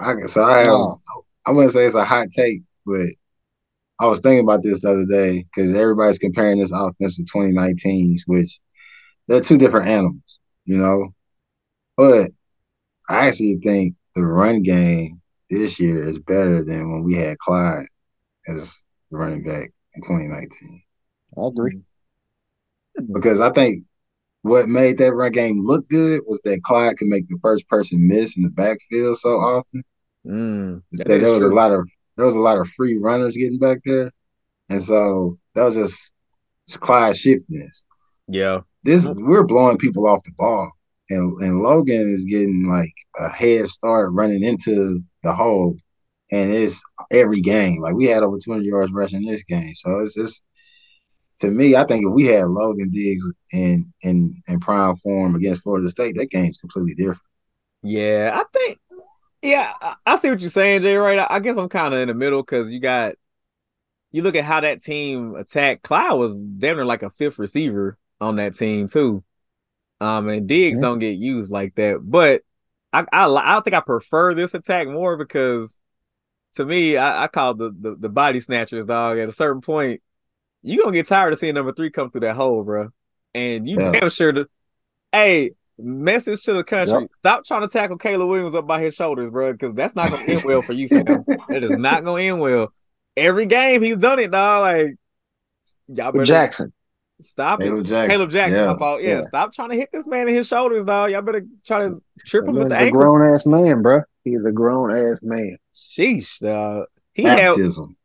I, 0.00 0.14
so 0.26 0.44
I 0.44 0.58
have, 0.58 0.68
um, 0.68 1.00
No. 1.06 1.24
I 1.44 1.50
wouldn't 1.50 1.72
say 1.72 1.84
it's 1.84 1.94
a 1.96 2.04
hot 2.04 2.28
take, 2.30 2.62
but 2.86 3.06
I 3.98 4.06
was 4.06 4.20
thinking 4.20 4.44
about 4.44 4.62
this 4.62 4.82
the 4.82 4.90
other 4.90 5.06
day 5.06 5.44
because 5.44 5.72
everybody's 5.74 6.18
comparing 6.18 6.58
this 6.58 6.72
offense 6.72 7.16
to 7.16 7.24
2019's, 7.24 8.24
which 8.26 8.58
they're 9.28 9.40
two 9.40 9.58
different 9.58 9.88
animals, 9.88 10.38
you 10.64 10.78
know. 10.78 11.14
But 11.96 12.30
I 13.08 13.28
actually 13.28 13.56
think 13.62 13.94
the 14.14 14.24
run 14.26 14.62
game 14.62 15.21
this 15.52 15.78
year 15.78 16.02
is 16.02 16.18
better 16.18 16.64
than 16.64 16.90
when 16.90 17.04
we 17.04 17.14
had 17.14 17.38
Clyde 17.38 17.84
as 18.48 18.84
running 19.10 19.44
back 19.44 19.70
in 19.94 20.02
2019. 20.02 20.82
I 21.36 21.46
agree. 21.46 21.80
Because 23.12 23.40
I 23.40 23.50
think 23.50 23.84
what 24.40 24.68
made 24.68 24.98
that 24.98 25.14
run 25.14 25.30
game 25.32 25.60
look 25.60 25.88
good 25.88 26.22
was 26.26 26.40
that 26.44 26.62
Clyde 26.62 26.96
could 26.96 27.08
make 27.08 27.28
the 27.28 27.38
first 27.42 27.68
person 27.68 28.08
miss 28.08 28.36
in 28.36 28.44
the 28.44 28.50
backfield 28.50 29.18
so 29.18 29.36
often. 29.36 29.82
Mm, 30.26 30.82
that 30.92 31.08
There, 31.08 31.32
was 31.32 31.42
a 31.42 31.48
lot 31.48 31.70
of 31.70 31.86
there 32.16 32.26
was 32.26 32.36
a 32.36 32.40
lot 32.40 32.58
of 32.58 32.68
free 32.68 32.96
runners 32.96 33.36
getting 33.36 33.58
back 33.58 33.78
there, 33.84 34.10
and 34.68 34.82
so 34.82 35.38
that 35.54 35.64
was 35.64 35.74
just, 35.74 36.12
just 36.68 36.80
Clyde 36.80 37.16
shiftiness. 37.16 37.84
Yeah. 38.28 38.60
This 38.84 39.04
is 39.04 39.20
we're 39.22 39.44
blowing 39.44 39.78
people 39.78 40.06
off 40.06 40.22
the 40.24 40.32
ball, 40.38 40.70
and 41.12 41.40
and 41.40 41.60
Logan 41.60 42.00
is 42.12 42.24
getting 42.24 42.66
like 42.68 42.92
a 43.18 43.28
head 43.28 43.66
start 43.66 44.10
running 44.12 44.42
into 44.42 45.00
the 45.22 45.32
hole, 45.32 45.76
and 46.30 46.50
it's 46.52 46.82
every 47.10 47.40
game. 47.40 47.82
Like 47.82 47.94
we 47.94 48.06
had 48.06 48.22
over 48.22 48.36
200 48.42 48.64
yards 48.64 48.92
rushing 48.92 49.22
this 49.22 49.42
game, 49.44 49.74
so 49.74 49.98
it's 50.00 50.14
just 50.14 50.42
to 51.38 51.48
me. 51.48 51.76
I 51.76 51.84
think 51.84 52.04
if 52.06 52.12
we 52.12 52.24
had 52.24 52.48
Logan 52.48 52.90
Diggs 52.90 53.24
in 53.52 53.92
in 54.02 54.42
in 54.48 54.60
prime 54.60 54.94
form 54.96 55.34
against 55.34 55.62
Florida 55.62 55.88
State, 55.90 56.16
that 56.16 56.30
game's 56.30 56.56
completely 56.56 56.94
different. 56.94 57.20
Yeah, 57.82 58.32
I 58.34 58.44
think. 58.56 58.78
Yeah, 59.42 59.72
I, 60.06 60.16
see 60.16 60.30
what 60.30 60.38
you're 60.38 60.50
saying, 60.50 60.82
Jay. 60.82 60.94
Right? 60.94 61.18
I, 61.18 61.26
I 61.28 61.40
guess 61.40 61.56
I'm 61.56 61.68
kind 61.68 61.92
of 61.92 62.00
in 62.00 62.08
the 62.08 62.14
middle 62.14 62.42
because 62.42 62.70
you 62.70 62.80
got. 62.80 63.14
You 64.14 64.22
look 64.22 64.36
at 64.36 64.44
how 64.44 64.60
that 64.60 64.82
team 64.82 65.34
attacked. 65.36 65.82
Cloud 65.84 66.18
was 66.18 66.38
damn 66.38 66.76
near 66.76 66.84
like 66.84 67.02
a 67.02 67.08
fifth 67.08 67.38
receiver 67.38 67.96
on 68.20 68.36
that 68.36 68.54
team 68.54 68.86
too. 68.86 69.24
Um, 70.02 70.28
and 70.28 70.48
Diggs 70.48 70.78
Mhm. 70.78 70.82
don't 70.82 70.98
get 70.98 71.16
used 71.18 71.52
like 71.52 71.74
that. 71.76 72.00
But 72.02 72.42
I, 72.92 73.04
I, 73.12 73.56
I 73.56 73.60
think 73.60 73.74
I 73.74 73.80
prefer 73.80 74.34
this 74.34 74.52
attack 74.52 74.88
more 74.88 75.16
because, 75.16 75.78
to 76.56 76.64
me, 76.64 76.96
I, 76.96 77.24
I 77.24 77.28
call 77.28 77.54
the, 77.54 77.70
the 77.70 77.96
the 77.98 78.08
body 78.08 78.40
snatchers, 78.40 78.84
dog. 78.84 79.18
At 79.18 79.28
a 79.28 79.32
certain 79.32 79.60
point, 79.60 80.02
you 80.62 80.82
gonna 80.82 80.92
get 80.92 81.06
tired 81.06 81.32
of 81.32 81.38
seeing 81.38 81.54
number 81.54 81.72
three 81.72 81.90
come 81.90 82.10
through 82.10 82.22
that 82.22 82.36
hole, 82.36 82.64
bro. 82.64 82.88
And 83.34 83.68
you 83.68 83.78
Yeah. 83.78 83.92
damn 83.92 84.10
sure 84.10 84.32
to. 84.32 84.46
Hey, 85.12 85.52
message 85.78 86.42
to 86.44 86.52
the 86.52 86.64
country: 86.64 87.02
Yep. 87.02 87.10
Stop 87.20 87.44
trying 87.46 87.62
to 87.62 87.68
tackle 87.68 87.96
Caleb 87.96 88.28
Williams 88.28 88.54
up 88.54 88.66
by 88.66 88.82
his 88.82 88.94
shoulders, 88.94 89.30
bro, 89.30 89.52
because 89.52 89.72
that's 89.74 89.94
not 89.94 90.10
gonna 90.10 90.22
end 90.28 90.42
well 90.44 90.62
for 90.62 90.72
you, 90.72 90.88
fam. 90.88 91.24
It 91.50 91.62
is 91.64 91.76
not 91.78 92.04
gonna 92.04 92.22
end 92.22 92.40
well. 92.40 92.72
Every 93.16 93.46
game 93.46 93.82
he's 93.82 93.98
done 93.98 94.18
it, 94.18 94.30
dog. 94.32 94.62
Like 94.62 94.96
y'all 95.88 96.12
better 96.12 96.24
Jackson. 96.24 96.72
Stop 97.22 97.60
it. 97.62 97.64
Kaleb 97.70 97.84
Jackson. 97.86 98.20
Kaleb 98.20 98.30
Jackson, 98.32 98.58
yeah, 98.58 98.72
my 98.72 98.78
fault. 98.78 99.02
Yeah, 99.02 99.20
yeah. 99.20 99.22
stop 99.22 99.52
trying 99.52 99.70
to 99.70 99.76
hit 99.76 99.90
this 99.92 100.06
man 100.06 100.28
in 100.28 100.34
his 100.34 100.46
shoulders, 100.46 100.84
dog. 100.84 101.10
Y'all 101.10 101.22
better 101.22 101.44
try 101.66 101.86
to 101.88 102.02
trip 102.26 102.46
him 102.46 102.54
with 102.54 102.68
the 102.68 102.74
a 102.74 102.78
ankles. 102.78 103.02
grown 103.04 103.34
ass 103.34 103.46
man, 103.46 103.82
bro. 103.82 104.02
He's 104.24 104.44
a 104.44 104.52
grown 104.52 104.94
ass 104.94 105.18
man. 105.22 105.56
Sheesh, 105.74 106.40
dog. 106.40 106.86
He 107.14 107.24
had 107.24 107.52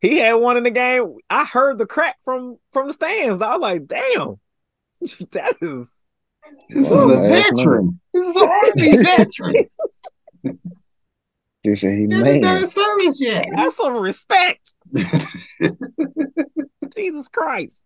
he 0.00 0.18
had 0.18 0.34
one 0.34 0.56
in 0.58 0.64
the 0.64 0.70
game. 0.70 1.16
I 1.30 1.44
heard 1.44 1.78
the 1.78 1.86
crack 1.86 2.16
from 2.24 2.58
from 2.72 2.88
the 2.88 2.92
stands. 2.94 3.38
Dog. 3.38 3.48
I 3.50 3.56
was 3.56 3.60
like, 3.62 3.86
damn, 3.86 4.38
that 5.32 5.56
is 5.62 6.02
This 6.68 6.90
is 6.90 6.92
a 6.92 7.06
that's 7.28 7.50
veteran. 7.50 8.00
This 8.12 8.26
is 8.26 8.36
an 8.36 8.48
army 8.48 8.96
veteran. 9.04 9.64
He 11.62 11.74
said 11.74 11.92
he 11.98 12.06
He 12.06 12.14
hasn't 12.14 12.22
man. 12.22 12.40
done 12.42 12.66
service 12.66 13.18
yet. 13.20 13.46
that's 13.54 13.76
some 13.76 13.94
respect. 13.96 14.60
Jesus 16.94 17.28
Christ. 17.28 17.82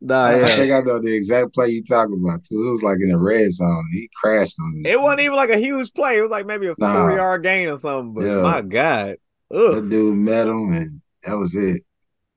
Nah, 0.00 0.26
I, 0.26 0.44
I 0.44 0.56
think 0.56 0.72
I 0.72 0.80
know 0.80 1.00
the 1.00 1.14
exact 1.14 1.54
play 1.54 1.68
you 1.68 1.82
talking 1.82 2.20
about 2.24 2.44
too. 2.44 2.68
It 2.68 2.70
was 2.70 2.82
like 2.82 2.98
in 3.00 3.08
the 3.08 3.18
red 3.18 3.50
zone. 3.50 3.84
He 3.92 4.08
crashed 4.20 4.56
on 4.60 4.72
this. 4.76 4.92
It 4.92 5.00
wasn't 5.00 5.20
even 5.20 5.36
like 5.36 5.50
a 5.50 5.58
huge 5.58 5.92
play. 5.92 6.18
It 6.18 6.22
was 6.22 6.30
like 6.30 6.46
maybe 6.46 6.68
a 6.68 6.74
Nah. 6.78 6.92
four 6.92 7.10
yard 7.10 7.42
gain 7.42 7.68
or 7.68 7.78
something. 7.78 8.14
But 8.14 8.24
Yeah. 8.24 8.42
my 8.42 8.60
God. 8.60 9.16
That 9.50 9.78
Ugh. 9.78 9.90
dude 9.90 10.16
met 10.16 10.46
him, 10.46 10.72
and 10.72 11.00
that 11.24 11.36
was 11.36 11.54
it. 11.54 11.82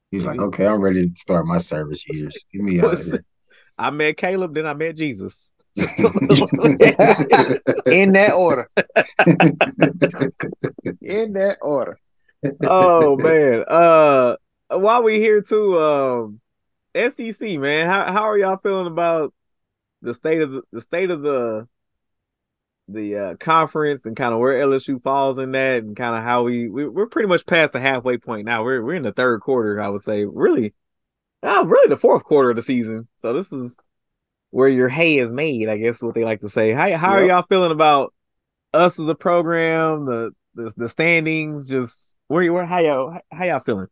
He 0.09 0.17
was 0.17 0.25
like, 0.25 0.39
"Okay, 0.39 0.65
I'm 0.65 0.81
ready 0.81 1.07
to 1.07 1.15
start 1.15 1.45
my 1.45 1.57
service 1.57 2.07
years. 2.07 2.43
Get 2.51 2.61
me 2.61 2.79
out 2.79 2.93
of 2.93 3.03
here." 3.03 3.23
I 3.77 3.89
met 3.89 4.17
Kaleb, 4.17 4.53
then 4.53 4.65
I 4.65 4.73
met 4.73 4.95
Jesus. 4.95 5.51
In 5.77 5.83
that 8.13 8.33
order. 8.35 8.67
In 11.01 11.33
that 11.33 11.57
order. 11.61 11.99
oh 12.63 13.15
man. 13.17 13.63
Uh 13.67 14.35
while 14.69 15.03
we 15.03 15.19
here 15.19 15.41
too, 15.41 15.79
um 15.79 16.39
SEC, 16.95 17.59
man, 17.59 17.87
how 17.87 18.11
how 18.11 18.23
are 18.23 18.37
y'all 18.37 18.57
feeling 18.57 18.87
about 18.87 19.33
the 20.01 20.13
state 20.13 20.41
of 20.41 20.51
the, 20.51 20.61
the 20.71 20.81
state 20.81 21.11
of 21.11 21.21
the 21.21 21.67
the 22.87 23.17
uh, 23.17 23.35
conference 23.35 24.05
and 24.05 24.15
kind 24.15 24.33
of 24.33 24.39
where 24.39 24.61
LSU 24.65 25.01
falls 25.01 25.37
in 25.37 25.51
that 25.51 25.83
and 25.83 25.95
kind 25.95 26.15
of 26.15 26.23
how 26.23 26.43
we, 26.43 26.67
we 26.67 26.87
we're 26.87 27.07
pretty 27.07 27.27
much 27.27 27.45
past 27.45 27.73
the 27.73 27.79
halfway 27.79 28.17
point 28.17 28.45
now. 28.45 28.63
We're 28.63 28.83
we're 28.83 28.95
in 28.95 29.03
the 29.03 29.13
third 29.13 29.41
quarter, 29.41 29.81
I 29.81 29.89
would 29.89 30.01
say. 30.01 30.25
Really, 30.25 30.73
uh, 31.43 31.63
really 31.65 31.89
the 31.89 31.97
fourth 31.97 32.23
quarter 32.23 32.49
of 32.49 32.55
the 32.55 32.61
season. 32.61 33.07
So 33.17 33.33
this 33.33 33.51
is 33.51 33.79
where 34.49 34.69
your 34.69 34.89
hay 34.89 35.17
is 35.17 35.31
made, 35.31 35.69
I 35.69 35.77
guess 35.77 35.97
is 35.97 36.03
what 36.03 36.15
they 36.15 36.25
like 36.25 36.41
to 36.41 36.49
say. 36.49 36.71
How 36.71 36.95
how 36.97 37.11
are 37.11 37.23
y'all 37.23 37.43
feeling 37.43 37.71
about 37.71 38.13
us 38.73 38.99
as 38.99 39.07
a 39.07 39.15
program, 39.15 40.05
the 40.05 40.31
the, 40.55 40.73
the 40.75 40.89
standings, 40.89 41.69
just 41.69 42.17
where 42.27 42.43
you 42.43 42.53
where 42.53 42.65
how 42.65 42.79
y'all 42.79 43.17
how 43.31 43.45
y'all 43.45 43.59
feeling? 43.59 43.87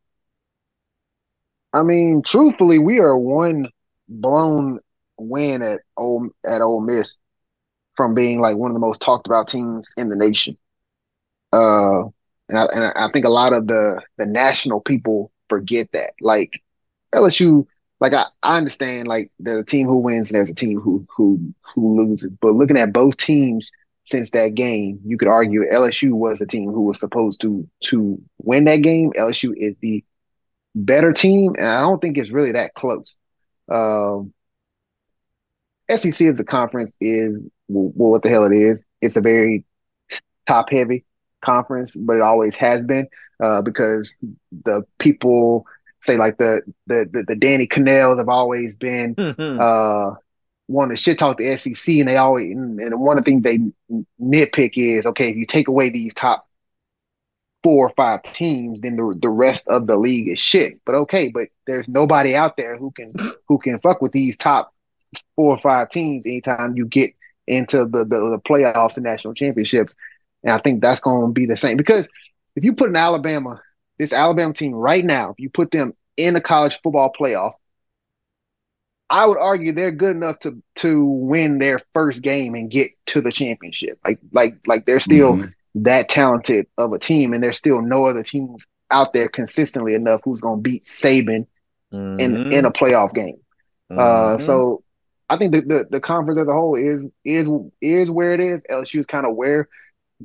I 1.74 1.84
mean, 1.84 2.22
truthfully, 2.24 2.80
we 2.80 3.00
are 3.00 3.18
one 3.18 3.68
blown 4.08 4.80
win 5.18 5.62
at 5.62 5.82
Ole 5.98 6.30
at 6.46 6.62
Ole 6.62 6.82
Miss 6.82 7.18
from 7.96 8.14
being 8.16 8.42
like 8.42 8.58
one 8.58 8.72
of 8.72 8.76
the 8.76 8.82
most 8.82 9.02
talked 9.02 9.28
about 9.28 9.48
teams 9.50 9.94
in 9.98 10.10
the 10.10 10.16
nation. 10.16 10.58
Uh, 11.54 12.04
and 12.50 12.58
I, 12.58 12.66
and 12.74 12.84
I 12.96 13.10
think 13.14 13.26
a 13.26 13.30
lot 13.30 13.54
of 13.54 13.68
the 13.68 14.02
the 14.18 14.26
national 14.26 14.82
people 14.82 15.32
forget 15.50 15.90
that. 15.94 16.14
Like 16.22 16.62
LSU, 17.14 17.68
like 18.00 18.14
I, 18.14 18.26
I 18.44 18.58
understand 18.58 19.08
like 19.08 19.32
there's 19.40 19.62
a 19.62 19.66
team 19.66 19.88
who 19.88 19.98
wins 19.98 20.30
and 20.30 20.36
there's 20.38 20.50
a 20.50 20.56
team 20.56 20.80
who 20.80 21.06
who 21.16 21.54
who 21.76 22.02
loses. 22.02 22.32
But 22.42 22.54
looking 22.56 22.78
at 22.78 22.94
both 22.94 23.18
teams 23.18 23.72
since 24.10 24.32
that 24.32 24.56
game, 24.56 25.00
you 25.06 25.18
could 25.18 25.28
argue 25.28 25.64
LSU 25.72 26.14
was 26.14 26.40
the 26.40 26.48
team 26.48 26.72
who 26.72 26.82
was 26.82 27.00
supposed 27.00 27.42
to 27.42 27.68
to 27.86 28.20
win 28.40 28.66
that 28.66 28.82
game. 28.82 29.12
LSU 29.18 29.54
is 29.56 29.76
the 29.82 30.04
better 30.76 31.14
team, 31.14 31.56
and 31.58 31.68
I 31.68 31.82
don't 31.82 32.00
think 32.00 32.18
it's 32.18 32.32
really 32.32 32.54
that 32.54 32.74
close. 32.74 33.18
Um, 33.72 34.34
SEC 35.96 36.28
as 36.28 36.40
a 36.40 36.44
conference 36.44 36.98
is 37.02 37.40
well, 37.68 38.12
what 38.12 38.24
the 38.24 38.30
hell 38.30 38.46
it 38.46 38.56
is. 38.56 38.86
It's 39.02 39.18
a 39.18 39.22
very 39.22 39.66
top 40.48 40.70
heavy 40.72 41.06
conference, 41.42 41.96
but 41.96 42.18
it 42.18 42.22
always 42.22 42.56
has 42.56 42.84
been 42.86 43.08
uh, 43.42 43.62
because 43.62 44.14
the 44.66 44.84
people 44.98 45.66
say 46.00 46.18
like 46.18 46.38
the 46.38 46.62
the 46.88 47.10
the, 47.12 47.24
the 47.28 47.36
Danny 47.36 47.68
Kanells 47.68 48.18
have 48.20 48.30
always 48.30 48.78
been 48.78 49.16
uh 49.60 50.16
want 50.68 50.92
to 50.92 50.98
shit 50.98 51.18
talk 51.18 51.38
the 51.38 51.56
SEC, 51.58 51.96
and 51.96 52.08
they 52.08 52.18
always 52.18 52.52
and, 52.52 52.80
and 52.80 53.00
one 53.00 53.18
of 53.18 53.26
the 53.26 53.32
things 53.32 53.44
they 53.44 53.60
nitpick 54.22 54.74
is 54.76 55.06
okay 55.06 55.30
if 55.30 55.36
you 55.38 55.46
take 55.46 55.68
away 55.68 55.90
these 55.90 56.14
top 56.14 56.48
four 57.64 57.88
or 57.88 57.94
five 57.96 58.24
teams, 58.24 58.82
then 58.82 58.96
the 58.96 59.18
the 59.22 59.30
rest 59.30 59.68
of 59.68 59.88
the 59.88 59.98
league 59.98 60.30
is 60.30 60.40
shit. 60.40 60.80
But 60.86 60.96
okay, 60.96 61.30
but 61.30 61.50
there's 61.68 61.90
nobody 61.90 62.36
out 62.36 62.58
there 62.58 62.78
who 62.78 62.92
can 62.92 63.14
who 63.48 63.58
can 63.60 63.80
fuck 63.80 64.02
with 64.02 64.12
these 64.12 64.38
top 64.38 64.74
four 65.36 65.52
or 65.56 65.60
five 65.60 65.90
teams 65.90 66.26
anytime 66.26 66.76
you 66.78 66.86
get 66.86 67.12
into 67.48 67.86
the 67.86 68.06
the, 68.06 68.30
the 68.32 68.40
playoffs 68.46 68.98
and 68.98 69.04
national 69.06 69.34
championships. 69.34 69.94
And 70.44 70.54
I 70.54 70.60
think 70.60 70.82
that's 70.82 71.02
going 71.02 71.28
to 71.28 71.34
be 71.34 71.46
the 71.46 71.56
same 71.58 71.78
because 71.78 72.08
if 72.56 72.64
you 72.64 72.74
put 72.74 72.90
an 72.90 72.96
Alabama, 72.96 73.62
this 73.98 74.14
Alabama 74.14 74.54
team 74.54 74.74
right 74.74 75.04
now, 75.04 75.32
if 75.32 75.40
you 75.40 75.50
put 75.50 75.72
them 75.72 75.94
in 76.18 76.36
a 76.36 76.42
college 76.42 76.80
football 76.82 77.12
playoff, 77.18 77.54
I 79.10 79.26
would 79.26 79.38
argue 79.38 79.72
they're 79.74 79.92
good 79.92 80.16
enough 80.16 80.40
to 80.42 80.62
to 80.78 81.06
win 81.06 81.58
their 81.60 81.82
first 81.94 82.22
game 82.22 82.56
and 82.56 82.70
get 82.70 82.92
to 83.08 83.22
the 83.22 83.32
championship. 83.32 84.00
Like 84.06 84.20
like 84.32 84.56
like 84.68 84.86
they're 84.86 85.00
still 85.00 85.38
Mhm. 85.38 85.54
That 85.84 86.10
talented 86.10 86.68
of 86.78 86.94
a 86.94 87.00
team, 87.00 87.34
and 87.34 87.44
there's 87.44 87.58
still 87.58 87.82
no 87.82 88.06
other 88.06 88.24
teams 88.24 88.66
out 88.92 89.14
there 89.14 89.30
consistently 89.30 89.94
enough 89.94 90.22
who's 90.24 90.42
going 90.42 90.58
to 90.60 90.62
beat 90.62 90.86
Saban 90.86 91.48
in 91.92 92.48
in 92.52 92.66
a 92.66 92.72
playoff 92.72 93.14
game. 93.14 93.38
Uh, 93.96 94.38
Mhm. 94.38 94.42
so 94.42 94.84
I 95.30 95.38
think 95.38 95.54
the, 95.54 95.62
the 95.62 95.88
the 95.92 96.02
conference 96.02 96.40
as 96.40 96.48
a 96.48 96.54
whole 96.54 96.76
is 96.76 97.06
is 97.24 97.50
is 97.82 98.12
where 98.12 98.32
it 98.32 98.40
is. 98.40 98.64
LSU 98.70 99.00
is 99.00 99.06
kind 99.06 99.26
of 99.26 99.36
where 99.36 99.68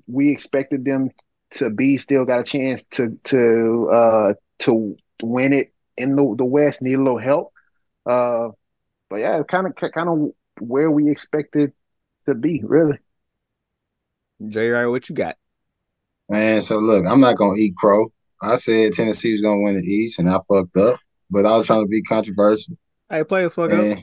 we 0.06 0.30
expected 0.30 0.84
them 0.84 1.10
to 1.52 1.70
be. 1.70 1.98
Still 1.98 2.24
got 2.24 2.40
a 2.40 2.44
chance 2.44 2.84
to 2.92 3.18
to 3.24 3.90
uh 3.92 4.34
to 4.60 4.96
win 5.22 5.52
it 5.52 5.72
in 5.96 6.16
the 6.16 6.34
the 6.36 6.44
West. 6.44 6.82
Need 6.82 6.94
a 6.94 6.98
little 7.02 7.18
help. 7.18 7.52
Uh, 8.06 8.48
but 9.10 9.16
yeah, 9.16 9.38
it's 9.38 9.48
kind 9.50 9.66
of 9.66 9.74
kind 9.76 10.08
of 10.08 10.32
where 10.60 10.90
we 10.90 11.10
expected 11.10 11.72
to 12.26 12.34
be. 12.34 12.62
Really. 12.64 12.98
J. 14.48 14.68
Ray, 14.68 14.86
what 14.86 15.08
you 15.08 15.14
got? 15.14 15.36
Man, 16.28 16.60
so 16.62 16.78
look, 16.78 17.04
I'm 17.06 17.20
not 17.20 17.36
gonna 17.36 17.56
eat 17.58 17.76
crow. 17.76 18.10
I 18.42 18.56
said 18.56 18.92
Tennessee 18.92 19.32
was 19.32 19.42
gonna 19.42 19.60
win 19.60 19.76
the 19.76 19.82
East, 19.84 20.18
and 20.18 20.28
I 20.28 20.38
fucked 20.48 20.76
up. 20.76 20.98
But 21.30 21.46
I 21.46 21.56
was 21.56 21.66
trying 21.66 21.84
to 21.84 21.88
be 21.88 22.02
controversial. 22.02 22.76
Hey, 23.10 23.24
players 23.24 23.54
fuck 23.54 23.70
up. 23.70 23.78
And, 23.78 24.00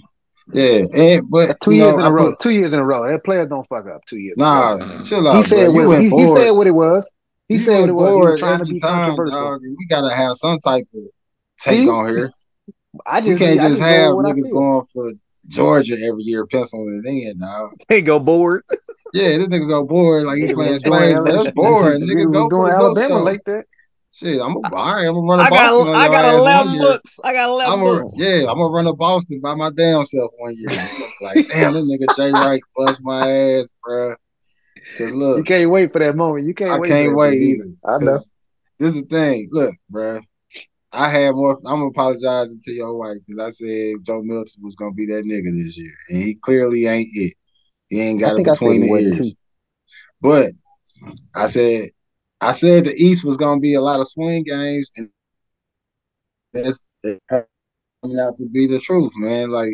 yeah, 0.54 0.84
and 0.94 1.30
but 1.30 1.56
Two 1.62 1.72
years 1.74 1.96
know, 1.96 2.00
in 2.02 2.06
a 2.06 2.12
row. 2.12 2.30
put- 2.32 2.40
Two 2.40 2.52
years 2.52 2.74
in 2.74 2.80
a 2.80 2.86
row. 2.86 3.10
That 3.10 3.24
players 3.24 3.50
don't 3.50 3.68
fuck 3.68 3.88
up. 3.88 4.06
Two 4.06 4.18
years. 4.18 4.36
in 4.38 4.44
Nah, 4.44 4.78
chill 5.04 5.28
out. 5.28 5.36
he 5.38 5.44
said 5.44 5.72
bro. 5.72 5.82
You 5.82 5.88
what 5.88 6.02
he, 6.02 6.10
he 6.10 6.28
said 6.28 6.52
what 6.52 6.68
it 6.68 6.72
was. 6.72 7.14
He 7.48 7.56
You 7.56 7.60
said 7.60 7.80
what 7.82 7.90
it 7.90 7.94
was. 7.94 8.16
He 8.20 8.26
was 8.26 8.40
trying 8.40 8.60
to 8.60 8.66
be 8.66 8.80
time, 8.80 9.06
controversial. 9.16 9.40
dog. 9.42 9.62
We 9.62 9.86
gotta 9.88 10.14
have 10.14 10.36
some 10.36 10.60
type 10.60 10.88
of 10.94 11.02
take 11.60 11.84
See? 11.84 11.90
on 11.90 12.08
here. 12.10 12.32
I 13.06 13.20
You 13.20 13.26
just 13.38 13.40
can't 13.40 13.60
I 13.60 13.68
just 13.70 13.80
go 13.80 13.86
have 13.88 14.16
with 14.16 14.26
what 14.26 14.26
I 14.26 14.34
niggas 14.34 14.52
going 14.52 14.86
for 14.94 15.12
Georgia 15.48 15.94
every 16.04 16.24
year, 16.24 16.46
penciling 16.46 17.02
it 17.06 17.10
in, 17.10 17.40
dog. 17.40 17.74
They 17.88 18.02
go 18.02 18.20
bored. 18.20 18.64
Yeah, 19.14 19.38
this 19.38 19.47
nigga 19.47 19.68
go 19.68 19.86
bored 19.86 20.24
like 20.24 20.38
he 20.38 20.45
Niggas 20.45 20.53
playing 20.53 20.72
was 20.74 20.80
spades, 20.82 21.20
bro. 21.20 21.32
LSU 21.32 21.43
That's 21.43 21.51
boring. 21.55 22.01
Nigga, 22.01 22.32
go 22.32 22.49
doing 22.49 22.72
Alabama 22.72 23.20
like 23.20 23.43
that. 23.45 23.66
Shit, 24.14 24.41
I'm 24.41 24.55
a, 24.55 24.59
all 24.59 24.70
right. 24.70 25.05
I'm 25.07 25.14
gonna 25.16 25.28
run 25.28 25.39
a 25.39 25.43
I 25.43 25.49
Boston 25.49 25.86
got 25.86 25.89
on 25.89 25.95
I 25.95 26.07
got 26.07 26.26
ass 26.26 26.32
one 26.34 26.41
eleven 26.41 26.74
year. 26.74 26.82
books. 26.82 27.20
I 27.24 27.34
got 27.34 27.49
eleven 27.49 27.74
I'm 27.74 27.80
a, 27.82 27.84
books. 27.99 28.14
yeah, 28.18 28.39
I'm 28.49 28.57
gonna 28.57 28.68
run 28.74 28.88
a 28.88 28.93
Boston 28.95 29.39
by 29.41 29.55
my 29.55 29.70
damn 29.70 30.05
self 30.05 30.32
one 30.38 30.53
year. 30.57 30.70
like, 31.22 31.47
damn, 31.47 31.74
this 31.74 31.84
nigga 31.84 32.14
Jay 32.14 32.34
Wright 32.34 32.62
bust 32.76 32.99
my 33.03 33.26
ass, 33.30 33.70
bruh. 33.86 34.16
Cause 34.97 35.16
look, 35.16 35.38
You 35.38 35.43
can't 35.43 35.70
wait 35.70 35.93
for 35.93 35.99
that 35.99 36.16
moment. 36.16 36.45
You 36.45 36.53
can't 36.53 36.72
I 36.74 36.80
wait. 36.80 36.89
can't 36.89 37.12
for 37.12 37.18
wait 37.18 37.41
either. 37.41 37.64
I 37.86 37.97
know. 37.99 38.12
'Cause 38.12 38.30
This 38.80 38.95
is 38.95 39.01
the 39.03 39.07
thing. 39.07 39.47
Look, 39.51 39.74
bruh. 39.91 40.22
I 40.91 41.07
had 41.07 41.32
more. 41.36 41.57
I'm 41.66 41.84
apologizing 41.84 42.59
to 42.66 42.72
your 42.74 42.97
wife 42.97 43.20
because 43.26 43.39
I 43.41 43.49
said 43.51 43.93
Joe 44.05 44.22
Milton 44.22 44.62
was 44.62 44.76
gonna 44.76 44.91
be 44.93 45.05
that 45.05 45.24
nigga 45.24 45.55
this 45.64 45.78
year, 45.78 45.93
and 46.09 46.18
he 46.18 46.36
clearly 46.36 46.86
ain't 46.88 47.07
it. 47.14 47.34
He 47.92 48.00
ain't 48.00 48.22
got 48.22 48.32
it 48.32 48.36
think 48.38 48.48
between 48.48 48.82
the 48.82 48.88
ears. 48.88 49.32
too. 49.32 49.36
But 50.22 50.52
I 51.36 51.48
said, 51.48 51.89
I 52.39 52.54
said 52.54 52.86
the 52.86 52.96
East 52.96 53.26
was 53.26 53.36
gonna 53.36 53.60
be 53.60 53.74
a 53.74 53.82
lot 53.82 54.00
of 54.00 54.08
swing 54.08 54.44
games, 54.44 54.89
and 54.96 55.10
that's 56.54 56.88
coming 57.30 58.18
out 58.18 58.38
to 58.38 58.48
be 58.50 58.66
the 58.66 58.80
truth, 58.80 59.12
man. 59.18 59.50
Like 59.50 59.74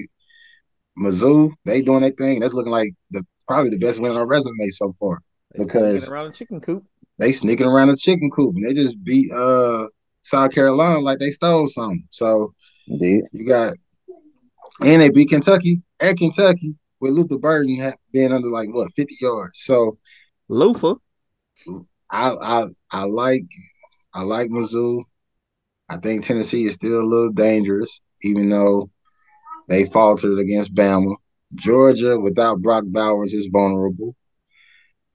Mizzou, 0.99 1.51
they 1.63 1.83
doing 1.83 2.01
their 2.01 2.09
thing. 2.09 2.39
That's 2.39 2.55
looking 2.55 2.71
like 2.71 2.89
the 3.11 3.23
probably 3.47 3.69
the 3.69 3.77
best 3.77 3.99
win 4.01 4.11
on 4.11 4.17
our 4.17 4.25
resume 4.25 4.67
so 4.69 4.91
far. 4.99 5.21
They 5.55 5.63
because- 5.65 6.01
sneaking 6.01 6.13
around 6.13 6.27
the 6.31 6.33
chicken 6.33 6.59
coop. 6.59 6.83
They 7.19 7.31
sneaking 7.31 7.67
around 7.67 7.89
the 7.89 7.97
chicken 7.97 8.31
coop, 8.31 8.55
and 8.55 8.65
they 8.65 8.73
just 8.73 9.01
beat 9.03 9.31
uh 9.31 9.87
South 10.23 10.51
Carolina 10.51 10.99
like 11.01 11.19
they 11.19 11.29
stole 11.29 11.67
something. 11.67 12.03
So 12.09 12.53
Indeed. 12.87 13.25
you 13.31 13.45
got, 13.47 13.75
and 14.83 15.01
they 15.03 15.09
beat 15.09 15.29
Kentucky 15.29 15.83
at 15.99 16.17
Kentucky 16.17 16.75
with 16.99 17.13
Luther 17.13 17.37
Burden 17.37 17.93
being 18.11 18.33
under 18.33 18.49
like 18.49 18.69
what 18.73 18.93
fifty 18.95 19.15
yards. 19.21 19.59
So 19.63 19.97
Loofah. 20.49 20.95
I 22.09 22.29
I 22.31 22.67
I 22.91 23.03
like 23.03 23.45
I 24.13 24.23
like 24.23 24.49
Mizzou. 24.49 25.03
I 25.89 25.97
think 25.97 26.23
Tennessee 26.23 26.65
is 26.65 26.75
still 26.75 26.99
a 26.99 27.03
little 27.03 27.31
dangerous, 27.31 28.01
even 28.23 28.49
though 28.49 28.89
they 29.69 29.85
faltered 29.85 30.39
against 30.39 30.73
Bama. 30.73 31.15
Georgia 31.55 32.19
without 32.19 32.61
Brock 32.61 32.83
Bowers 32.87 33.33
is 33.33 33.47
vulnerable. 33.51 34.15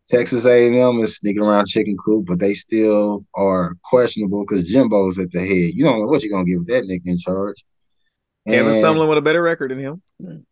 Texas 0.08 0.46
A&M 0.46 0.98
is 1.00 1.16
sneaking 1.16 1.42
around 1.42 1.66
chicken 1.66 1.96
coop, 1.96 2.26
but 2.26 2.38
they 2.38 2.54
still 2.54 3.24
are 3.34 3.74
questionable 3.84 4.44
because 4.44 4.70
Jimbo's 4.70 5.18
at 5.18 5.30
the 5.30 5.40
head. 5.40 5.74
You 5.74 5.84
don't 5.84 6.00
know 6.00 6.06
what 6.06 6.22
you're 6.22 6.32
gonna 6.32 6.44
get 6.44 6.58
with 6.58 6.68
that 6.68 6.84
nigga 6.84 7.06
in 7.06 7.18
charge. 7.18 7.64
Kevin 8.48 8.74
And- 8.74 8.84
Sumlin 8.84 9.08
with 9.08 9.18
a 9.18 9.22
better 9.22 9.42
record 9.42 9.70
than 9.70 9.78
him. 9.78 10.02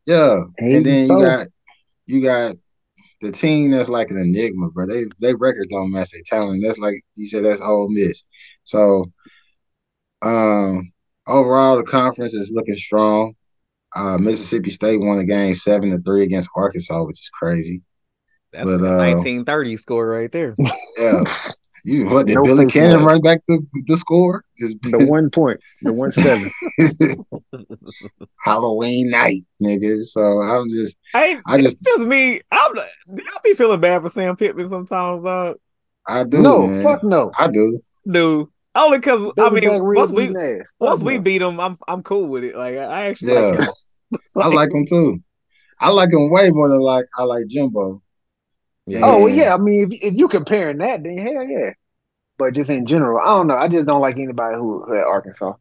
yeah, 0.07 0.41
Hey, 0.59 0.77
and 0.77 0.87
then 0.87 1.01
you 1.03 1.07
so- 1.09 1.21
got 1.21 1.49
you 2.07 2.23
got 2.23 2.57
the 3.21 3.31
team 3.31 3.71
that's 3.71 3.89
like 3.89 4.11
an 4.11 4.17
enigma, 4.17 4.71
bro. 4.71 4.87
They 4.87 5.05
they 5.21 5.35
records 5.35 5.69
don't 5.69 5.93
match 5.93 6.11
their 6.13 6.23
talent. 6.25 6.63
That's 6.65 6.79
like 6.79 7.03
you 7.17 7.27
said, 7.27 7.45
that's 7.45 7.61
Ole 7.61 7.89
Miss. 7.91 8.23
So, 8.65 9.07
um, 10.23 10.93
overall, 11.27 11.77
the 11.77 11.83
conference 11.85 12.35
is 12.35 12.53
looking 12.55 12.77
strong. 12.77 13.35
Uh, 13.97 14.19
Mississippi 14.19 14.71
State 14.71 15.01
won 15.01 15.19
a 15.19 15.25
game 15.25 15.55
seven 15.55 15.91
to 15.91 15.99
three 15.99 16.23
against 16.23 16.49
Arkansas, 16.55 17.03
which 17.05 17.21
is 17.21 17.31
crazy. 17.33 17.83
That's 18.53 18.65
But, 18.67 18.81
a 18.81 18.95
uh, 18.95 18.99
1930 18.99 19.77
score 19.77 20.07
right 20.09 20.31
there. 20.31 20.55
Yeah, 20.99 21.25
you 21.85 22.07
what 22.09 22.27
did 22.27 22.35
No 22.37 22.43
Billy 22.43 22.67
Cannon 22.67 22.97
mask. 22.99 23.07
run 23.09 23.21
back 23.21 23.41
the 23.49 23.65
the 23.87 23.97
score? 23.97 24.45
Is 24.59 24.75
The 24.83 25.05
one 25.07 25.31
point, 25.31 25.61
the 25.83 25.93
one 25.93 26.13
seven. 26.13 26.51
Halloween 28.45 29.11
night, 29.11 29.43
nigga. 29.63 30.03
So 30.05 30.21
I'm 30.41 30.71
just 30.71 30.99
Hey, 31.13 31.39
I 31.47 31.55
it's 31.57 31.63
just- 31.75 31.85
just 31.85 32.03
me. 32.07 32.41
I'm 32.51 32.75
y'all 32.77 33.25
be 33.45 33.55
feeling 33.55 33.81
bad 33.81 34.03
for 34.03 34.11
Sam 34.11 34.37
Pittman 34.37 34.69
sometimes, 34.69 35.23
dog. 35.23 35.57
I 36.07 36.25
do. 36.25 36.39
no, 36.39 36.67
man. 36.67 36.83
fuck 36.83 37.05
no. 37.05 37.31
I 37.39 37.49
do. 37.49 37.81
Dude, 38.11 38.49
only 38.75 38.99
because 38.99 39.31
I 39.39 39.51
mean, 39.51 39.69
once 39.85 40.11
we 40.11 40.29
beating 40.29 40.61
ass. 40.61 40.67
once 40.81 41.03
we 41.03 41.19
beat 41.19 41.39
them, 41.39 41.61
I'm 41.61 41.77
I'm 41.87 42.03
cool 42.03 42.27
with 42.29 42.45
it. 42.45 42.57
Like 42.57 42.77
I 42.77 43.09
actually 43.09 43.35
Yeah. 43.35 43.41
like 43.41 43.61
him. 43.61 44.19
I 44.43 44.47
like 44.49 44.73
him 44.75 44.85
too. 44.89 45.19
I 45.79 45.91
like 45.91 46.13
him 46.13 46.31
way 46.31 46.51
more 46.51 46.69
than 46.69 46.81
like 46.81 47.05
I 47.19 47.23
like 47.25 47.47
Jimbo. 47.49 48.03
Yeah. 48.91 49.01
Oh 49.05 49.21
well, 49.21 49.29
Yeah. 49.29 49.45
yeah. 49.45 49.55
I 49.55 49.59
mean, 49.59 49.93
if 49.93 50.03
if 50.03 50.15
you 50.15 50.29
comparing 50.29 50.79
that, 50.79 51.03
then 51.03 51.17
hell 51.19 51.49
yeah. 51.49 51.71
But 52.39 52.55
just 52.55 52.71
in 52.71 52.87
general, 52.87 53.21
I 53.21 53.37
don't 53.37 53.47
know. 53.49 53.55
I 53.57 53.69
just 53.69 53.87
don't 53.87 54.01
like 54.01 54.17
anybody 54.17 54.57
who, 54.57 54.83
who 54.85 54.97
at 54.99 55.05
Arkansas. 55.07 55.53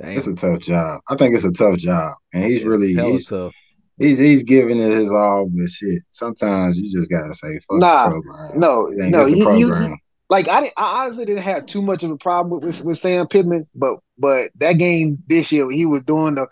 Damn. 0.00 0.16
It's 0.16 0.26
a 0.26 0.34
tough 0.34 0.60
job. 0.60 1.00
I 1.08 1.16
think 1.16 1.34
it's 1.34 1.44
a 1.44 1.52
tough 1.52 1.76
job, 1.78 2.12
and 2.32 2.44
he's 2.44 2.56
It's 2.56 2.64
really 2.64 2.94
he's, 2.94 3.26
tough. 3.28 3.52
he's 3.98 4.18
he's 4.18 4.42
giving 4.42 4.78
it 4.78 4.90
his 4.90 5.12
all. 5.12 5.48
But 5.52 5.68
shit, 5.70 6.02
sometimes 6.10 6.78
you 6.80 6.90
just 6.90 7.10
gotta 7.10 7.32
say 7.34 7.58
fuck 7.68 7.78
Nah, 7.78 8.08
the 8.10 8.22
program. 8.22 8.60
no, 8.60 8.86
it 8.86 8.96
no, 9.10 9.18
just 9.18 9.30
the 9.30 9.36
you- 9.58 9.74
you- 9.74 9.96
Like 10.30 10.48
I, 10.48 10.62
didn't, 10.62 10.72
I 10.78 11.04
honestly 11.04 11.26
didn't 11.26 11.42
have 11.42 11.66
too 11.66 11.82
much 11.82 12.02
of 12.02 12.10
a 12.10 12.16
problem 12.16 12.60
with, 12.60 12.64
with 12.64 12.84
with 12.84 12.98
Sam 12.98 13.28
Pittman, 13.28 13.68
but 13.74 13.98
but 14.18 14.50
that 14.56 14.74
game 14.74 15.22
this 15.28 15.52
year, 15.52 15.70
he 15.70 15.84
was 15.86 16.02
doing 16.02 16.34
the 16.36 16.46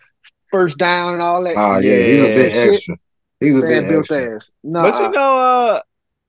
first 0.53 0.77
down 0.79 1.15
and 1.15 1.23
all 1.23 1.43
that. 1.45 1.57
oh 1.57 1.79
yeah, 1.79 2.03
he's 2.05 2.23
a 2.23 2.27
bit 2.27 2.53
Yeah. 2.55 2.73
extra. 2.73 2.97
He's 3.43 3.57
a 3.57 3.63
Sam 3.63 3.65
bit 3.65 3.89
built 3.89 4.11
extra. 4.11 4.13
ass. 4.13 4.51
No, 4.63 4.87
But 4.87 4.99
you 4.99 5.11
know, 5.11 5.39
uh, 5.39 5.83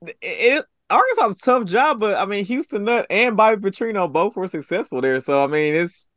it, 0.07 0.17
it 0.21 0.65
Arkansas 0.89 1.27
is 1.29 1.37
a 1.37 1.39
tough 1.39 1.65
job, 1.65 1.99
but 1.99 2.17
I 2.17 2.25
mean, 2.25 2.45
Houston 2.45 2.83
Nutt 2.85 3.07
and 3.09 3.37
Bobby 3.37 3.61
Petrino 3.69 4.11
both 4.11 4.35
were 4.35 4.47
successful 4.47 5.01
there, 5.01 5.19
so 5.21 5.43
I 5.43 5.47
mean, 5.47 5.75
it's 5.75 6.09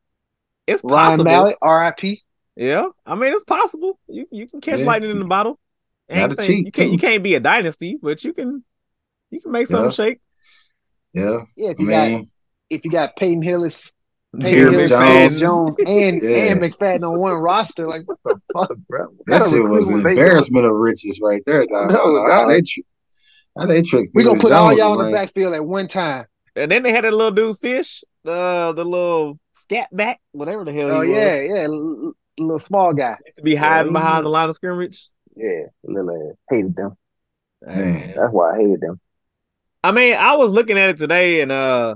it's 0.67 0.83
Ryan 0.83 1.21
possible. 1.21 1.23
Mallett, 1.23 1.57
R.I.P. 1.61 2.23
Yeah, 2.55 2.87
I 3.05 3.15
mean, 3.15 3.33
it's 3.33 3.43
possible. 3.43 3.99
You 4.07 4.27
you 4.31 4.47
can 4.47 4.61
catch 4.61 4.81
Yeah. 4.81 4.85
lightning 4.85 5.11
in 5.11 5.19
the 5.19 5.25
bottle. 5.25 5.59
I 6.09 6.15
ain't 6.15 6.33
Gotta 6.33 6.35
saying 6.35 6.61
cheat, 6.61 6.65
you 6.65 6.71
can't 6.71 6.91
you 6.91 6.97
can't 6.97 7.23
be 7.23 7.35
a 7.35 7.39
dynasty, 7.39 7.97
but 8.01 8.23
you 8.23 8.33
can 8.33 8.63
you 9.31 9.41
can 9.41 9.51
make 9.51 9.67
something 9.67 9.89
Yeah. 9.89 9.91
shake. 9.91 10.19
Yeah, 11.13 11.41
Yeah, 11.55 11.69
if 11.71 11.79
I 11.79 11.81
you 11.81 11.87
got 11.89 12.13
mean, 12.13 12.31
if 12.69 12.85
you 12.85 12.91
got 12.91 13.15
Peyton 13.15 13.41
Hillis, 13.41 13.89
Peyton 14.39 14.73
Jones. 14.87 14.89
Jones, 14.89 15.39
Jones, 15.39 15.75
and 15.85 16.21
Yeah. 16.21 16.51
and 16.51 16.61
McFadden 16.61 17.03
on 17.11 17.19
one 17.19 17.33
roster, 17.33 17.87
like 17.87 18.03
what 18.05 18.17
the 18.25 18.39
fuck, 18.53 18.77
bro? 18.89 19.05
What 19.05 19.25
that 19.27 19.49
shit 19.49 19.63
was 19.63 19.87
an 19.89 19.99
embarrassment 20.07 20.65
of 20.65 20.73
riches 20.73 21.19
right 21.21 21.41
there. 21.45 21.61
Dog. 21.65 21.91
I 21.91 21.93
don't 21.93 22.13
No, 22.13 22.23
know 22.23 22.29
how 22.31 22.41
dog. 22.41 22.49
they 22.49 22.61
tr- 22.61 22.79
how 23.57 23.65
they 23.65 23.81
trick. 23.81 24.09
We 24.13 24.23
gonna 24.23 24.35
Felix 24.35 24.41
put 24.43 24.51
all 24.51 24.77
y'all 24.77 24.93
in 24.93 24.97
the 24.99 25.03
around. 25.05 25.13
backfield 25.13 25.53
at 25.55 25.65
one 25.65 25.87
time. 25.87 26.25
And 26.55 26.71
then 26.71 26.83
they 26.83 26.91
had 26.91 27.03
that 27.03 27.13
little 27.13 27.31
dude 27.31 27.57
fish, 27.57 28.03
uh, 28.25 28.71
the 28.73 28.83
little 28.83 29.39
scat 29.53 29.89
back, 29.95 30.19
whatever 30.33 30.63
the 30.65 30.73
hell 30.73 30.91
Oh 30.91 31.01
he 31.01 31.11
yeah, 31.13 31.25
was. 31.25 31.49
yeah, 31.49 31.61
l- 31.63 31.99
l- 32.05 32.13
little 32.37 32.59
small 32.59 32.93
guy. 32.93 33.17
To 33.37 33.41
be 33.41 33.55
hiding 33.55 33.91
he- 33.91 33.93
behind 33.93 34.25
the 34.25 34.29
line 34.29 34.49
of 34.49 34.55
scrimmage. 34.55 35.09
Yeah, 35.35 35.65
little 35.83 36.11
ass. 36.31 36.35
Hated 36.49 36.75
them. 36.75 36.97
Man. 37.65 38.13
That's 38.15 38.31
why 38.31 38.53
I 38.55 38.57
hated 38.57 38.81
them. 38.81 38.99
I 39.83 39.91
mean, 39.91 40.15
I 40.15 40.35
was 40.35 40.51
looking 40.51 40.77
at 40.77 40.89
it 40.89 40.97
today, 40.97 41.41
and 41.41 41.51
uh, 41.51 41.95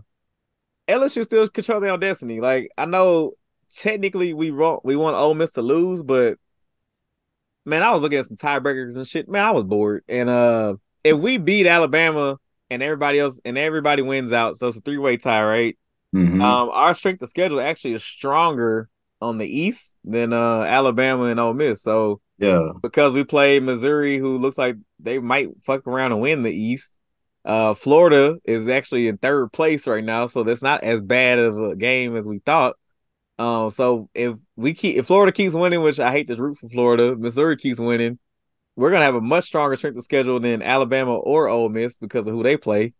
LSU 0.92 1.24
still 1.24 1.48
controls 1.48 1.82
their 1.82 1.92
own 1.92 2.00
destiny. 2.00 2.40
Like 2.40 2.72
I 2.78 2.86
know 2.86 3.34
technically 3.76 4.34
we 4.34 4.52
want 4.52 4.84
we 4.86 4.96
want 4.96 5.16
Ole 5.16 5.34
Miss 5.34 5.52
to 5.52 5.62
lose, 5.62 6.04
but 6.04 6.38
man, 7.66 7.84
I 7.84 7.92
was 7.92 8.02
looking 8.02 8.20
at 8.20 8.26
some 8.26 8.38
tiebreakers 8.38 8.96
and 8.96 9.08
shit. 9.08 9.30
Man, 9.30 9.46
I 9.46 9.52
was 9.52 9.64
bored. 9.64 10.04
And 10.08 10.30
uh, 10.30 10.76
if 11.04 11.18
we 11.18 11.38
beat 11.38 11.68
Alabama 11.68 12.38
and 12.70 12.82
everybody 12.82 13.20
else 13.20 13.40
and 13.46 13.58
everybody 13.58 14.02
wins 14.02 14.32
out, 14.32 14.58
so 14.58 14.68
it's 14.68 14.78
a 14.78 14.82
three 14.82 14.98
way 14.98 15.18
tie, 15.18 15.44
right? 15.44 15.78
Mhm. 16.16 16.42
Um, 16.42 16.70
our 16.72 16.94
strength 16.94 17.22
of 17.22 17.30
schedule 17.30 17.62
actually 17.62 17.94
is 17.94 18.04
stronger 18.04 18.90
on 19.22 19.38
the 19.38 19.46
East 19.46 19.96
than 20.04 20.34
uh 20.34 20.64
Alabama 20.64 21.26
and 21.26 21.40
Ole 21.40 21.54
Miss. 21.54 21.82
So 21.82 22.22
yeah, 22.38 22.70
because 22.82 23.14
we 23.14 23.24
played 23.24 23.64
Missouri, 23.64 24.18
who 24.18 24.38
looks 24.38 24.58
like 24.58 24.76
they 25.00 25.20
might 25.20 25.50
fuck 25.64 25.88
around 25.88 26.12
and 26.12 26.22
win 26.22 26.44
the 26.44 26.52
East. 26.52 26.98
Uh, 27.44 27.74
Florida 27.74 28.38
is 28.44 28.68
actually 28.68 29.08
in 29.08 29.18
third 29.18 29.52
place 29.52 29.88
right 29.88 30.04
now, 30.04 30.28
so 30.28 30.44
that's 30.44 30.62
not 30.62 30.84
as 30.84 31.02
bad 31.02 31.40
of 31.40 31.58
a 31.58 31.76
game 31.76 32.16
as 32.16 32.28
we 32.28 32.40
thought. 32.40 32.76
Um, 33.40 33.72
so 33.72 34.10
if 34.14 34.36
we 34.56 34.74
keep 34.74 34.98
if 34.98 35.08
Florida 35.08 35.32
keeps 35.32 35.56
winning, 35.56 35.82
which 35.82 36.00
I 36.00 36.12
hate 36.12 36.28
to 36.28 36.36
root 36.36 36.60
for 36.60 36.70
Florida, 36.70 37.16
Missouri 37.16 37.58
keeps 37.58 37.80
winning, 37.80 38.20
we're 38.76 38.92
gonna 38.92 39.06
have 39.06 39.16
a 39.16 39.22
much 39.22 39.46
stronger 39.46 39.76
strength 39.76 39.98
of 39.98 40.04
schedule 40.04 40.40
than 40.40 40.62
Alabama 40.62 41.16
or 41.16 41.48
Ole 41.48 41.70
Miss 41.70 41.98
because 41.98 42.28
of 42.28 42.34
who 42.34 42.44
they 42.44 42.58
play. 42.58 42.94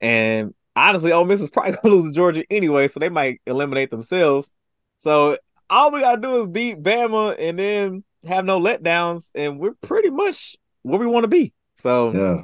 And 0.00 0.54
honestly, 0.74 1.12
Ole 1.12 1.24
Miss 1.24 1.40
is 1.40 1.50
probably 1.50 1.72
gonna 1.82 1.94
lose 1.94 2.06
to 2.06 2.12
Georgia 2.12 2.44
anyway, 2.50 2.88
so 2.88 2.98
they 2.98 3.08
might 3.08 3.40
eliminate 3.46 3.90
themselves. 3.90 4.50
So 4.98 5.38
all 5.70 5.92
we 5.92 6.00
gotta 6.00 6.20
do 6.20 6.40
is 6.40 6.48
beat 6.48 6.82
Bama 6.82 7.36
and 7.38 7.56
then 7.56 8.04
have 8.26 8.44
no 8.44 8.58
letdowns, 8.58 9.30
and 9.36 9.60
we're 9.60 9.74
pretty 9.82 10.10
much 10.10 10.56
where 10.82 10.98
we 10.98 11.06
want 11.06 11.22
to 11.24 11.28
be. 11.28 11.52
So 11.76 12.12
yeah. 12.12 12.42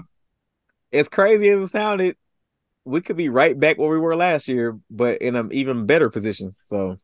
As 0.94 1.08
crazy 1.08 1.48
as 1.48 1.60
it 1.60 1.68
sounded, 1.68 2.16
we 2.84 3.00
could 3.00 3.16
be 3.16 3.28
right 3.28 3.58
back 3.58 3.78
where 3.78 3.90
we 3.90 3.98
were 3.98 4.16
last 4.16 4.48
year, 4.48 4.78
but 4.90 5.20
in 5.20 5.36
an 5.36 5.50
even 5.52 5.86
better 5.86 6.10
position. 6.10 6.54
So 6.60 6.98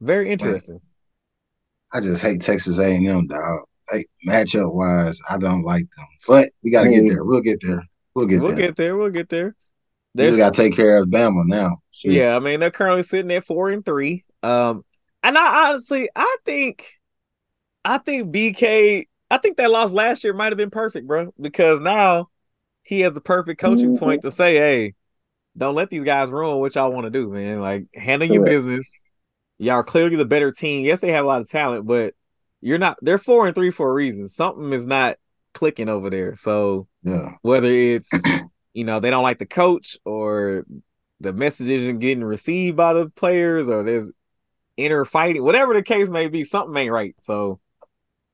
very 0.00 0.30
interesting. 0.30 0.80
I 1.92 2.00
just 2.00 2.22
hate 2.22 2.42
Texas 2.42 2.78
A&M, 2.78 3.26
dog. 3.26 3.60
Like 3.92 4.06
matchup 4.26 4.72
wise, 4.72 5.18
I 5.30 5.38
don't 5.38 5.64
like 5.64 5.86
them. 5.96 6.06
But 6.26 6.50
we 6.62 6.70
got 6.70 6.84
to 6.84 6.90
get 6.90 7.06
there. 7.06 7.24
We'll 7.24 7.40
get 7.40 7.60
there. 7.62 7.82
We'll 8.14 8.26
get 8.26 8.36
there. 8.36 8.42
we'll 8.42 8.56
there. 8.56 8.66
get 8.66 8.76
there. 8.76 8.96
We'll 8.96 9.10
get 9.10 9.28
there. 9.30 9.56
we 10.14 10.24
just 10.24 10.36
got 10.36 10.52
to 10.52 10.62
take 10.62 10.76
care 10.76 10.98
of 10.98 11.08
Bama 11.08 11.46
now. 11.46 11.78
Shit. 11.92 12.12
Yeah, 12.12 12.36
I 12.36 12.38
mean 12.38 12.60
they're 12.60 12.70
currently 12.70 13.02
sitting 13.02 13.32
at 13.32 13.46
four 13.46 13.70
and 13.70 13.84
three. 13.84 14.24
Um, 14.42 14.84
and 15.22 15.38
I 15.38 15.68
honestly, 15.68 16.10
I 16.14 16.36
think, 16.44 16.86
I 17.82 17.96
think 17.96 18.34
BK 18.34 19.06
I 19.30 19.38
think 19.38 19.58
that 19.58 19.70
loss 19.70 19.92
last 19.92 20.24
year 20.24 20.32
might 20.32 20.52
have 20.52 20.56
been 20.56 20.70
perfect, 20.70 21.06
bro, 21.06 21.32
because 21.40 21.80
now 21.80 22.28
he 22.88 23.00
has 23.00 23.12
the 23.12 23.20
perfect 23.20 23.60
coaching 23.60 23.94
Mhm. 23.94 23.98
point 23.98 24.22
to 24.22 24.30
say, 24.30 24.56
"Hey, 24.56 24.94
don't 25.54 25.74
let 25.74 25.90
these 25.90 26.04
guys 26.04 26.30
ruin 26.30 26.58
what 26.58 26.74
y'all 26.74 26.90
want 26.90 27.04
to 27.04 27.10
do, 27.10 27.28
man. 27.28 27.60
Like 27.60 27.86
handle 27.94 28.26
your 28.26 28.42
business. 28.44 29.04
Y'all 29.58 29.74
are 29.74 29.84
clearly 29.84 30.16
the 30.16 30.24
better 30.24 30.50
team. 30.50 30.86
Yes, 30.86 31.00
they 31.00 31.12
have 31.12 31.24
a 31.24 31.28
lot 31.28 31.42
of 31.42 31.50
talent, 31.50 31.86
but 31.86 32.14
you're 32.62 32.78
not. 32.78 32.96
They're 33.02 33.18
four 33.18 33.46
and 33.46 33.54
three 33.54 33.70
for 33.70 33.90
a 33.90 33.92
reason. 33.92 34.26
Something 34.28 34.72
is 34.72 34.86
not 34.86 35.18
clicking 35.52 35.90
over 35.90 36.08
there. 36.08 36.34
So 36.34 36.88
Yeah. 37.02 37.32
whether 37.42 37.68
it's 37.68 38.24
you 38.72 38.84
know 38.84 39.00
they 39.00 39.10
don't 39.10 39.22
like 39.22 39.38
the 39.38 39.46
coach 39.46 39.98
or 40.06 40.64
the 41.20 41.34
message 41.34 41.68
isn't 41.68 41.98
getting 41.98 42.24
received 42.24 42.76
by 42.76 42.94
the 42.94 43.10
players 43.10 43.68
or 43.68 43.82
there's 43.82 44.10
inner 44.78 45.04
fighting 45.04 45.42
whatever 45.42 45.74
the 45.74 45.82
case 45.82 46.08
may 46.08 46.28
be 46.28 46.44
something 46.44 46.76
ain't 46.76 46.92
right 46.92 47.16
so 47.18 47.58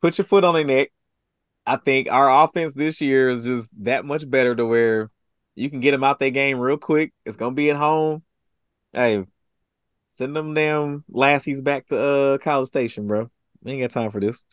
put 0.03 0.19
your 0.19 0.27
foot 0.27 0.45
on 0.45 0.53
their 0.55 0.65
neck 0.65 0.91
i 1.67 1.77
think 1.77 2.09
our 2.11 2.45
offense 2.45 2.75
this 2.75 3.01
year 3.01 3.31
is 3.31 3.45
just 3.45 3.73
that 3.85 4.05
much 4.05 4.29
better 4.29 4.55
to 4.55 4.67
where 4.67 5.11
you 5.55 5.71
can 5.71 5.81
get 5.81 5.93
them 5.93 6.05
out 6.05 6.19
their 6.19 6.31
game 6.31 6.59
real 6.59 6.77
quick. 6.77 7.13
It's 7.25 7.37
gonna 7.37 7.55
be 7.55 7.71
at 7.71 7.77
home. 7.77 8.23
Hey 8.93 9.25
send 10.09 10.37
them 10.37 10.55
damn 10.55 11.05
lassies 11.11 11.61
back 11.61 11.87
to 11.89 11.99
uh 11.99 12.39
college 12.39 12.69
station 12.69 13.07
bro. 13.07 13.31
We 13.63 13.73
ain't 13.73 13.81
got 13.83 13.91
time 13.91 14.11
for 14.11 14.21
this. 14.21 14.45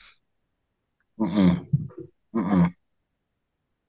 Mm-mm. 1.20 1.68
Mm-mm. 2.36 2.74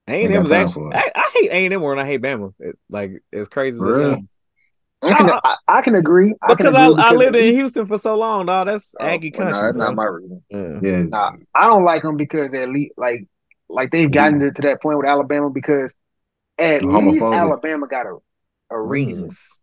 A&M 0.08 0.30
got 0.32 0.44
is 0.44 0.50
time 0.50 0.66
actually. 0.66 0.94
I, 0.94 1.10
I 1.14 1.30
hate 1.32 1.50
A&M 1.50 1.80
more 1.80 1.94
than 1.96 2.04
I 2.04 2.08
hate 2.08 2.20
Bama. 2.20 2.52
It- 2.58 2.78
like 2.90 3.22
as 3.32 3.48
crazy 3.48 3.78
as 3.78 3.84
it 3.84 3.96
sounds 3.96 4.36
I 5.02 5.14
can, 5.14 5.30
I, 5.30 5.56
I 5.68 5.82
can 5.82 5.94
agree. 5.96 6.34
I 6.42 6.48
can 6.48 6.56
because 6.56 6.74
agree 6.74 7.02
I, 7.02 7.08
I 7.08 7.12
lived 7.12 7.36
in 7.36 7.54
Houston 7.54 7.86
for 7.86 7.98
so 7.98 8.16
long, 8.16 8.46
dog. 8.46 8.68
That's 8.68 8.94
Oh, 9.00 9.04
Aggie 9.04 9.32
well, 9.36 9.46
no, 9.46 9.52
country. 9.52 9.68
that's 9.68 9.78
not 9.78 9.94
my 9.96 10.04
reason. 10.04 10.42
Yeah. 10.48 10.78
Yeah. 10.80 11.02
Nah, 11.08 11.32
I 11.54 11.66
don't 11.66 11.84
like 11.84 12.02
them 12.02 12.16
because 12.16 12.50
they're 12.50 12.68
le- 12.68 12.94
like 12.96 13.26
like 13.68 13.90
they've 13.90 14.08
mm. 14.08 14.14
gotten 14.14 14.40
to, 14.40 14.52
to 14.52 14.62
that 14.62 14.80
point 14.80 14.98
with 14.98 15.06
Alabama 15.06 15.50
because 15.50 15.90
at 16.58 16.84
least 16.84 17.22
Alabama 17.22 17.88
got 17.88 18.06
a 18.06 18.18
a 18.72 18.80
reason. 18.80 19.24
Rings. 19.24 19.60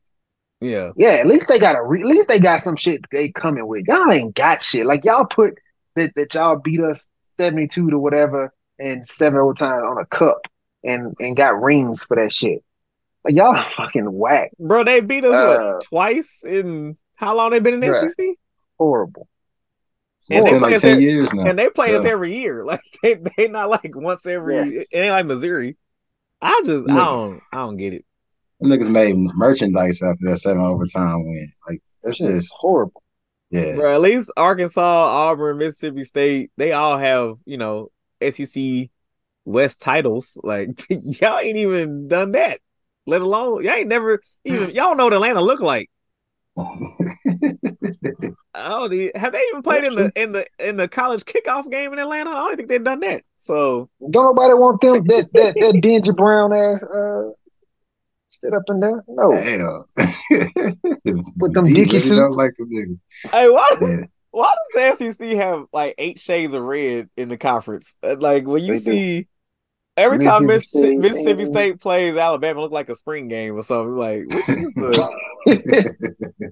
Yeah. 0.62 0.92
Yeah, 0.96 1.12
at 1.12 1.28
least 1.28 1.48
they 1.48 1.60
got 1.60 1.76
a 1.76 1.84
re- 1.84 2.02
at 2.02 2.06
least 2.08 2.28
they 2.28 2.40
got 2.40 2.62
some 2.62 2.76
shit 2.76 3.02
they 3.12 3.32
coming 3.32 3.66
with. 3.68 3.86
Y'all 3.88 4.12
ain't 4.12 4.36
got 4.36 4.62
shit. 4.62 4.86
Like 4.86 5.06
y'all 5.06 5.26
put 5.26 5.56
that 5.96 6.14
that 6.16 6.34
y'all 6.34 6.58
beat 6.58 6.82
us 6.82 7.10
seventy 7.36 7.68
two 7.68 7.90
to 7.90 7.98
whatever 7.98 8.54
and 8.78 9.08
seven 9.08 9.40
overtime 9.40 9.84
on 9.84 9.98
a 9.98 10.06
cup 10.06 10.42
and 10.84 11.16
and 11.20 11.36
got 11.36 11.62
rings 11.62 12.04
for 12.04 12.16
that 12.18 12.34
shit. 12.34 12.64
Like 13.26 13.36
y'all 13.36 13.56
are 13.56 13.70
fucking 13.72 14.12
whack, 14.12 14.52
Bro, 14.60 14.86
they 14.86 15.02
beat 15.02 15.26
us 15.26 15.36
Uh, 15.36 15.74
what 15.74 15.84
twice 15.84 16.42
in 16.46 16.98
how 17.16 17.36
long 17.36 17.52
they 17.52 17.60
been 17.60 17.74
in 17.76 17.80
the 17.82 17.88
Bruh. 17.88 18.10
SEC? 18.10 18.26
horrible. 18.78 19.28
It's 20.22 20.32
And 20.32 20.46
they 20.46 20.50
been 20.52 20.60
play 20.60 20.68
like 20.70 20.76
us 20.76 20.82
10 20.82 20.96
at- 20.96 21.02
years 21.02 21.34
now. 21.34 21.46
And 21.46 21.60
they 21.60 21.70
play 21.70 21.96
us 21.96 22.06
every 22.06 22.34
year. 22.38 22.64
Like 22.66 22.82
they 23.04 23.20
they 23.38 23.48
not 23.50 23.70
like 23.70 23.92
once 23.96 24.26
every 24.26 24.56
Yes. 24.56 24.72
it 24.72 24.88
ain't 24.94 25.10
like 25.12 25.26
Missouri. 25.26 25.76
I 26.42 26.62
just 26.66 26.90
I 26.90 26.96
don't 26.96 27.42
I 27.52 27.58
don't 27.58 27.76
get 27.78 27.94
it. 27.94 28.06
Them 28.62 28.70
niggas 28.72 28.90
made 28.90 29.16
merchandise 29.18 30.02
after 30.02 30.26
that 30.30 30.38
seven 30.38 30.62
overtime 30.62 31.24
win. 31.26 31.52
Like 31.68 31.80
that's 32.04 32.16
Shit, 32.18 32.30
just 32.32 32.54
horrible. 32.58 33.04
yeah. 33.50 33.76
Bro, 33.76 33.96
at 33.96 34.02
least 34.02 34.32
Arkansas, 34.38 34.82
Auburn, 34.82 35.58
Mississippi 35.58 36.06
State, 36.06 36.52
they 36.58 36.72
all 36.72 36.98
have, 36.98 37.36
you 37.46 37.58
know, 37.58 37.90
SEC 38.22 38.90
West 39.46 39.82
titles. 39.82 40.38
Like 40.44 40.70
y'all 40.90 41.40
ain't 41.40 41.58
even 41.58 42.08
done 42.08 42.32
that. 42.32 42.60
Let 43.10 43.22
alone 43.22 43.64
y'all 43.64 43.74
ain't 43.74 43.88
never 43.88 44.22
even 44.46 44.70
y'all 44.76 44.96
know 44.96 45.06
what 45.06 45.14
Atlanta 45.14 45.42
look 45.42 45.60
like. 45.62 45.90
Oh, 48.56 48.88
the, 48.90 49.12
have 49.16 49.32
they 49.32 49.42
even 49.52 49.62
played 49.62 49.84
in 49.86 49.96
the 49.96 50.12
in 50.16 50.32
the 50.34 50.46
in 50.60 50.76
the 50.76 50.88
college 50.88 51.24
kickoff 51.24 51.70
game 51.72 51.94
in 51.94 52.00
Atlanta? 52.00 52.32
I 52.32 52.34
don't 52.34 52.58
think 52.58 52.68
they've 52.68 52.84
done 52.84 53.00
that. 53.02 53.22
So 53.38 53.90
Don't 54.10 54.26
nobody 54.26 54.54
want 54.56 54.82
them 54.82 55.04
that 55.06 55.30
that 55.34 55.56
that 55.56 55.80
dingy 55.82 56.12
brown 56.12 56.52
ass 56.52 56.82
uh 56.84 57.30
sit 58.32 58.54
up 58.54 58.64
in 58.68 58.80
there. 58.80 59.04
No. 59.08 59.32
Hell. 59.40 59.88
With 61.38 61.54
them 61.54 61.66
He 61.68 61.76
dicky 61.76 61.98
really 62.00 62.10
don't 62.10 62.34
suits? 62.34 62.38
like 62.38 62.52
the 62.58 62.66
niggas. 62.66 63.32
hey, 63.32 63.50
why 63.50 63.68
does 63.70 63.82
Yeah. 64.00 64.06
why 64.32 64.54
does 64.74 64.98
the 65.00 65.14
SEC 65.14 65.28
have 65.38 65.66
like 65.72 65.96
eight 65.98 66.20
shades 66.20 66.54
of 66.54 66.64
red 66.64 67.08
in 67.16 67.30
the 67.30 67.38
conference? 67.38 67.96
Uh, 68.04 68.18
Like 68.20 68.46
when 68.46 68.64
you 68.64 68.80
They 68.80 68.80
do. 69.22 69.24
See 70.00 70.04
every 70.06 70.20
time 70.26 70.46
Mississippi 70.46 70.96
Mississippi, 70.98 70.98
State 70.98 70.98
Mississippi 71.00 71.46
State 71.46 71.80
plays 71.80 72.18
Alabama, 72.18 72.62
look 72.62 72.72
like 72.72 72.90
a 72.90 72.96
spring 72.96 73.28
game 73.28 73.56
or 73.56 73.64
something. 73.64 73.96
Like 73.96 74.24
is 74.24 74.74
the 74.76 75.96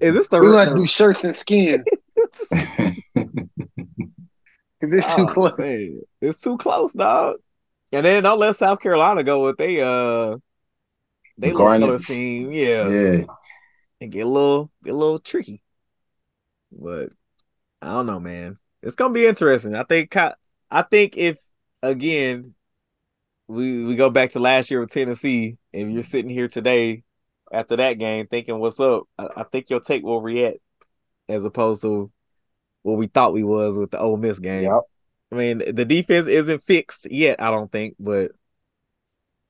is 0.00 0.14
this 0.14 0.28
the, 0.28 0.38
We're 0.40 0.50
gonna 0.52 0.58
have 0.58 0.68
to 0.68 0.74
the- 0.74 0.80
do 0.80 0.86
shirts 0.86 1.24
and 1.24 1.34
skins 1.34 1.84
because 4.80 4.98
it's 4.98 5.14
too 5.16 5.22
Oh, 5.22 5.26
close. 5.32 5.58
man, 5.58 6.00
it's 6.20 6.40
too 6.40 6.56
close, 6.58 6.92
dog. 6.92 7.36
And 7.92 8.04
then 8.04 8.22
don't 8.22 8.38
let 8.38 8.56
South 8.56 8.80
Carolina 8.80 9.22
go 9.24 9.44
with 9.44 9.56
they 9.56 9.80
uh 9.80 10.36
they 11.38 11.48
The 11.50 11.54
little 11.54 11.58
color 11.66 11.78
Garnets. 11.80 12.06
scheme, 12.08 12.52
yeah. 12.52 12.88
yeah. 12.88 13.24
and 14.00 14.12
get 14.12 14.26
a 14.26 14.28
little 14.28 14.70
get 14.84 14.94
a 14.94 14.96
little 14.96 15.18
tricky. 15.18 15.62
But 16.72 17.10
I 17.80 17.86
don't 17.88 18.06
know, 18.06 18.20
man. 18.20 18.58
It's 18.82 18.94
gonna 18.96 19.14
be 19.14 19.26
interesting. 19.26 19.74
I 19.74 19.84
think 19.84 20.14
I 20.16 20.82
think 20.90 21.16
if 21.16 21.38
again 21.82 22.54
we 23.48 23.84
we 23.84 23.96
go 23.96 24.10
back 24.10 24.30
to 24.32 24.38
last 24.38 24.70
year 24.70 24.80
with 24.80 24.90
Tennessee, 24.90 25.56
and 25.72 25.92
you're 25.92 26.02
mm-hmm. 26.02 26.10
sitting 26.10 26.30
here 26.30 26.48
today 26.48 27.02
after 27.50 27.76
that 27.76 27.94
game 27.94 28.26
thinking 28.26 28.58
what's 28.58 28.78
up, 28.78 29.04
I, 29.18 29.28
I 29.38 29.42
think 29.44 29.70
your 29.70 29.80
take 29.80 30.04
will 30.04 30.20
react 30.20 30.58
as 31.28 31.44
opposed 31.44 31.82
to 31.82 32.10
what 32.82 32.98
we 32.98 33.06
thought 33.06 33.32
we 33.32 33.42
was 33.42 33.78
with 33.78 33.90
the 33.90 33.98
Ole 33.98 34.18
Miss 34.18 34.38
game. 34.38 34.64
Yep. 34.64 34.80
I 35.32 35.34
mean, 35.34 35.58
the 35.74 35.84
defense 35.84 36.26
isn't 36.26 36.62
fixed 36.62 37.10
yet, 37.10 37.40
I 37.42 37.50
don't 37.50 37.70
think, 37.70 37.96
but 37.98 38.32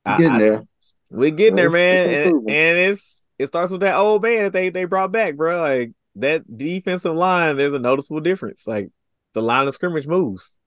I- 0.04 0.18
Getting 0.18 0.32
I- 0.32 0.38
there. 0.38 0.66
we're 1.10 1.30
getting 1.30 1.56
there, 1.56 1.74
It's- 1.74 2.04
it's 2.04 2.14
man, 2.14 2.34
and, 2.34 2.50
and 2.50 2.78
it's 2.78 3.26
it 3.38 3.46
starts 3.46 3.70
with 3.70 3.82
that 3.82 3.96
old 3.96 4.22
man 4.22 4.44
that 4.44 4.52
they 4.52 4.70
they 4.70 4.84
brought 4.84 5.12
back, 5.12 5.36
bro. 5.36 5.60
Like 5.60 5.92
that 6.16 6.56
defensive 6.56 7.14
line, 7.14 7.56
there's 7.56 7.72
a 7.72 7.78
noticeable 7.78 8.20
difference. 8.20 8.66
Like 8.66 8.90
the 9.34 9.42
line 9.42 9.68
of 9.68 9.74
scrimmage 9.74 10.06
moves. 10.06 10.58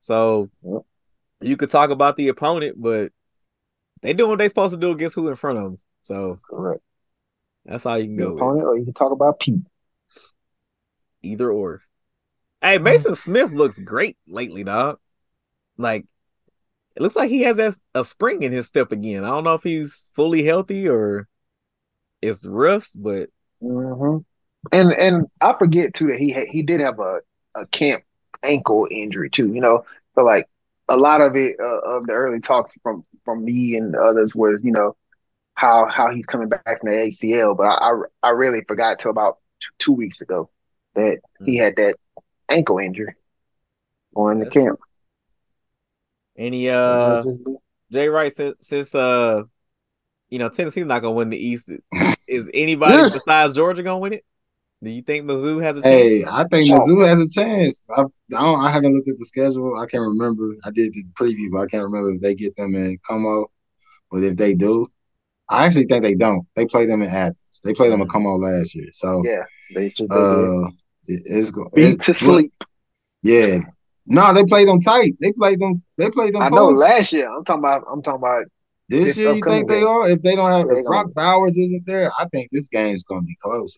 So 0.00 0.50
Yep. 0.62 0.82
You 1.40 1.56
could 1.56 1.70
talk 1.70 1.90
about 1.90 2.16
the 2.16 2.28
opponent, 2.28 2.80
but 2.80 3.12
they 4.02 4.12
doing 4.12 4.30
what 4.30 4.38
they 4.38 4.48
supposed 4.48 4.74
to 4.74 4.80
do 4.80 4.92
against 4.92 5.16
who 5.16 5.28
in 5.28 5.36
front 5.36 5.58
of 5.58 5.64
them. 5.64 5.78
So 6.04 6.40
Correct. 6.42 6.82
that's 7.64 7.86
all 7.86 7.98
you 7.98 8.06
can 8.06 8.16
The 8.16 8.24
go 8.24 8.28
opponent, 8.28 8.66
or 8.66 8.76
you 8.76 8.84
can 8.84 8.92
talk 8.92 9.12
about 9.12 9.40
Pete. 9.40 9.62
Either 11.22 11.50
or. 11.50 11.82
Hey, 12.62 12.78
Maason 12.78 13.16
Smith 13.16 13.52
looks 13.52 13.78
great 13.78 14.16
lately, 14.26 14.64
dog. 14.64 14.98
Like 15.78 16.06
it 16.96 17.02
looks 17.02 17.16
like 17.16 17.30
he 17.30 17.42
has 17.42 17.58
that, 17.58 17.76
a 17.94 18.04
spring 18.04 18.42
in 18.42 18.52
his 18.52 18.66
step 18.66 18.92
again. 18.92 19.24
I 19.24 19.28
don't 19.30 19.44
know 19.44 19.54
if 19.54 19.62
he's 19.64 20.10
fully 20.14 20.44
healthy 20.44 20.88
or 20.88 21.28
it's 22.22 22.46
rust, 22.46 23.02
but 23.02 23.30
hmm 23.60 24.18
And 24.72 24.92
and 24.92 25.26
I 25.40 25.54
forget 25.58 25.94
too 25.94 26.08
that 26.08 26.18
he 26.18 26.30
had, 26.32 26.48
he 26.48 26.62
did 26.62 26.80
have 26.80 26.98
a 27.00 27.20
a 27.54 27.66
camp 27.66 28.04
ankle 28.42 28.86
injury 28.90 29.30
too. 29.30 29.52
You 29.52 29.60
know, 29.60 29.84
so 30.14 30.22
like 30.24 30.48
a 30.88 30.96
lot 30.96 31.20
of 31.20 31.36
it 31.36 31.56
uh, 31.60 31.80
of 31.80 32.06
the 32.06 32.12
early 32.12 32.40
talks 32.40 32.74
from 32.82 33.04
from 33.24 33.44
me 33.44 33.76
and 33.76 33.94
others 33.94 34.34
was 34.34 34.62
you 34.64 34.72
know 34.72 34.96
how 35.54 35.86
how 35.88 36.10
he's 36.12 36.26
coming 36.26 36.48
back 36.48 36.80
from 36.80 36.90
the 36.90 36.96
ACL, 36.96 37.56
but 37.56 37.64
I 37.64 37.90
I, 37.90 38.00
I 38.22 38.30
really 38.30 38.62
forgot 38.66 38.98
till 39.00 39.10
about 39.10 39.38
t- 39.60 39.66
two 39.78 39.92
weeks 39.92 40.20
ago 40.20 40.50
that 40.94 41.20
he 41.44 41.56
had 41.56 41.76
that 41.76 41.96
ankle 42.48 42.78
injury 42.78 43.14
going 44.14 44.38
to 44.38 44.44
That's 44.46 44.54
camp. 44.54 44.80
any 46.36 46.68
uh 46.70 47.16
might 47.16 47.24
just 47.24 47.44
be- 47.44 47.56
Jay 47.90 48.08
Wright 48.08 48.34
since 48.34 48.56
since 48.60 48.94
uh 48.94 49.42
you 50.30 50.38
know 50.38 50.48
Tennessee's 50.48 50.84
not 50.86 51.00
gonna 51.00 51.14
win 51.14 51.30
the 51.30 51.36
East. 51.38 51.70
Is 52.26 52.50
anybody 52.54 52.96
Yeah. 52.96 53.08
besides 53.12 53.54
Georgia 53.54 53.82
gonna 53.82 53.98
win 53.98 54.12
it? 54.14 54.24
Do 54.82 54.90
you 54.90 55.02
think 55.02 55.24
Mizzou 55.24 55.60
has 55.62 55.76
a 55.76 55.82
Hey, 55.82 56.22
chance? 56.22 56.32
I 56.32 56.44
think. 56.44 56.70
Mizzou 56.70 57.06
has 57.06 57.18
a 57.18 57.28
chance. 57.28 57.82
I, 57.90 58.02
I 58.02 58.04
don't. 58.30 58.64
I 58.64 58.70
haven't 58.70 58.94
looked 58.94 59.08
at 59.08 59.18
the 59.18 59.24
schedule. 59.24 59.76
I 59.76 59.86
can't 59.86 60.02
remember. 60.02 60.54
I 60.64 60.70
did 60.70 60.92
the 60.92 61.04
preview, 61.14 61.50
but 61.50 61.62
I 61.62 61.66
can't 61.66 61.82
remember 61.82 62.12
if 62.12 62.20
they 62.20 62.34
get 62.34 62.54
them 62.56 62.74
in 62.76 62.96
Como. 63.08 63.46
But 64.10 64.22
if 64.22 64.36
they 64.36 64.54
do, 64.54 64.86
I 65.48 65.66
actually 65.66 65.84
think 65.84 66.02
they 66.02 66.14
don't. 66.14 66.46
They 66.54 66.64
play 66.66 66.86
them 66.86 67.02
in 67.02 67.08
Athens. 67.08 67.60
They 67.64 67.74
played 67.74 67.92
them 67.92 68.00
in. 68.02 68.08
Como 68.08 68.36
last 68.36 68.74
year. 68.74 68.86
So, 68.92 69.22
yeah, 69.24 69.42
they 69.74 69.90
should 69.90 70.10
they 70.10 70.16
uh, 70.16 70.68
it- 71.06 71.22
it's 71.26 71.50
go- 71.50 71.68
beat 71.74 71.94
it's- 71.94 72.06
to 72.06 72.14
sleep. 72.14 72.52
Yeah. 73.22 73.58
No, 74.06 74.32
they 74.32 74.44
played 74.44 74.68
them 74.68 74.80
tight. 74.80 75.12
They 75.20 75.32
played 75.32 75.60
them. 75.60 75.82
They 75.98 76.08
played 76.08 76.34
them. 76.34 76.42
I 76.42 76.48
know 76.48 76.68
last 76.68 77.12
year. 77.12 77.28
I'm 77.28 77.44
talking 77.44 77.58
about. 77.60 77.84
I'm 77.92 78.00
talking 78.02 78.20
about. 78.20 78.44
This 78.88 79.04
this 79.04 79.16
year, 79.18 79.32
you 79.32 79.38
upcoming 79.40 79.58
think 79.58 79.68
they 79.68 79.82
are? 79.82 80.08
If 80.08 80.22
they 80.22 80.34
don't 80.34 80.50
have, 80.50 80.66
Yeah, 80.70 80.78
if 80.78 80.86
Brock 80.86 81.12
Bowers 81.14 81.58
isn't 81.58 81.84
there, 81.84 82.10
I 82.18 82.26
think 82.32 82.48
this 82.52 82.68
game's 82.68 83.02
gonna 83.02 83.20
be 83.20 83.36
close. 83.42 83.76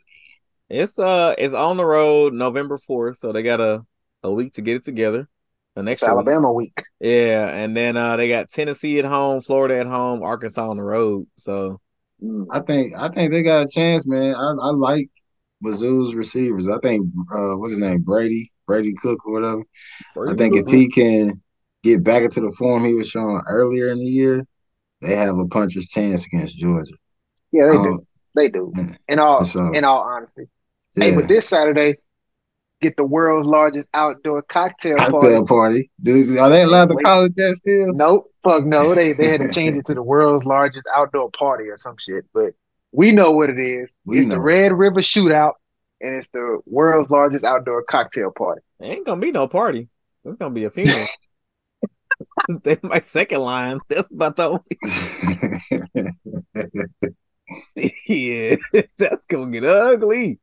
It's 0.70 0.98
uh 0.98 1.34
it's 1.36 1.52
on 1.54 1.76
the 1.76 1.84
road 1.84 2.32
November 2.32 2.78
fourth, 2.78 3.16
so 3.16 3.32
they 3.32 3.42
got 3.42 3.60
a, 3.60 3.82
a 4.22 4.30
week 4.32 4.52
to 4.54 4.62
get 4.62 4.76
it 4.76 4.84
together. 4.84 5.28
An 5.76 5.88
It's 5.88 6.02
extra 6.02 6.08
week. 6.14 6.26
Alabama 6.28 6.52
week. 6.52 6.82
Yeah, 7.00 7.48
and 7.48 7.76
then 7.76 7.96
uh 7.96 8.16
they 8.16 8.28
got 8.28 8.50
Tennessee 8.50 8.98
at 9.00 9.04
home, 9.04 9.40
Florida 9.40 9.78
at 9.80 9.86
home, 9.86 10.22
Arkansas 10.22 10.68
on 10.70 10.76
the 10.76 10.82
road. 10.84 11.26
So 11.36 11.80
Mm. 12.22 12.44
I 12.50 12.60
think 12.60 12.92
I 12.98 13.08
think 13.08 13.30
they 13.30 13.42
got 13.42 13.62
a 13.64 13.66
chance, 13.66 14.06
man. 14.06 14.34
I, 14.34 14.50
I 14.50 14.70
like 14.72 15.08
Mizzou's 15.64 16.14
receivers. 16.14 16.68
I 16.68 16.76
think 16.82 17.06
uh 17.34 17.56
what's 17.56 17.72
his 17.72 17.80
name? 17.80 18.02
Brady, 18.02 18.52
Brady 18.66 18.92
Cook 18.92 19.26
or 19.26 19.32
whatever. 19.32 19.62
I 20.30 20.34
think 20.34 20.54
if 20.54 20.66
he 20.66 20.88
can 20.90 21.40
get 21.82 22.04
back 22.04 22.22
into 22.22 22.42
the 22.42 22.52
form 22.58 22.84
he 22.84 22.92
was 22.92 23.08
showing 23.08 23.40
earlier 23.48 23.88
in 23.88 23.98
the 23.98 24.04
year, 24.04 24.46
they 25.00 25.16
have 25.16 25.38
a 25.38 25.46
puncher's 25.46 25.88
chance 25.88 26.26
against 26.26 26.58
Georgia. 26.58 26.92
Yeah, 27.52 27.70
they 27.70 27.76
Um, 27.78 27.84
do. 27.84 27.98
They 28.34 28.48
do. 28.50 28.72
In 29.08 29.18
all 29.18 29.42
So- 29.42 29.72
in 29.72 29.84
all 29.84 30.02
honesty. 30.02 30.44
Yeah. 30.96 31.04
Hey, 31.04 31.14
but 31.14 31.28
this 31.28 31.48
Saturday, 31.48 31.96
get 32.80 32.96
the 32.96 33.04
world's 33.04 33.46
largest 33.48 33.86
outdoor 33.94 34.42
cocktail, 34.42 34.96
Cocktail 34.96 35.46
party. 35.46 35.46
party. 35.46 35.90
Dude, 36.02 36.38
are 36.38 36.48
they 36.48 36.62
allowed 36.62 36.88
to 36.88 36.94
Wait. 36.96 37.04
call 37.04 37.24
it 37.24 37.36
that 37.36 37.54
still? 37.56 37.94
Nope, 37.94 38.32
fuck 38.42 38.64
no. 38.64 38.94
They 38.94 39.12
they 39.12 39.28
had 39.28 39.40
to 39.40 39.48
change 39.52 39.76
it 39.76 39.86
to 39.86 39.94
the 39.94 40.02
world's 40.02 40.44
largest 40.44 40.86
outdoor 40.94 41.30
party 41.30 41.68
or 41.68 41.78
some 41.78 41.96
shit. 41.98 42.24
But 42.32 42.54
we 42.92 43.12
know 43.12 43.30
what 43.32 43.50
it 43.50 43.58
is. 43.58 43.88
We 44.04 44.18
it's 44.18 44.26
know. 44.26 44.36
the 44.36 44.40
Red 44.40 44.72
River 44.72 45.00
Shootout, 45.00 45.54
and 46.00 46.16
it's 46.16 46.28
the 46.32 46.60
world's 46.66 47.10
largest 47.10 47.44
outdoor 47.44 47.82
cocktail 47.84 48.32
party. 48.32 48.62
There 48.78 48.90
ain't 48.90 49.06
gonna 49.06 49.20
be 49.20 49.30
no 49.30 49.46
party. 49.46 49.88
It's 50.24 50.36
gonna 50.36 50.54
be 50.54 50.64
a 50.64 50.70
funeral. 50.70 51.06
they 52.64 52.78
my 52.82 53.00
second 53.00 53.40
line. 53.40 53.80
That's 53.88 54.10
about 54.10 54.36
the 54.36 54.50
only 54.50 54.62
yeah. 58.06 58.56
That's 58.98 59.26
gonna 59.26 59.50
get 59.50 59.64
ugly. 59.64 60.38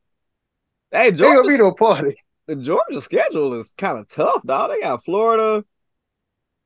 Hey, 0.90 1.10
There 1.10 1.34
gonna 1.34 1.42
be 1.42 1.48
Georgia, 1.56 1.62
no 1.62 1.72
party. 1.72 2.16
the 2.46 2.56
Georgia 2.56 3.00
schedule 3.00 3.54
is 3.54 3.72
kind 3.76 3.98
of 3.98 4.08
tough, 4.08 4.42
dog. 4.44 4.70
They 4.70 4.80
got 4.80 5.04
Florida, 5.04 5.64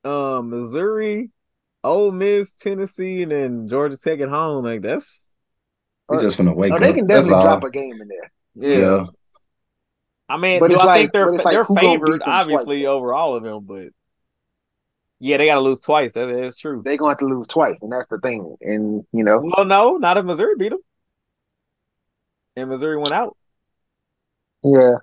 um, 0.03 0.49
Missouri, 0.49 1.31
Ole 1.83 2.11
Miss, 2.11 2.55
Tennessee, 2.55 3.23
and 3.23 3.31
then 3.31 3.67
Georgia 3.67 3.97
Tech 3.97 4.19
at 4.21 4.29
home. 4.29 4.63
Like 4.63 4.81
that's 4.81 5.29
we 6.09 6.19
just 6.19 6.37
gonna 6.37 6.53
wake 6.55 6.71
Oh, 6.71 6.75
up. 6.75 6.81
they 6.81 6.93
can 6.93 7.07
definitely 7.07 7.43
drop 7.43 7.63
a 7.63 7.69
game 7.69 8.01
in 8.01 8.07
there. 8.07 8.31
Yeah. 8.55 9.05
I 10.29 10.37
mean, 10.37 10.59
But 10.61 10.69
do 10.69 10.77
I 10.77 10.85
like- 10.85 10.99
think 11.01 11.13
they're 11.13 11.31
like, 11.31 11.43
they're 11.43 11.63
who 11.65 11.75
gonna 11.75 11.81
beat 11.81 11.93
favored, 11.95 12.11
them 12.11 12.19
twice? 12.19 12.27
obviously, 12.41 12.85
over 12.85 13.13
all 13.13 13.35
of 13.35 13.43
them, 13.43 13.65
but 13.65 13.89
yeah, 15.19 15.37
they 15.37 15.45
got 15.47 15.55
to 15.55 15.61
lose 15.61 15.79
twice. 15.81 16.13
That 16.13 16.29
is 16.29 16.55
true. 16.57 16.81
They're 16.83 16.97
gonna 16.97 17.11
have 17.11 17.17
to 17.19 17.25
lose 17.25 17.47
twice, 17.47 17.77
and 17.81 17.91
that's 17.91 18.07
the 18.09 18.19
thing. 18.19 18.55
And 18.61 19.05
you 19.11 19.23
know, 19.23 19.39
Well, 19.55 19.65
no, 19.65 19.97
not 19.97 20.17
if 20.17 20.23
Missouri 20.25 20.55
beat 20.57 20.69
them, 20.69 20.79
and 22.55 22.69
Missouri 22.69 22.97
went 22.97 23.11
out. 23.11 23.35
Yeah, 24.63 24.95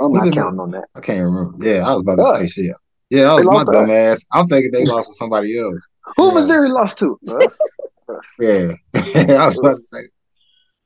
I'm 0.00 0.12
Who 0.12 0.14
not 0.14 0.32
counting 0.34 0.60
on 0.60 0.70
that. 0.72 0.84
I 0.94 1.00
can't 1.00 1.24
remember. 1.24 1.56
Yeah, 1.64 1.86
I 1.86 1.92
was 1.92 2.00
about 2.00 2.16
to 2.16 2.22
Us. 2.22 2.40
say 2.40 2.48
shit. 2.62 2.76
Yeah, 3.10 3.22
that 3.24 3.34
was 3.34 3.44
my 3.46 3.64
dumb 3.72 3.84
us. 3.90 3.90
ass. 3.90 4.24
I'm 4.32 4.48
thinking 4.48 4.72
they 4.72 4.84
lost 4.84 5.08
to 5.08 5.14
somebody 5.14 5.58
else. 5.58 5.86
Who 6.16 6.28
Yeah. 6.28 6.34
Missouri 6.34 6.68
lost 6.70 6.98
to? 7.00 7.18
Us. 7.28 7.58
Us. 8.08 8.36
Yeah, 8.40 8.72
I 8.94 9.46
was 9.46 9.58
about 9.58 9.74
to 9.76 9.80
say. 9.80 9.98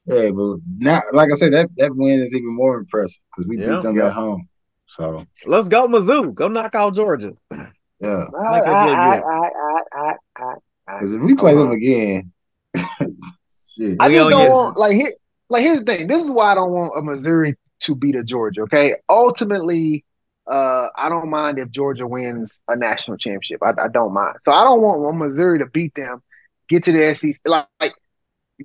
Yeah, 0.07 0.31
but 0.31 0.57
not 0.79 1.03
like 1.13 1.31
I 1.31 1.35
said, 1.37 1.53
that 1.53 1.69
that 1.77 1.95
win 1.95 2.21
is 2.21 2.35
even 2.35 2.55
more 2.57 2.79
impressive 2.79 3.21
because 3.37 3.49
we 3.49 3.59
Yeah. 3.59 3.75
beat 3.77 3.83
them 3.83 3.97
Yeah. 3.97 4.07
at 4.09 4.13
home. 4.15 4.49
So 4.87 5.25
Let's 5.47 5.69
go, 5.69 5.87
Mizzou. 5.87 6.35
Go 6.35 6.49
knock 6.49 6.75
out 6.75 6.95
Georgia. 6.97 7.33
yeah, 7.53 8.25
I, 8.37 8.51
Like 8.51 8.63
it's 8.63 8.73
look 8.73 8.97
I, 8.97 9.17
good. 9.17 9.25
I, 9.25 9.51
I, 9.95 10.15
I, 10.37 10.55
I, 10.89 10.95
because 10.99 11.15
if 11.15 11.23
we 11.23 11.35
play 11.37 11.55
them 11.55 11.71
again, 11.71 12.33
shit. 12.75 13.97
I 14.01 14.09
just 14.09 14.31
don't 14.31 14.51
want 14.51 14.77
like 14.77 14.97
here. 14.97 15.13
Like 15.51 15.63
here's 15.63 15.81
the 15.81 15.87
thing. 15.87 16.09
This 16.09 16.27
is 16.27 16.33
why 16.33 16.53
I 16.53 16.57
don't 16.57 16.73
want 16.73 16.93
a 16.99 17.03
Missouri 17.03 17.57
to 17.83 17.97
beat 17.97 18.17
a 18.17 18.25
Georgia. 18.25 18.63
Okay, 18.63 18.97
ultimately, 19.11 20.05
uh, 20.51 20.89
I 20.97 21.11
don't 21.11 21.31
mind 21.31 21.59
if 21.59 21.71
Georgia 21.71 22.07
wins 22.07 22.61
a 22.69 22.77
national 22.77 23.19
championship. 23.19 23.63
I, 23.63 23.73
I 23.85 23.89
don't 23.89 24.15
mind. 24.15 24.39
So 24.43 24.53
I 24.53 24.65
don't 24.65 24.83
want 24.83 25.19
Missouri 25.19 25.61
to 25.61 25.67
beat 25.67 25.95
them, 25.97 26.23
get 26.69 26.85
to 26.85 26.93
the 26.93 27.15
SEC, 27.15 27.41
like, 27.47 27.67
like 27.81 27.95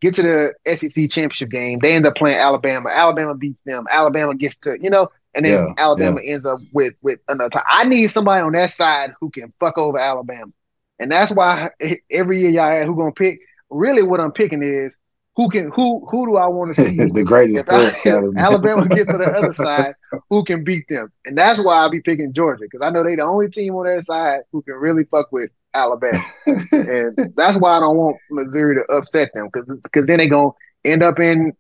get 0.02 0.16
to 0.16 0.24
the 0.24 0.54
SEC 0.76 1.08
championship 1.08 1.50
game. 1.50 1.80
They 1.82 1.94
end 1.94 2.06
up 2.08 2.16
playing 2.16 2.38
Alabama. 2.38 2.90
Alabama 2.90 3.36
beats 3.36 3.62
them. 3.66 3.86
Alabama 3.92 4.36
gets 4.36 4.56
to 4.58 4.78
you 4.82 4.90
know, 4.90 5.10
and 5.34 5.46
then 5.46 5.68
Yeah, 5.68 5.74
Alabama 5.78 6.22
ends 6.26 6.46
up 6.46 6.60
with 6.74 6.96
with 7.02 7.20
another. 7.28 7.50
Time. 7.50 7.64
I 7.70 7.86
need 7.86 8.08
somebody 8.08 8.44
on 8.44 8.54
that 8.54 8.72
side 8.72 9.14
who 9.20 9.30
can 9.32 9.54
fuck 9.60 9.78
over 9.78 10.00
Alabama, 10.00 10.52
and 11.00 11.12
that's 11.12 11.32
why 11.32 11.72
every 12.12 12.42
year 12.42 12.52
y'all 12.52 12.86
who 12.86 12.96
gonna 12.96 13.12
pick. 13.12 13.40
Really, 13.70 14.04
what 14.04 14.22
I'm 14.22 14.32
picking 14.32 14.64
is 14.64 14.96
who 15.36 15.50
can 15.50 15.72
who 15.72 16.06
who 16.10 16.26
do 16.26 16.38
I 16.38 16.48
want 16.48 16.70
to 16.70 16.76
see 16.82 17.10
the 17.10 17.24
greatest 17.24 17.68
if, 17.68 17.74
I- 17.74 17.90
threat 17.90 18.02
to 18.02 18.30
if 18.32 18.38
Alabama 18.38 18.88
gets 18.88 19.12
to 19.12 19.18
the 19.18 19.26
other 19.26 19.54
side, 19.54 19.96
who 20.30 20.44
can 20.44 20.64
beat 20.64 20.86
them? 20.90 21.12
And 21.26 21.38
that's 21.38 21.60
why 21.62 21.76
I'll 21.78 21.90
be 21.90 22.02
picking 22.02 22.34
Georgia 22.34 22.64
because 22.64 22.82
I 22.86 22.90
know 22.90 23.04
they 23.04 23.16
the 23.16 23.24
only 23.24 23.50
team 23.50 23.76
on 23.76 23.86
their 23.86 24.02
side 24.04 24.42
who 24.52 24.62
can 24.62 24.76
really 24.76 25.04
fuck 25.06 25.32
with 25.32 25.52
Alabama, 25.74 26.18
and 26.72 27.34
that's 27.36 27.58
why 27.58 27.78
I 27.78 27.80
don't 27.82 27.98
want 27.98 28.18
Missouri 28.30 28.76
to 28.76 28.84
upset 28.94 29.32
them 29.34 29.50
because 29.52 29.68
because 29.84 30.06
then 30.06 30.20
they 30.20 30.28
gonna 30.28 30.52
end 30.86 31.04
up 31.04 31.20
in 31.20 31.54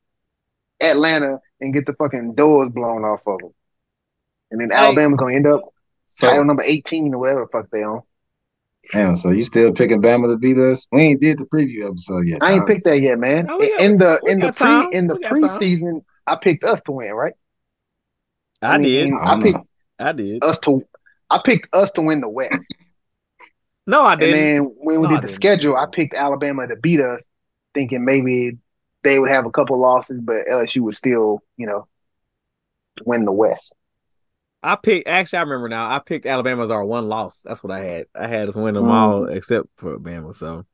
Atlanta 0.81 1.39
and 1.59 1.73
get 1.73 1.85
the 1.85 1.93
fucking 1.93 2.35
doors 2.35 2.69
blown 2.69 3.03
off 3.03 3.21
of 3.27 3.39
them, 3.39 3.53
and 4.51 4.61
then 4.61 4.71
Alabama's 4.71 5.17
gonna 5.17 5.35
end 5.35 5.47
up 5.47 5.63
So 6.05 6.29
title 6.29 6.45
number 6.45 6.63
eighteen 6.63 7.13
or 7.13 7.17
whatever 7.19 7.41
the 7.41 7.47
fuck 7.47 7.69
they 7.71 7.83
on. 7.83 8.03
Damn, 8.91 9.15
so 9.15 9.29
you 9.31 9.43
still 9.43 9.71
picking 9.71 10.01
Bama 10.01 10.31
to 10.31 10.37
beat 10.37 10.57
us? 10.57 10.87
We 10.91 11.01
ain't 11.01 11.21
did 11.21 11.37
the 11.39 11.45
preview 11.45 11.87
episode 11.87 12.27
yet. 12.27 12.39
I 12.41 12.51
ain't 12.53 12.61
Tom. 12.61 12.67
picked 12.67 12.83
that 12.85 12.99
yet, 12.99 13.19
man. 13.19 13.47
We 13.59 13.69
got- 13.69 13.79
in 13.81 13.97
the 13.97 14.21
in 14.27 14.39
the 14.39 14.51
pre 14.51 14.65
time. 14.67 14.89
in 14.91 15.07
the 15.07 15.15
We 15.15 15.21
got 15.21 15.29
time. 15.29 15.39
preseason, 15.41 16.03
I 16.27 16.35
picked 16.35 16.63
us 16.63 16.81
to 16.81 16.91
win, 16.91 17.11
right? 17.13 17.33
I, 18.61 18.77
did. 18.77 19.09
mean, 19.09 19.17
I 19.19 19.33
I 19.35 19.41
picked 19.41 19.55
know. 19.57 19.67
I 19.99 20.11
did. 20.11 20.43
us 20.43 20.59
to 20.59 20.83
I 21.29 21.41
picked 21.43 21.73
us 21.73 21.91
to 21.91 22.01
win 22.01 22.21
the 22.21 22.29
West. 22.29 22.53
No, 23.87 24.01
I 24.01 24.15
didn't. 24.15 24.33
then 24.33 24.63
when 24.77 24.99
we 25.01 25.07
No, 25.07 25.09
I 25.09 25.15
did 25.15 25.23
the 25.23 25.27
didn't. 25.27 25.35
schedule, 25.35 25.75
I 25.75 25.85
picked 25.85 26.15
Alabama 26.15 26.67
to 26.67 26.75
beat 26.75 26.99
us, 26.99 27.23
thinking 27.75 28.03
maybe 28.03 28.57
they 29.03 29.19
would 29.19 29.29
have 29.29 29.45
a 29.45 29.51
couple 29.51 29.77
losses, 29.79 30.19
but 30.23 30.47
LSU 30.47 30.81
would 30.81 30.95
still, 30.95 31.43
you 31.55 31.67
know, 31.67 31.87
win 33.05 33.25
the 33.25 33.31
West. 33.31 33.73
I 34.65 34.75
picked. 34.75 35.07
Actually, 35.07 35.37
I 35.39 35.41
remember 35.43 35.69
now. 35.69 35.89
I 35.89 35.99
picked 35.99 36.25
Alabama 36.25 36.63
as 36.63 36.71
our 36.71 36.83
one 36.83 37.07
loss. 37.07 37.41
That's 37.41 37.63
what 37.63 37.71
I 37.71 37.79
had. 37.81 38.05
I 38.15 38.27
had 38.27 38.49
us 38.49 38.55
win 38.55 38.73
them 38.73 38.85
Mm. 38.85 38.91
all 38.91 39.25
except 39.27 39.67
for 39.77 39.99
Bama. 39.99 40.35
So 40.35 40.65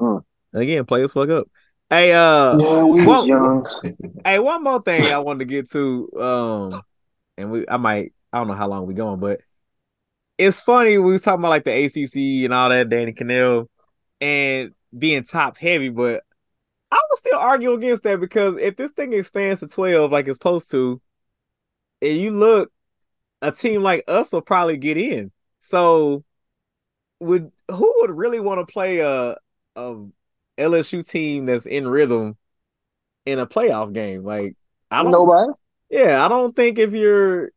Mm. 0.00 0.22
again, 0.52 0.84
players 0.84 1.12
fuck 1.12 1.28
up. 1.30 1.48
Hey, 1.88 2.12
uh, 2.12 2.56
yeah, 2.58 2.82
we 2.84 3.04
well- 3.06 3.20
was 3.20 3.26
young. 3.26 3.66
hey, 4.24 4.38
one 4.38 4.62
more 4.62 4.82
thing 4.82 5.12
I 5.12 5.18
wanted 5.18 5.40
to 5.40 5.44
get 5.46 5.70
to. 5.70 6.10
Um, 6.20 6.82
and 7.36 7.50
we, 7.50 7.64
I 7.68 7.78
might, 7.78 8.12
I 8.32 8.38
don't 8.38 8.48
know 8.48 8.54
how 8.54 8.68
long 8.68 8.86
we 8.86 8.94
going, 8.94 9.18
but 9.18 9.40
it's 10.38 10.60
funny 10.60 10.98
we 10.98 11.12
was 11.12 11.22
talking 11.22 11.40
about 11.40 11.48
like 11.48 11.64
the 11.64 11.72
ACC 11.84 12.44
and 12.44 12.54
all 12.54 12.68
that, 12.68 12.88
Danny 12.90 13.12
Kanell, 13.12 13.66
and 14.20 14.72
being 14.96 15.24
top 15.24 15.56
heavy, 15.58 15.88
but 15.88 16.22
I 16.92 17.00
would 17.10 17.18
still 17.18 17.38
argue 17.38 17.72
against 17.72 18.02
that 18.04 18.20
because 18.20 18.56
if 18.58 18.76
this 18.76 18.92
thing 18.92 19.12
expands 19.12 19.60
to 19.60 19.68
twelve 19.68 20.10
like 20.12 20.28
it's 20.28 20.36
supposed 20.36 20.70
to, 20.72 21.00
and 22.02 22.16
you 22.18 22.30
look, 22.32 22.70
a 23.42 23.52
team 23.52 23.82
like 23.82 24.04
us 24.08 24.32
will 24.32 24.42
probably 24.42 24.76
get 24.76 24.98
in. 24.98 25.32
So, 25.60 26.24
would 27.20 27.50
who 27.70 27.94
would 28.00 28.10
really 28.10 28.40
want 28.40 28.66
to 28.66 28.72
play 28.72 29.00
a 29.00 29.36
a 29.76 29.96
LSU 30.58 31.08
team 31.08 31.46
that's 31.46 31.66
in 31.66 31.88
rhythm 31.88 32.36
in 33.26 33.38
a 33.38 33.46
playoff 33.46 33.92
game? 33.92 34.24
Like, 34.24 34.56
I 34.90 35.02
don't. 35.02 35.12
Nobody. 35.12 35.52
Yeah, 35.90 36.24
I 36.24 36.28
don't 36.28 36.54
think 36.54 36.78
if 36.78 36.92
you're 36.92 37.50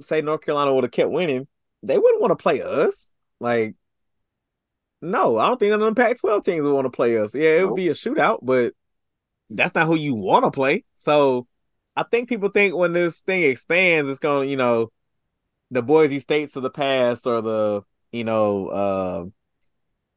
say 0.00 0.20
North 0.20 0.42
Carolina 0.42 0.74
would 0.74 0.84
have 0.84 0.90
kept 0.90 1.10
winning, 1.10 1.46
they 1.82 1.98
wouldn't 1.98 2.20
want 2.20 2.32
to 2.32 2.42
play 2.42 2.62
us. 2.62 3.10
Like, 3.40 3.74
no, 5.00 5.38
I 5.38 5.48
don't 5.48 5.58
think 5.58 5.70
none 5.70 5.82
of 5.82 5.86
them 5.86 5.94
Pac-12 5.94 6.44
teams 6.44 6.64
would 6.64 6.74
want 6.74 6.84
to 6.84 6.90
play 6.90 7.18
us. 7.18 7.34
Yeah, 7.34 7.56
it 7.56 7.66
would 7.66 7.76
be 7.76 7.88
a 7.88 7.94
shootout, 7.94 8.38
but 8.42 8.74
that's 9.50 9.74
not 9.74 9.86
who 9.86 9.96
you 9.96 10.14
want 10.14 10.44
to 10.44 10.50
play. 10.50 10.84
So 10.94 11.46
I 11.96 12.04
think 12.04 12.28
people 12.28 12.50
think 12.50 12.74
when 12.74 12.92
this 12.92 13.20
thing 13.20 13.42
expands, 13.42 14.08
it's 14.08 14.20
gonna, 14.20 14.46
you 14.46 14.56
know, 14.56 14.90
the 15.72 15.82
Boise 15.82 16.20
States 16.20 16.54
of 16.54 16.62
the 16.62 16.70
past 16.70 17.26
or 17.26 17.40
the, 17.40 17.82
you 18.12 18.24
know, 18.24 18.68
uh, 18.68 19.24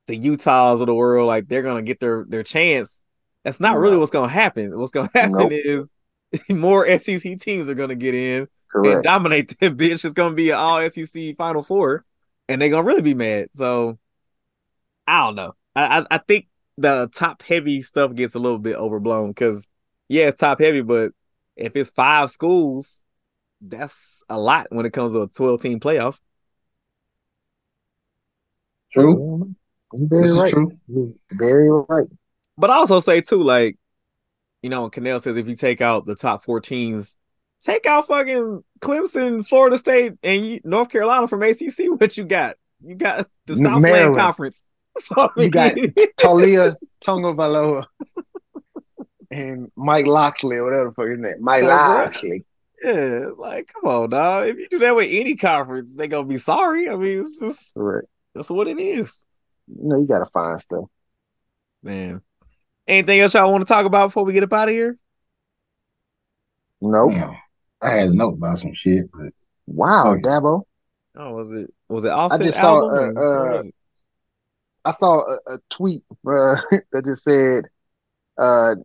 the 0.08 0.18
Utahs 0.18 0.82
of 0.82 0.88
the 0.88 0.94
world, 0.94 1.28
like 1.28 1.48
they're 1.48 1.64
gonna 1.64 1.82
get 1.82 2.00
their 2.00 2.26
their 2.28 2.44
chance. 2.44 3.02
That's 3.44 3.60
not 3.60 3.78
really 3.78 3.98
what's 3.98 4.12
gonna 4.12 4.28
happen. 4.28 4.78
What's 4.78 4.92
gonna 4.92 5.10
happen 5.16 5.32
Nope. 5.32 5.52
is 5.52 5.92
more 6.50 6.88
SEC 7.00 7.40
teams 7.40 7.70
are 7.70 7.74
gonna 7.74 7.96
get 7.96 8.14
in 8.14 8.48
and 8.74 9.02
dominate 9.02 9.58
them. 9.60 9.78
Bitch, 9.78 10.04
it's 10.04 10.14
gonna 10.14 10.36
be 10.36 10.52
an 10.52 10.58
all 10.58 10.88
SEC 10.90 11.36
Final 11.38 11.64
Four, 11.64 12.06
and 12.50 12.62
they're 12.62 12.70
gonna 12.70 12.84
really 12.84 13.02
be 13.02 13.16
mad. 13.16 13.48
So 13.54 13.98
I 15.08 15.26
don't 15.26 15.36
know. 15.36 15.54
I 15.76 16.00
I, 16.00 16.06
I 16.12 16.18
think 16.18 16.48
the 16.78 17.10
top 17.16 17.42
heavy 17.42 17.82
stuff 17.82 18.14
gets 18.14 18.36
a 18.36 18.40
little 18.40 18.60
bit 18.60 18.76
overblown 18.76 19.30
because 19.30 19.70
yeah, 20.10 20.28
it's 20.28 20.42
top 20.42 20.60
heavy, 20.60 20.82
but 20.82 21.14
if 21.56 21.76
it's 21.78 21.90
five 21.90 22.30
schools, 22.30 23.05
that's 23.68 24.24
a 24.30 24.40
lot 24.40 24.68
when 24.70 24.86
it 24.86 24.94
comes 24.94 25.14
to 25.14 25.22
a 25.22 25.28
twelve 25.28 25.62
team 25.62 25.80
playoff. 25.80 26.18
True. 28.92 29.16
Mm-hmm. 29.94 30.06
Very 30.08 30.24
This 30.24 30.32
is 30.32 30.38
right. 30.38 30.52
true. 30.52 31.16
Very 31.32 31.70
right. 31.70 32.08
But 32.58 32.70
I 32.70 32.76
also 32.76 33.00
say 33.00 33.22
too, 33.22 33.44
like, 33.44 33.78
you 34.62 34.70
know, 34.70 34.84
when 34.84 34.92
Kanell 34.92 35.22
says 35.22 35.38
if 35.38 35.48
you 35.48 35.56
take 35.56 35.82
out 35.82 36.06
the 36.06 36.16
top 36.16 36.44
four 36.44 36.60
teams, 36.62 37.18
take 37.62 37.86
out 37.86 38.08
fucking 38.08 38.64
Clemson, 38.80 39.46
Florida 39.46 39.78
State, 39.78 40.14
and 40.24 40.62
North 40.64 40.90
Carolina 40.90 41.28
from 41.28 41.44
ACC. 41.44 41.80
What 41.98 42.18
you 42.18 42.24
got? 42.26 42.56
You 42.84 42.96
got 42.96 43.28
the 43.46 43.54
M- 43.54 43.64
Southland 43.64 44.16
Conference. 44.16 44.66
So, 44.98 45.30
I 45.38 45.42
You 45.42 45.50
got 45.50 45.76
Talia 46.16 46.78
Tonga 47.02 47.34
Valoa 47.34 47.86
and 49.30 49.70
Mike 49.76 50.06
Lockley, 50.06 50.56
or 50.56 50.64
whatever 50.64 50.86
the 50.86 50.94
fuck 50.94 51.10
his 51.10 51.20
name. 51.20 51.42
Mike 51.44 51.64
Lockley. 51.64 52.46
Yeah, 52.86 53.30
like 53.38 53.72
come 53.74 53.90
on, 53.90 54.10
dog. 54.12 54.48
If 54.48 54.58
you 54.58 54.68
do 54.70 54.80
that 54.80 54.96
with 54.96 55.10
any 55.12 55.36
conference, 55.36 55.94
they 55.96 56.08
gonna 56.08 56.28
be 56.28 56.38
sorry. 56.38 56.90
I 56.90 56.96
mean, 56.96 57.22
it's 57.22 57.40
just 57.40 57.74
Correct. 57.74 58.08
that's 58.34 58.50
what 58.50 58.68
it 58.68 58.80
is, 58.80 59.24
You 59.68 59.88
know, 59.90 59.98
you 60.00 60.06
gotta 60.06 60.28
find 60.28 60.60
stuff. 60.62 60.86
man. 61.82 62.22
Anything 62.88 63.20
else 63.22 63.34
y'all 63.34 63.52
want 63.52 63.64
to 63.64 63.68
talk 63.74 63.86
about 63.88 64.08
before 64.08 64.24
we 64.26 64.34
get 64.34 64.44
up 64.44 64.54
out 64.54 64.70
of 64.70 64.74
here? 64.76 64.98
Nope. 66.82 67.12
Damn. 67.14 67.36
I 67.82 67.92
had 67.92 68.10
a 68.10 68.14
note 68.14 68.36
about 68.36 68.58
some 68.60 68.74
shit, 68.74 69.06
but 69.12 69.34
Wow, 69.68 70.14
Okay. 70.14 70.22
Dabo. 70.22 70.64
Oh, 71.16 71.34
was 71.34 71.52
it 71.54 71.74
was 71.90 72.04
it 72.04 72.12
Offset 72.12 72.42
just 72.42 72.60
saw, 72.60 72.82
album? 72.92 73.18
uh, 73.18 73.22
uh. 73.22 73.64
I 74.84 74.92
saw 74.92 75.22
a, 75.22 75.54
a 75.56 75.60
tweet 75.72 76.04
uh, 76.28 76.58
that 76.92 77.06
just 77.06 77.24
said 77.24 77.66
uh, 78.38 78.76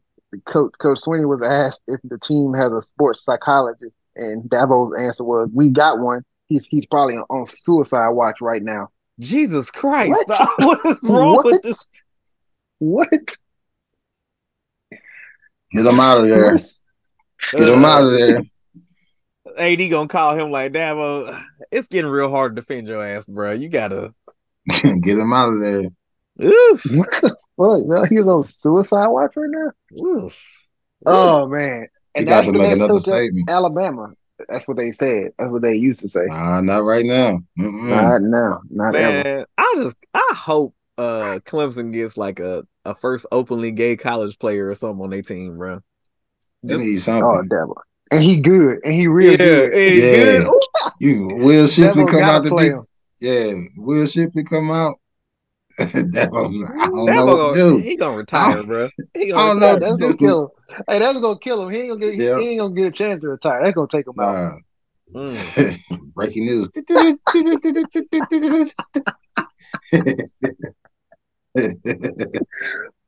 Coach 0.46 0.72
Coach 0.78 1.00
Swinney 1.00 1.28
was 1.28 1.42
asked 1.42 1.80
if 1.86 2.00
the 2.04 2.18
team 2.18 2.54
has 2.54 2.72
a 2.72 2.82
sports 2.82 3.24
psychologist, 3.24 3.94
and 4.16 4.48
Dabo's 4.48 4.98
answer 4.98 5.24
was, 5.24 5.48
"We 5.52 5.68
got 5.68 5.98
one. 5.98 6.24
He's 6.46 6.64
he's 6.66 6.86
probably 6.86 7.16
on 7.16 7.46
suicide 7.46 8.10
watch 8.10 8.40
right 8.40 8.62
now." 8.62 8.88
Jesus 9.18 9.70
Christ! 9.70 10.14
What? 10.26 10.50
what 10.58 10.86
is 10.86 11.08
wrong 11.08 11.36
with 11.36 11.44
What? 11.44 11.62
this? 11.62 11.86
What? 12.78 13.10
get 15.72 15.82
them 15.82 16.00
out 16.00 16.18
of 16.18 16.28
there. 16.28 16.52
What? 16.54 16.74
Get 17.52 17.64
them 17.66 17.84
out 17.84 18.02
of 18.02 18.08
uh, 18.08 18.16
there. 18.16 18.42
AD 19.58 19.90
gonna 19.90 20.08
call 20.08 20.34
him 20.34 20.50
like 20.50 20.72
Dabo. 20.72 21.28
Uh, 21.34 21.42
it's 21.70 21.88
getting 21.88 22.10
real 22.10 22.30
hard 22.30 22.54
to 22.56 22.62
defend 22.62 22.88
your 22.88 23.04
ass, 23.04 23.26
bro. 23.26 23.52
You 23.52 23.68
gotta. 23.68 24.14
get 24.82 25.18
him 25.18 25.32
out 25.32 25.48
of 25.48 25.60
there. 25.60 25.84
Oof, 26.42 26.84
What? 27.56 27.86
No, 27.86 28.04
he's 28.04 28.20
on 28.20 28.44
suicide 28.44 29.08
watch 29.08 29.32
right 29.36 29.50
now. 29.50 29.72
oof. 30.02 30.42
Oh 31.06 31.46
man! 31.46 31.80
You 31.82 31.86
And 32.14 32.26
got 32.26 32.34
that's 32.36 32.46
to 32.48 32.52
the 32.52 32.58
make 32.58 32.72
another 32.72 32.94
coach 32.94 33.02
statement. 33.02 33.48
Alabama. 33.50 34.12
That's 34.48 34.66
what 34.66 34.76
they 34.78 34.92
said. 34.92 35.32
That's 35.38 35.50
what 35.50 35.60
they 35.62 35.74
used 35.74 36.00
to 36.00 36.08
say. 36.08 36.24
Nah, 36.26 36.60
not 36.62 36.78
right 36.84 37.04
now. 37.04 37.40
Mm-mm. 37.58 37.88
Not 37.90 38.22
now. 38.22 38.60
Not 38.70 38.96
ever. 38.96 39.46
I 39.58 39.74
just 39.78 39.96
I 40.14 40.32
hope 40.34 40.74
uh 40.96 41.40
Clemson 41.44 41.92
gets 41.92 42.16
like 42.16 42.40
a, 42.40 42.64
a 42.86 42.94
first 42.94 43.26
openly 43.30 43.72
gay 43.72 43.96
college 43.96 44.38
player 44.38 44.68
or 44.70 44.74
something 44.74 45.02
on 45.04 45.10
their 45.10 45.20
team, 45.22 45.58
bro. 45.58 45.80
They 46.62 46.74
Just- 46.74 46.84
need 46.84 46.98
something. 46.98 47.24
Oh, 47.24 47.42
Dabo. 47.42 47.74
And 48.10 48.22
he 48.22 48.40
good. 48.40 48.78
And 48.84 48.92
he 48.94 49.06
real 49.06 49.32
yeah, 49.32 49.36
good. 49.36 49.72
hey, 49.74 49.94
Yeah. 50.40 50.44
Good. 50.44 50.60
you 50.98 51.26
Will 51.36 51.66
Shipley 51.68 52.04
come 52.06 52.22
out 52.22 52.42
to 52.44 52.48
play 52.50 52.68
be 52.70 52.74
him. 52.74 52.84
yeah. 53.20 53.52
Will 53.76 54.06
Shipley 54.06 54.42
come 54.44 54.70
out. 54.70 54.96
that 55.78 56.28
was, 56.32 56.70
I 56.78 56.86
don't 56.86 57.06
Dabo 57.06 57.14
know 57.14 57.26
what 57.26 57.36
gonna- 57.36 57.54
do. 57.54 57.76
He 57.78 57.96
gonna 57.96 58.16
retire, 58.16 58.62
bro. 58.64 58.88
He 59.14 59.32
I 59.32 59.36
gonna 59.36 59.60
don't 59.60 59.60
know. 59.60 59.78
That's 59.88 60.02
gonna 60.02 60.16
kill 60.16 60.42
him. 60.42 60.48
Hey, 60.88 60.98
that's 60.98 61.20
gonna 61.20 61.38
kill 61.38 61.62
him. 61.62 61.70
He 61.74 61.78
ain't 61.80 61.88
gonna 61.90 62.00
get. 62.00 62.14
Yeah. 62.16 62.38
He 62.40 62.48
ain't 62.50 62.60
gonna 62.60 62.74
get 62.74 62.86
a 62.86 62.90
chance 62.90 63.20
to 63.22 63.28
retire. 63.28 63.62
That's 63.62 63.74
gonna 63.74 63.88
take 63.88 64.06
him 64.06 64.18
out. 64.20 64.34
Nah. 65.12 65.22
Mm. 65.22 65.78
Breaking 66.14 66.44
news. 66.46 66.68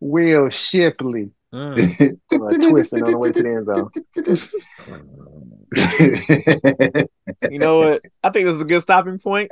Will 0.00 0.50
Shipley 0.50 1.30
Mm. 1.52 2.16
uh, 2.32 2.68
twisting 2.70 3.02
on 3.02 3.10
the 3.10 3.18
way 3.18 3.30
to 3.30 3.42
the 3.42 3.50
end 3.50 3.66
zone. 3.66 3.90
You 7.50 7.58
know 7.58 7.76
what? 7.76 8.00
I 8.24 8.30
think 8.30 8.46
this 8.46 8.54
is 8.56 8.62
a 8.62 8.64
good 8.64 8.80
stopping 8.80 9.18
point 9.18 9.50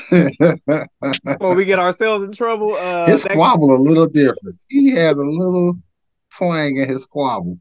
before 0.00 1.54
we 1.54 1.64
get 1.64 1.78
ourselves 1.78 2.24
in 2.24 2.32
trouble. 2.32 2.74
Uh, 2.74 3.06
his 3.10 3.22
squabble 3.22 3.74
a 3.74 3.80
little 3.80 4.06
different. 4.06 4.60
He 4.68 4.90
has 4.92 5.16
a 5.18 5.26
little 5.26 5.78
twang 6.32 6.76
in 6.76 6.88
his 6.88 7.02
squabble. 7.02 7.58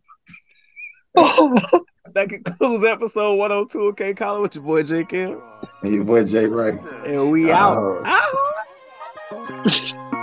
that 1.15 2.27
concludes 2.27 2.83
episode 2.83 3.35
102. 3.35 3.79
Okay, 3.89 4.13
Colin 4.13 4.41
with 4.41 4.55
your 4.55 4.63
boy 4.63 4.83
Jay 4.83 5.05
Kell. 5.05 5.41
And 5.81 5.93
your 5.93 6.03
boy 6.03 6.25
Jay 6.25 6.45
Wright. 6.45 6.79
And 7.05 7.31
we 7.31 7.51
out. 7.51 7.77
Oh. 7.77 8.01
Out. 8.05 8.45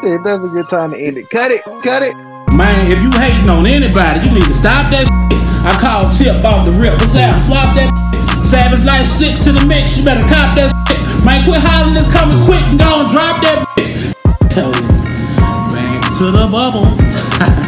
Hey, 0.03 0.17
that's 0.25 0.45
a 0.45 0.49
good 0.53 0.69
time 0.69 0.93
to 0.93 0.99
end 0.99 1.17
it. 1.17 1.31
Cut 1.31 1.51
it. 1.51 1.63
Cut 1.83 2.03
it. 2.03 2.15
Man, 2.53 2.77
if 2.93 3.01
you 3.01 3.11
hating 3.17 3.49
on 3.49 3.65
anybody, 3.65 4.21
you 4.29 4.35
need 4.35 4.45
to 4.45 4.55
stop 4.55 4.91
that 4.91 5.09
shit. 5.09 5.41
I 5.65 5.79
call 5.81 6.05
Tip 6.13 6.45
off 6.45 6.67
the 6.67 6.73
rip. 6.73 6.93
What's 7.01 7.15
that? 7.15 7.41
Flop 7.47 7.73
that 7.79 7.89
shit. 7.89 8.45
Savage 8.45 8.85
Life 8.85 9.07
6 9.07 9.47
in 9.47 9.55
the 9.55 9.65
mix. 9.65 9.97
You 9.97 10.05
better 10.05 10.27
cop 10.29 10.53
that 10.59 10.69
shit. 10.91 11.12
Man, 11.25 11.45
quit 11.45 11.61
hollering 11.63 11.95
this 11.95 12.11
coming 12.13 12.39
quick 12.47 12.63
and 12.67 12.79
go 12.79 12.91
and 13.03 13.11
drop 13.11 13.41
that 13.43 13.65
shit. 13.79 14.17
Hell 14.53 14.73
yeah. 14.73 14.91
Back 15.71 16.11
to 16.19 16.25
the 16.31 16.49
bubble. 16.51 17.59